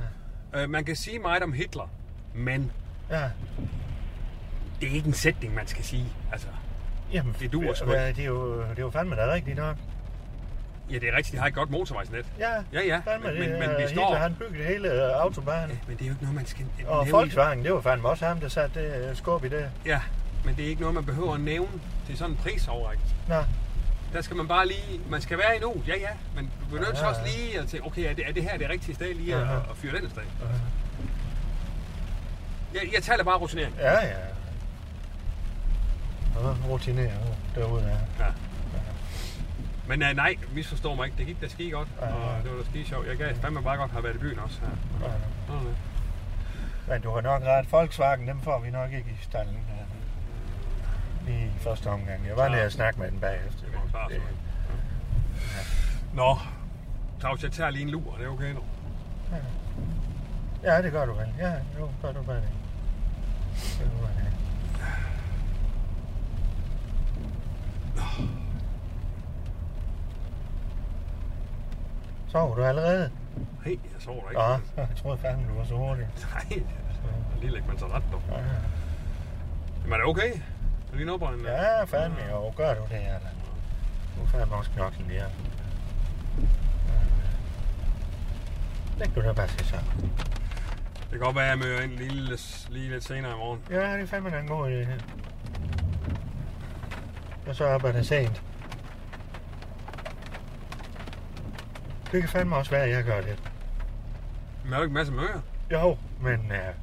øh, 0.54 0.70
man 0.70 0.84
kan 0.84 0.96
sige 0.96 1.18
meget 1.18 1.42
om 1.42 1.52
Hitler, 1.52 1.88
men 2.34 2.72
Ja. 3.10 3.30
det 4.80 4.88
er 4.88 4.94
ikke 4.94 5.06
en 5.06 5.12
sætning, 5.14 5.54
man 5.54 5.66
skal 5.66 5.84
sige. 5.84 6.06
Altså, 6.32 6.46
Jamen, 7.12 7.36
Det 7.40 7.52
duer 7.52 7.74
sgu 7.74 7.90
Det 7.90 8.18
er 8.18 8.24
jo, 8.24 8.60
det 8.62 8.68
er 8.78 8.82
jo 8.82 8.90
fandme 8.90 9.16
da 9.16 9.32
rigtigt 9.32 9.56
nok. 9.56 9.76
Ja, 10.90 10.98
det 10.98 11.08
er 11.08 11.16
rigtigt, 11.16 11.32
de 11.32 11.38
har 11.38 11.46
et 11.46 11.54
godt 11.54 11.70
motorvejsnet. 11.70 12.26
Ja, 12.38 12.50
Ja, 12.72 12.80
ja, 12.86 13.00
fandme, 13.04 13.26
men- 13.32 13.36
det, 13.40 13.50
men- 13.50 13.58
men 13.58 13.68
vi 13.70 13.74
Hitler, 13.82 13.88
står- 13.88 14.14
han 14.14 14.34
byggede 14.34 14.64
hele 14.64 14.92
øh, 14.92 15.22
autobanen. 15.22 15.80
Men 15.88 15.96
det 15.96 16.02
er 16.04 16.08
jo 16.08 16.12
ikke 16.12 16.22
noget, 16.22 16.34
man 16.36 16.46
skal 16.46 16.64
Og 16.86 17.04
nævne. 17.04 17.10
Volkswagen, 17.18 17.64
det 17.64 17.72
var 17.74 17.80
fandme 17.80 18.08
også 18.08 18.26
ham, 18.26 18.40
der 18.40 18.48
satte 18.48 18.80
det 18.82 19.08
øh, 19.10 19.16
skub 19.16 19.44
i 19.44 19.48
det. 19.48 19.70
Ja, 19.86 20.00
men 20.44 20.56
det 20.56 20.64
er 20.64 20.68
ikke 20.68 20.80
noget, 20.80 20.94
man 20.94 21.04
behøver 21.04 21.34
at 21.34 21.40
nævne 21.40 21.80
til 22.06 22.18
sådan 22.18 22.30
en 22.30 22.36
prisoverrækkelse. 22.36 23.14
Nå, 23.28 23.44
Der 24.12 24.20
skal 24.22 24.36
man 24.36 24.48
bare 24.48 24.66
lige, 24.66 25.00
man 25.10 25.20
skal 25.20 25.38
være 25.38 25.56
i 25.56 25.60
nu, 25.60 25.82
ja 25.88 25.94
ja, 25.98 26.08
men 26.36 26.44
du 26.60 26.66
bliver 26.66 26.80
nødt 26.80 26.94
til 26.96 27.02
Ja, 27.02 27.08
også 27.08 27.20
ja. 27.20 27.26
lige 27.26 27.58
at 27.60 27.66
tænke, 27.68 27.86
okay, 27.86 28.10
er 28.10 28.14
det, 28.14 28.28
er 28.28 28.32
det 28.32 28.42
her 28.42 28.58
det 28.58 28.68
rigtige 28.70 28.94
sted 28.94 29.14
lige 29.14 29.34
at, 29.34 29.40
Ja, 29.40 29.52
ja. 29.52 29.56
at 29.58 29.76
fyre 29.76 30.00
den 30.00 30.10
sted? 30.10 30.22
Jeg, 32.74 32.82
jeg 32.94 33.02
taler 33.02 33.24
bare 33.24 33.38
rutinering. 33.38 33.74
ja, 33.78 33.92
ja. 34.06 34.14
Og 36.36 36.56
rutinere 36.68 37.10
derude 37.54 37.82
ja. 38.18 38.24
Ja. 38.24 38.30
Men 39.88 40.02
uh, 40.02 40.08
nej, 40.16 40.36
misforstår 40.54 40.94
mig 40.94 41.04
ikke. 41.04 41.16
Det 41.18 41.26
gik 41.26 41.40
da 41.40 41.48
skide 41.48 41.70
godt, 41.70 41.88
Ja, 42.00 42.06
ja. 42.06 42.12
og 42.14 42.42
det 42.42 42.50
var 42.50 42.58
da 42.58 42.64
skide 42.64 42.84
sjovt. 42.84 43.06
Jeg 43.08 43.16
gad 43.16 43.34
fandme 43.34 43.62
bare 43.62 43.76
godt 43.76 43.90
have 43.90 44.04
været 44.04 44.14
i 44.14 44.18
byen 44.18 44.38
også. 44.38 44.60
Ja. 45.00 45.06
Ja. 45.06 45.12
Det. 45.58 45.76
Men 46.88 47.00
du 47.02 47.10
har 47.10 47.20
nok 47.20 47.42
ret. 47.42 47.72
Volkswagen, 47.72 48.28
dem 48.28 48.40
får 48.40 48.58
vi 48.60 48.70
nok 48.70 48.92
ikke 48.92 49.10
i 49.10 49.24
stallen. 49.24 49.56
lige 51.26 51.46
i 51.46 51.58
første 51.60 51.86
omgang. 51.86 52.26
Jeg 52.26 52.36
var 52.36 52.48
lige 52.48 52.60
at 52.60 52.72
snakke 52.72 53.00
med 53.00 53.10
den 53.10 53.20
bagefter. 53.20 53.64
klar, 53.90 54.08
Det, 54.08 54.20
Nå, 56.14 56.38
Claus, 57.20 57.42
jeg 57.42 57.52
tager 57.52 57.70
lige 57.70 57.82
en 57.82 57.90
lur. 57.90 58.14
Det 58.18 58.26
er 58.26 58.30
okay 58.30 58.52
nu? 58.52 58.60
ja, 60.62 60.82
det 60.82 60.92
gør 60.92 61.06
du 61.06 61.12
vel. 61.12 61.28
Ja, 61.38 61.52
jo, 61.78 61.88
gør 62.02 62.12
du 62.12 62.22
bare 62.22 62.36
det. 62.36 62.48
Gør 63.78 63.84
du 63.84 63.96
bare 64.00 64.12
det. 64.16 64.32
Sov 72.32 72.56
du 72.56 72.64
allerede? 72.64 73.10
Nej, 73.64 73.78
jeg 73.92 74.00
sover 74.02 74.30
ikke. 74.30 74.42
Nå, 74.42 74.48
jeg 74.82 74.88
troede 74.96 75.18
fandme, 75.18 75.48
du 75.48 75.54
var 75.58 75.64
så 75.64 75.74
hurtig. 75.74 76.06
Nej, 76.32 76.42
det 76.48 76.62
lige 77.40 77.52
lægge 77.52 77.68
man 77.68 77.78
så 77.78 77.86
ret, 77.86 78.02
dog. 78.12 78.22
Ja, 78.30 78.36
Men 79.84 79.92
er 79.92 79.96
det 79.96 80.04
okay? 80.06 80.32
Er 80.92 80.96
lige 80.96 81.06
noget, 81.06 81.22
en... 81.38 81.44
ja 81.44 81.84
fandme 81.84 82.18
jo. 82.30 82.52
Gør 82.56 82.74
du 82.74 82.80
det 82.90 82.98
her, 82.98 83.18
da? 83.18 83.26
Nu 84.20 84.26
fandme 84.26 84.54
også 84.56 84.70
knoklen 84.70 85.06
lige 85.08 85.20
her. 85.20 85.26
Læg 88.98 89.14
du 89.14 89.20
der 89.20 89.32
bare 89.32 89.46
til 89.46 89.66
så. 89.66 89.76
Det 91.00 91.10
kan 91.10 91.18
godt 91.18 91.36
være, 91.36 91.44
at 91.44 91.50
jeg 91.50 91.58
møder 91.58 91.80
ind 91.80 91.92
lige, 91.92 92.10
lidt- 92.10 92.66
lige 92.70 92.90
lidt 92.90 93.04
senere 93.04 93.32
i 93.32 93.36
morgen. 93.36 93.60
Ja, 93.70 93.92
det 93.94 94.02
er 94.02 94.06
fandme 94.06 94.30
da 94.30 94.38
en 94.40 94.46
god 94.48 94.66
idé 94.70 94.84
her. 94.84 94.98
Og 97.46 97.54
så 97.56 97.66
arbejder 97.68 98.02
sent. 98.02 98.42
Det 102.12 102.20
kan 102.20 102.28
fandme 102.28 102.56
også 102.56 102.70
være, 102.70 102.84
at 102.84 102.90
jeg 102.90 103.04
gør 103.04 103.20
det. 103.20 103.38
Men 104.64 104.72
er 104.72 104.76
der 104.76 104.82
ikke 104.82 104.90
en 104.90 104.94
masse 104.94 105.12
møger? 105.12 105.40
Jo, 105.70 105.96
men... 106.20 106.40
Uh... 106.40 106.74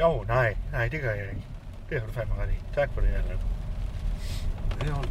Jo, 0.00 0.24
nej, 0.28 0.56
nej, 0.72 0.88
det 0.88 1.00
gør 1.00 1.10
jeg 1.10 1.28
ikke. 1.28 1.44
Det 1.90 2.00
har 2.00 2.06
du 2.06 2.12
fandme 2.12 2.34
ret 2.34 2.50
i. 2.50 2.74
Tak 2.74 2.90
for 2.94 3.00
det, 3.00 3.08
Allan. 3.08 3.38
Det 4.80 4.82
er 4.82 4.88
jo 4.88 5.04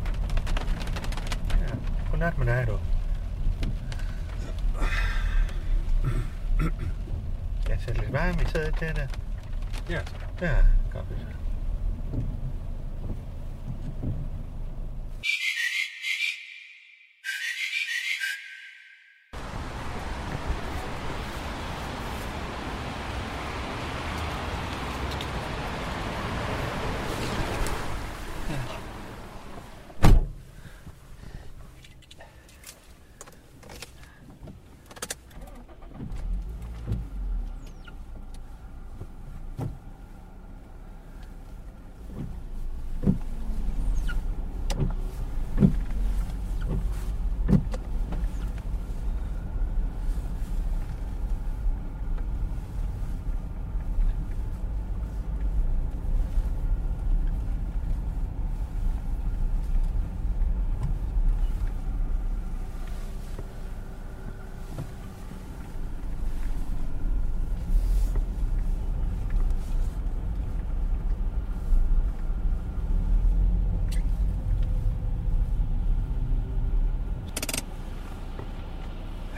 Ja. 1.62 1.76
Godnat 2.12 2.38
med 2.38 2.46
dig, 2.48 2.68
du. 2.68 2.80
Jeg 7.70 7.78
sætter 7.80 8.02
lidt 8.02 8.14
varme 8.14 8.42
i 8.42 8.46
sædet 8.46 8.76
til 8.78 8.96
dig. 8.96 9.10
Ja, 9.90 10.02
Ja, 10.42 10.56
godt 10.94 11.06
så. 11.20 11.26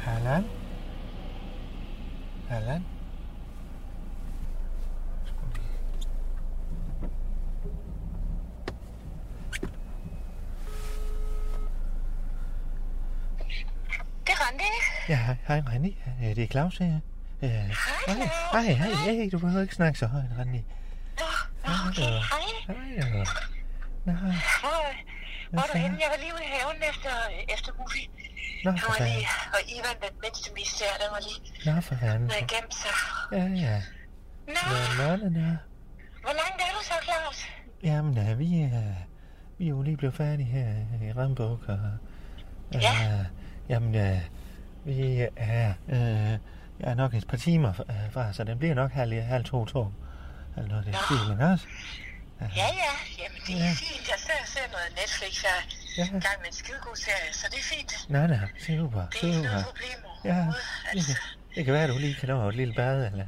Allan? 0.07 0.43
Allan? 2.49 2.85
Det 14.25 14.33
er 14.33 14.36
Randi. 14.47 14.63
Ja, 15.09 15.35
hej, 15.47 15.61
Randi. 15.73 15.97
Øh, 16.23 16.35
Det 16.35 16.43
er 16.43 16.47
Claus 16.47 16.77
her. 16.77 16.99
Øh, 17.41 17.49
Hej, 17.49 17.71
hej, 18.53 18.61
hej, 18.73 19.13
hej, 19.13 19.29
du 19.31 19.39
behøver 19.39 19.61
ikke 19.61 19.75
snakke 19.75 19.99
så 19.99 20.05
højt, 20.07 20.25
Randi. 20.39 20.63
Nå, 21.19 21.71
okay, 21.87 22.01
hej. 22.01 22.45
Hej. 22.67 23.25
Nå, 24.05 24.11
Hvor, 24.13 24.93
hvor 25.49 25.61
er 25.61 25.67
du 25.73 25.77
henne? 25.77 25.97
Jeg 26.01 26.09
var 26.13 26.17
lige 26.23 26.33
ude 26.33 26.43
i 26.43 26.51
haven 26.55 26.77
efter, 26.89 27.09
efter 27.55 27.71
Muffy. 27.79 28.03
nå 28.65 28.71
for 28.77 28.91
fanden. 28.97 29.25
og 29.53 29.59
Ivan, 29.75 29.95
den 30.01 30.15
mindste 30.23 30.53
mis 30.53 30.73
der, 30.81 30.91
den 31.01 31.09
var 31.15 31.21
lige 31.27 31.73
Nå 31.75 31.81
for 31.81 31.95
fanden. 31.95 32.21
nede 32.27 32.39
gemt 32.53 32.73
sig. 32.81 32.95
Ja, 33.31 33.43
ja. 33.65 33.81
Nå, 34.47 34.61
Nå, 34.97 35.15
nå, 35.15 35.29
nå. 35.29 35.47
hvor 36.23 36.33
langt 36.41 36.57
er 36.65 36.71
du 36.77 36.81
så, 36.83 36.93
Claus? 37.03 37.45
Jamen, 37.83 38.17
øh, 38.29 38.39
vi, 38.39 38.61
øh, 38.63 38.71
vi 39.57 39.65
er 39.65 39.69
jo 39.69 39.81
lige 39.81 39.97
blevet 39.97 40.15
færdige 40.15 40.45
her 40.49 40.69
i 41.07 41.11
Rambuk, 41.13 41.63
og... 41.67 41.73
Øh, 42.75 42.81
Ja. 42.81 43.25
Jamen, 43.69 43.95
øh, 43.95 44.19
vi 44.85 45.27
er... 45.35 45.73
Øh, 45.89 46.31
jeg 46.79 46.89
er 46.91 46.93
nok 46.93 47.13
et 47.13 47.27
par 47.27 47.37
timer 47.37 47.73
fra- 47.73 47.83
øh, 47.89 48.11
fra, 48.13 48.33
så 48.33 48.43
den 48.43 48.59
bliver 48.59 48.75
nok 48.75 48.91
halv, 48.91 49.21
halv 49.21 49.43
to, 49.45 49.65
to. 49.65 49.87
Eller 50.57 50.69
noget, 50.69 50.85
det 50.85 50.93
er 50.93 50.97
Nå. 51.11 51.17
stilen 51.17 51.41
også. 51.41 51.65
Ja, 52.41 52.45
ja, 52.55 52.93
jamen 53.21 53.39
det 53.47 53.53
er 53.55 53.65
Ja. 53.65 53.71
fint. 53.85 54.05
Jeg 54.11 54.19
ser, 54.25 54.39
ser 54.45 54.67
noget 54.71 54.87
Netflix. 55.01 55.43
Jeg 55.43 55.51
er 55.51 56.05
Ja. 56.05 56.11
gang 56.11 56.37
med 56.41 56.47
en 56.47 56.53
skidegod 56.53 56.95
serie, 56.95 57.33
så 57.33 57.45
det 57.51 57.59
er 57.59 57.63
fint. 57.75 57.93
Nej, 58.09 58.27
nej, 58.27 58.39
super, 58.67 59.01
Det 59.05 59.23
er 59.23 59.27
ikke 59.27 59.37
super. 59.37 59.49
noget 59.49 59.65
problem 59.65 59.97
Ja, 60.25 60.33
overhovedet. 60.35 60.61
Altså, 60.93 61.11
det 61.55 61.65
kan 61.65 61.73
være, 61.73 61.83
at 61.83 61.89
du 61.89 61.97
lige 61.97 62.15
kan 62.15 62.29
nå 62.29 62.49
et 62.49 62.55
lille 62.55 62.73
bad, 62.73 63.05
eller, 63.11 63.25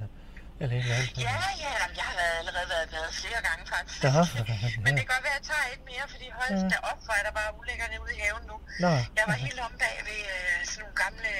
eller 0.61 0.75
et 0.77 0.83
eller 0.83 0.95
andet. 0.99 1.17
ja, 1.27 1.35
ja, 1.63 1.71
jamen, 1.81 1.95
jeg 2.01 2.05
har 2.11 2.15
været, 2.21 2.35
allerede 2.41 2.67
været 2.75 2.87
med 2.95 3.03
flere 3.21 3.41
gange 3.47 3.63
faktisk. 3.73 3.99
For 4.01 4.09
fanden, 4.09 4.83
Men 4.85 4.91
det 4.97 5.01
kan 5.05 5.11
godt 5.15 5.23
være, 5.27 5.35
at 5.39 5.41
jeg 5.41 5.47
tager 5.51 5.67
et 5.75 5.81
mere, 5.91 6.05
fordi 6.13 6.27
hold 6.39 6.51
Ja. 6.63 6.67
da 6.73 6.77
op, 6.91 6.99
hvor 7.05 7.15
er 7.19 7.23
der 7.27 7.33
bare 7.39 7.49
ulækkerne 7.59 7.95
ude 8.03 8.13
i 8.17 8.19
haven 8.25 8.43
nu. 8.51 8.55
Nå, 8.83 8.91
Jeg 9.19 9.25
var 9.31 9.37
helt 9.45 9.59
om 9.67 9.73
bag 9.83 9.95
ved 10.09 10.21
øh, 10.35 10.57
sådan 10.69 10.79
nogle 10.83 10.95
gamle 11.03 11.31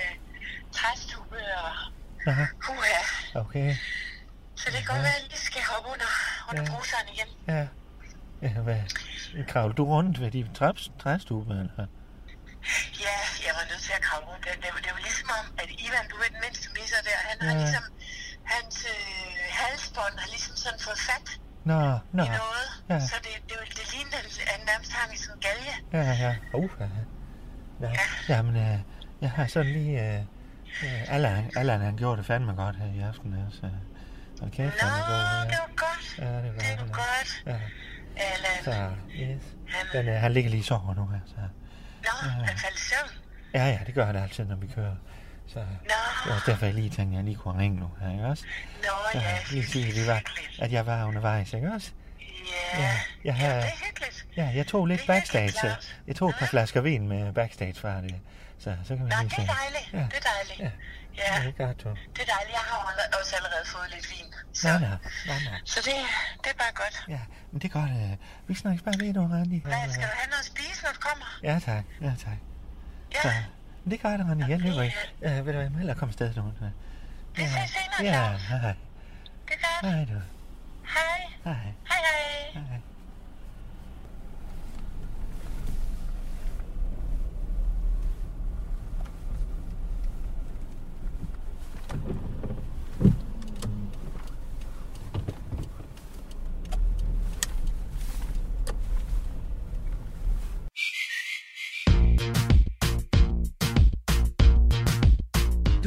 træstube 0.77 1.39
og 1.63 1.71
nå, 2.25 2.33
huha. 2.65 2.99
okay, 3.43 3.67
Så 4.61 4.65
det 4.73 4.77
kan 4.83 4.87
godt 4.93 5.03
være, 5.07 5.15
at 5.15 5.21
jeg 5.21 5.29
lige 5.33 5.43
skal 5.51 5.63
hoppe 5.71 5.87
under, 5.93 6.09
under 6.49 6.63
Ja. 6.63 6.69
bruseren 6.71 7.07
igen. 7.15 7.29
ja. 7.55 7.63
Ja, 8.41 8.49
hvad? 8.67 8.81
Kravler 9.51 9.75
du 9.79 9.83
rundt 9.93 10.15
ved 10.21 10.31
de 10.31 10.41
traps, 10.59 10.83
træstube, 11.03 11.51
eller? 11.63 11.85
Ja, 13.05 13.17
jeg 13.47 13.53
var 13.59 13.65
nødt 13.71 13.81
til 13.87 13.93
at 13.99 14.01
kravle 14.07 14.25
rundt. 14.31 14.43
Det, 14.45 14.53
det, 14.63 14.69
det 14.85 14.91
var 14.95 15.01
ligesom 15.09 15.29
om, 15.39 15.45
at 15.63 15.69
Ivan, 15.85 16.05
du 16.11 16.15
er 16.25 16.29
den 16.35 16.39
mindste 16.45 16.67
misser 16.77 17.01
der, 17.07 17.17
han 17.29 17.37
har 17.47 17.53
Ja. 17.55 17.59
ligesom, 17.63 17.83
hans 18.53 18.75
øh, 18.93 18.95
halsbånd 19.61 20.15
har 20.23 20.29
ligesom 20.35 20.55
sådan 20.63 20.79
fået 20.87 20.99
fat 21.09 21.27
Nå, 21.71 21.79
nå, 22.17 22.23
i 22.23 22.27
noget. 22.43 22.67
ja. 22.89 22.99
Så 23.11 23.15
det, 23.25 23.33
det, 23.49 23.57
det, 23.67 23.77
det 23.77 23.85
ligner, 23.93 24.17
at 24.17 24.39
han 24.53 24.59
nærmest 24.71 24.91
hang 24.97 25.13
i 25.13 25.17
sådan 25.17 25.35
en 25.37 25.41
galge. 25.47 25.73
ja, 25.93 26.11
ja. 26.25 26.35
Uh, 26.53 26.71
ja. 26.79 27.87
ja. 27.87 27.91
Jamen, 28.29 28.55
øh, 28.55 28.79
jeg 29.21 29.31
har 29.31 29.47
sådan 29.47 29.71
lige... 29.71 29.93
Øh, 30.15 30.19
øh, 30.83 31.13
Allan, 31.15 31.51
Allan, 31.55 31.81
han 31.81 31.95
gjorde 31.97 32.17
det 32.17 32.25
fandme 32.25 32.53
godt 32.53 32.75
her 32.75 32.85
i 32.85 32.99
aften, 32.99 33.45
altså. 33.45 33.69
Hold 34.39 34.51
kæft, 34.51 34.75
Nå, 34.81 34.87
han 34.87 35.01
er 35.01 35.05
god, 35.07 35.45
det 35.45 35.51
ja. 35.51 35.59
var 35.59 35.71
godt. 35.85 36.05
Ja, 36.17 36.25
det 36.43 36.53
var 36.55 36.59
Det 36.59 36.79
var 36.79 36.93
godt. 37.03 37.43
Ja, 37.45 37.59
Allan. 38.17 38.63
så, 38.63 38.71
yes. 39.15 39.43
Han, 39.67 39.85
Den, 40.05 40.13
øh, 40.13 40.21
han 40.21 40.31
ligger 40.33 40.49
lige 40.49 40.59
i 40.59 40.63
sover 40.63 40.93
nu, 40.93 41.09
altså. 41.13 41.35
nå, 42.03 42.29
han 42.29 42.57
faldt 42.57 42.77
i 42.77 42.81
søvn. 42.81 43.09
Ja, 43.53 43.65
ja, 43.65 43.79
det 43.85 43.93
gør 43.93 44.05
han 44.05 44.15
altid, 44.15 44.45
når 44.45 44.55
vi 44.55 44.67
kører. 44.75 44.95
Så 45.53 45.59
Nå, 45.59 45.65
det 46.25 46.33
var 46.33 46.43
derfor, 46.45 46.65
jeg 46.65 46.73
lige 46.75 46.89
tænkte, 46.89 47.13
at 47.13 47.15
jeg 47.15 47.23
lige 47.23 47.35
kunne 47.37 47.59
ringe 47.59 47.79
nu, 47.79 47.89
her, 48.01 48.11
ikke 48.11 48.25
også? 48.25 48.43
nå, 48.83 48.89
Så 49.13 49.17
ja. 49.19 49.37
lige 49.51 49.67
sige, 49.67 49.87
at, 49.87 49.95
vi 49.95 50.07
var, 50.07 50.21
at 50.59 50.71
jeg 50.71 50.85
var 50.85 51.05
undervejs, 51.05 51.53
ikke 51.53 51.71
også? 51.73 51.91
Ja, 52.19 52.81
Ja, 52.81 52.99
jeg 53.23 53.35
har- 53.35 53.47
ja. 53.47 53.71
Ja, 54.37 54.51
jeg 54.55 54.67
tog 54.67 54.85
lidt 54.85 55.07
backstage. 55.07 55.51
klart. 55.51 55.95
Jeg 56.07 56.15
tog 56.15 56.29
et 56.29 56.35
par 56.39 56.45
flasker 56.45 56.81
vin 56.81 57.07
med 57.07 57.33
backstage 57.33 57.73
fra 57.73 58.01
det. 58.01 58.15
Så, 58.59 58.75
så 58.83 58.95
kan 58.95 59.05
vi 59.05 59.09
Nå, 59.09 59.15
lige 59.21 59.29
det 59.29 59.49
er 59.49 59.53
dejligt. 59.53 59.93
Ja. 59.93 59.97
Det 59.97 60.17
er 60.23 60.29
dejligt. 60.33 60.59
Ja. 60.59 60.71
Ja, 61.17 61.35
Ja, 61.35 61.47
det 61.47 61.53
er 61.59 61.65
godt, 61.65 61.83
du. 61.83 61.89
det 61.89 62.21
er 62.25 62.29
dejligt. 62.35 62.53
Jeg 62.59 62.65
har 62.69 62.77
også 63.21 63.35
allerede 63.35 63.65
fået 63.65 63.87
lidt 63.95 64.07
vin. 64.11 64.33
Så, 64.53 64.67
Nej, 64.67 64.79
nej, 64.79 64.89
nej, 65.27 65.39
nej. 65.49 65.59
så 65.65 65.79
det, 65.85 65.93
det 66.43 66.49
er 66.53 66.57
bare 66.63 66.73
godt. 66.83 66.95
Ja, 67.15 67.19
men 67.51 67.61
det 67.61 67.67
er 67.71 67.73
godt. 67.79 67.91
Øh, 67.91 68.13
vi 68.47 68.53
snakkes 68.55 68.83
bare 68.83 68.93
ved 68.99 69.13
nu, 69.13 69.21
Randi. 69.33 69.59
Hvad, 69.65 69.73
skal 69.95 70.03
du 70.11 70.15
have 70.21 70.29
noget 70.33 70.39
at 70.39 70.45
spise, 70.53 70.79
når 70.83 70.91
du 70.97 70.99
kommer? 71.09 71.25
Ja, 71.43 71.55
tak. 71.65 71.83
Ja, 72.01 72.11
tak. 72.25 72.39
Ja, 73.15 73.21
Så, 73.21 73.29
men 73.89 73.91
det 73.91 74.01
gør 74.01 74.09
han 74.09 74.39
igen, 74.39 74.59
det 74.59 74.65
Nyborg. 74.65 74.91
Øh, 75.21 75.31
ved 75.31 75.37
du 75.37 75.43
hvad, 75.43 75.61
jeg 75.61 75.71
må 75.71 75.77
hellere 75.77 75.97
komme 75.97 76.09
afsted 76.09 76.35
nu. 76.35 76.43
Ja. 76.61 76.67
Vi 77.35 77.41
ses 77.41 77.69
senere, 77.99 78.13
Ja, 78.13 78.37
hej. 78.37 78.75
Det 79.47 79.55
gør 79.81 79.89
Hej 79.89 80.05
du. 80.05 80.21
Hej. 80.83 81.21
Hej. 81.43 81.53
Hej, 81.87 81.97
hej. 82.53 82.63
hej. 82.69 82.79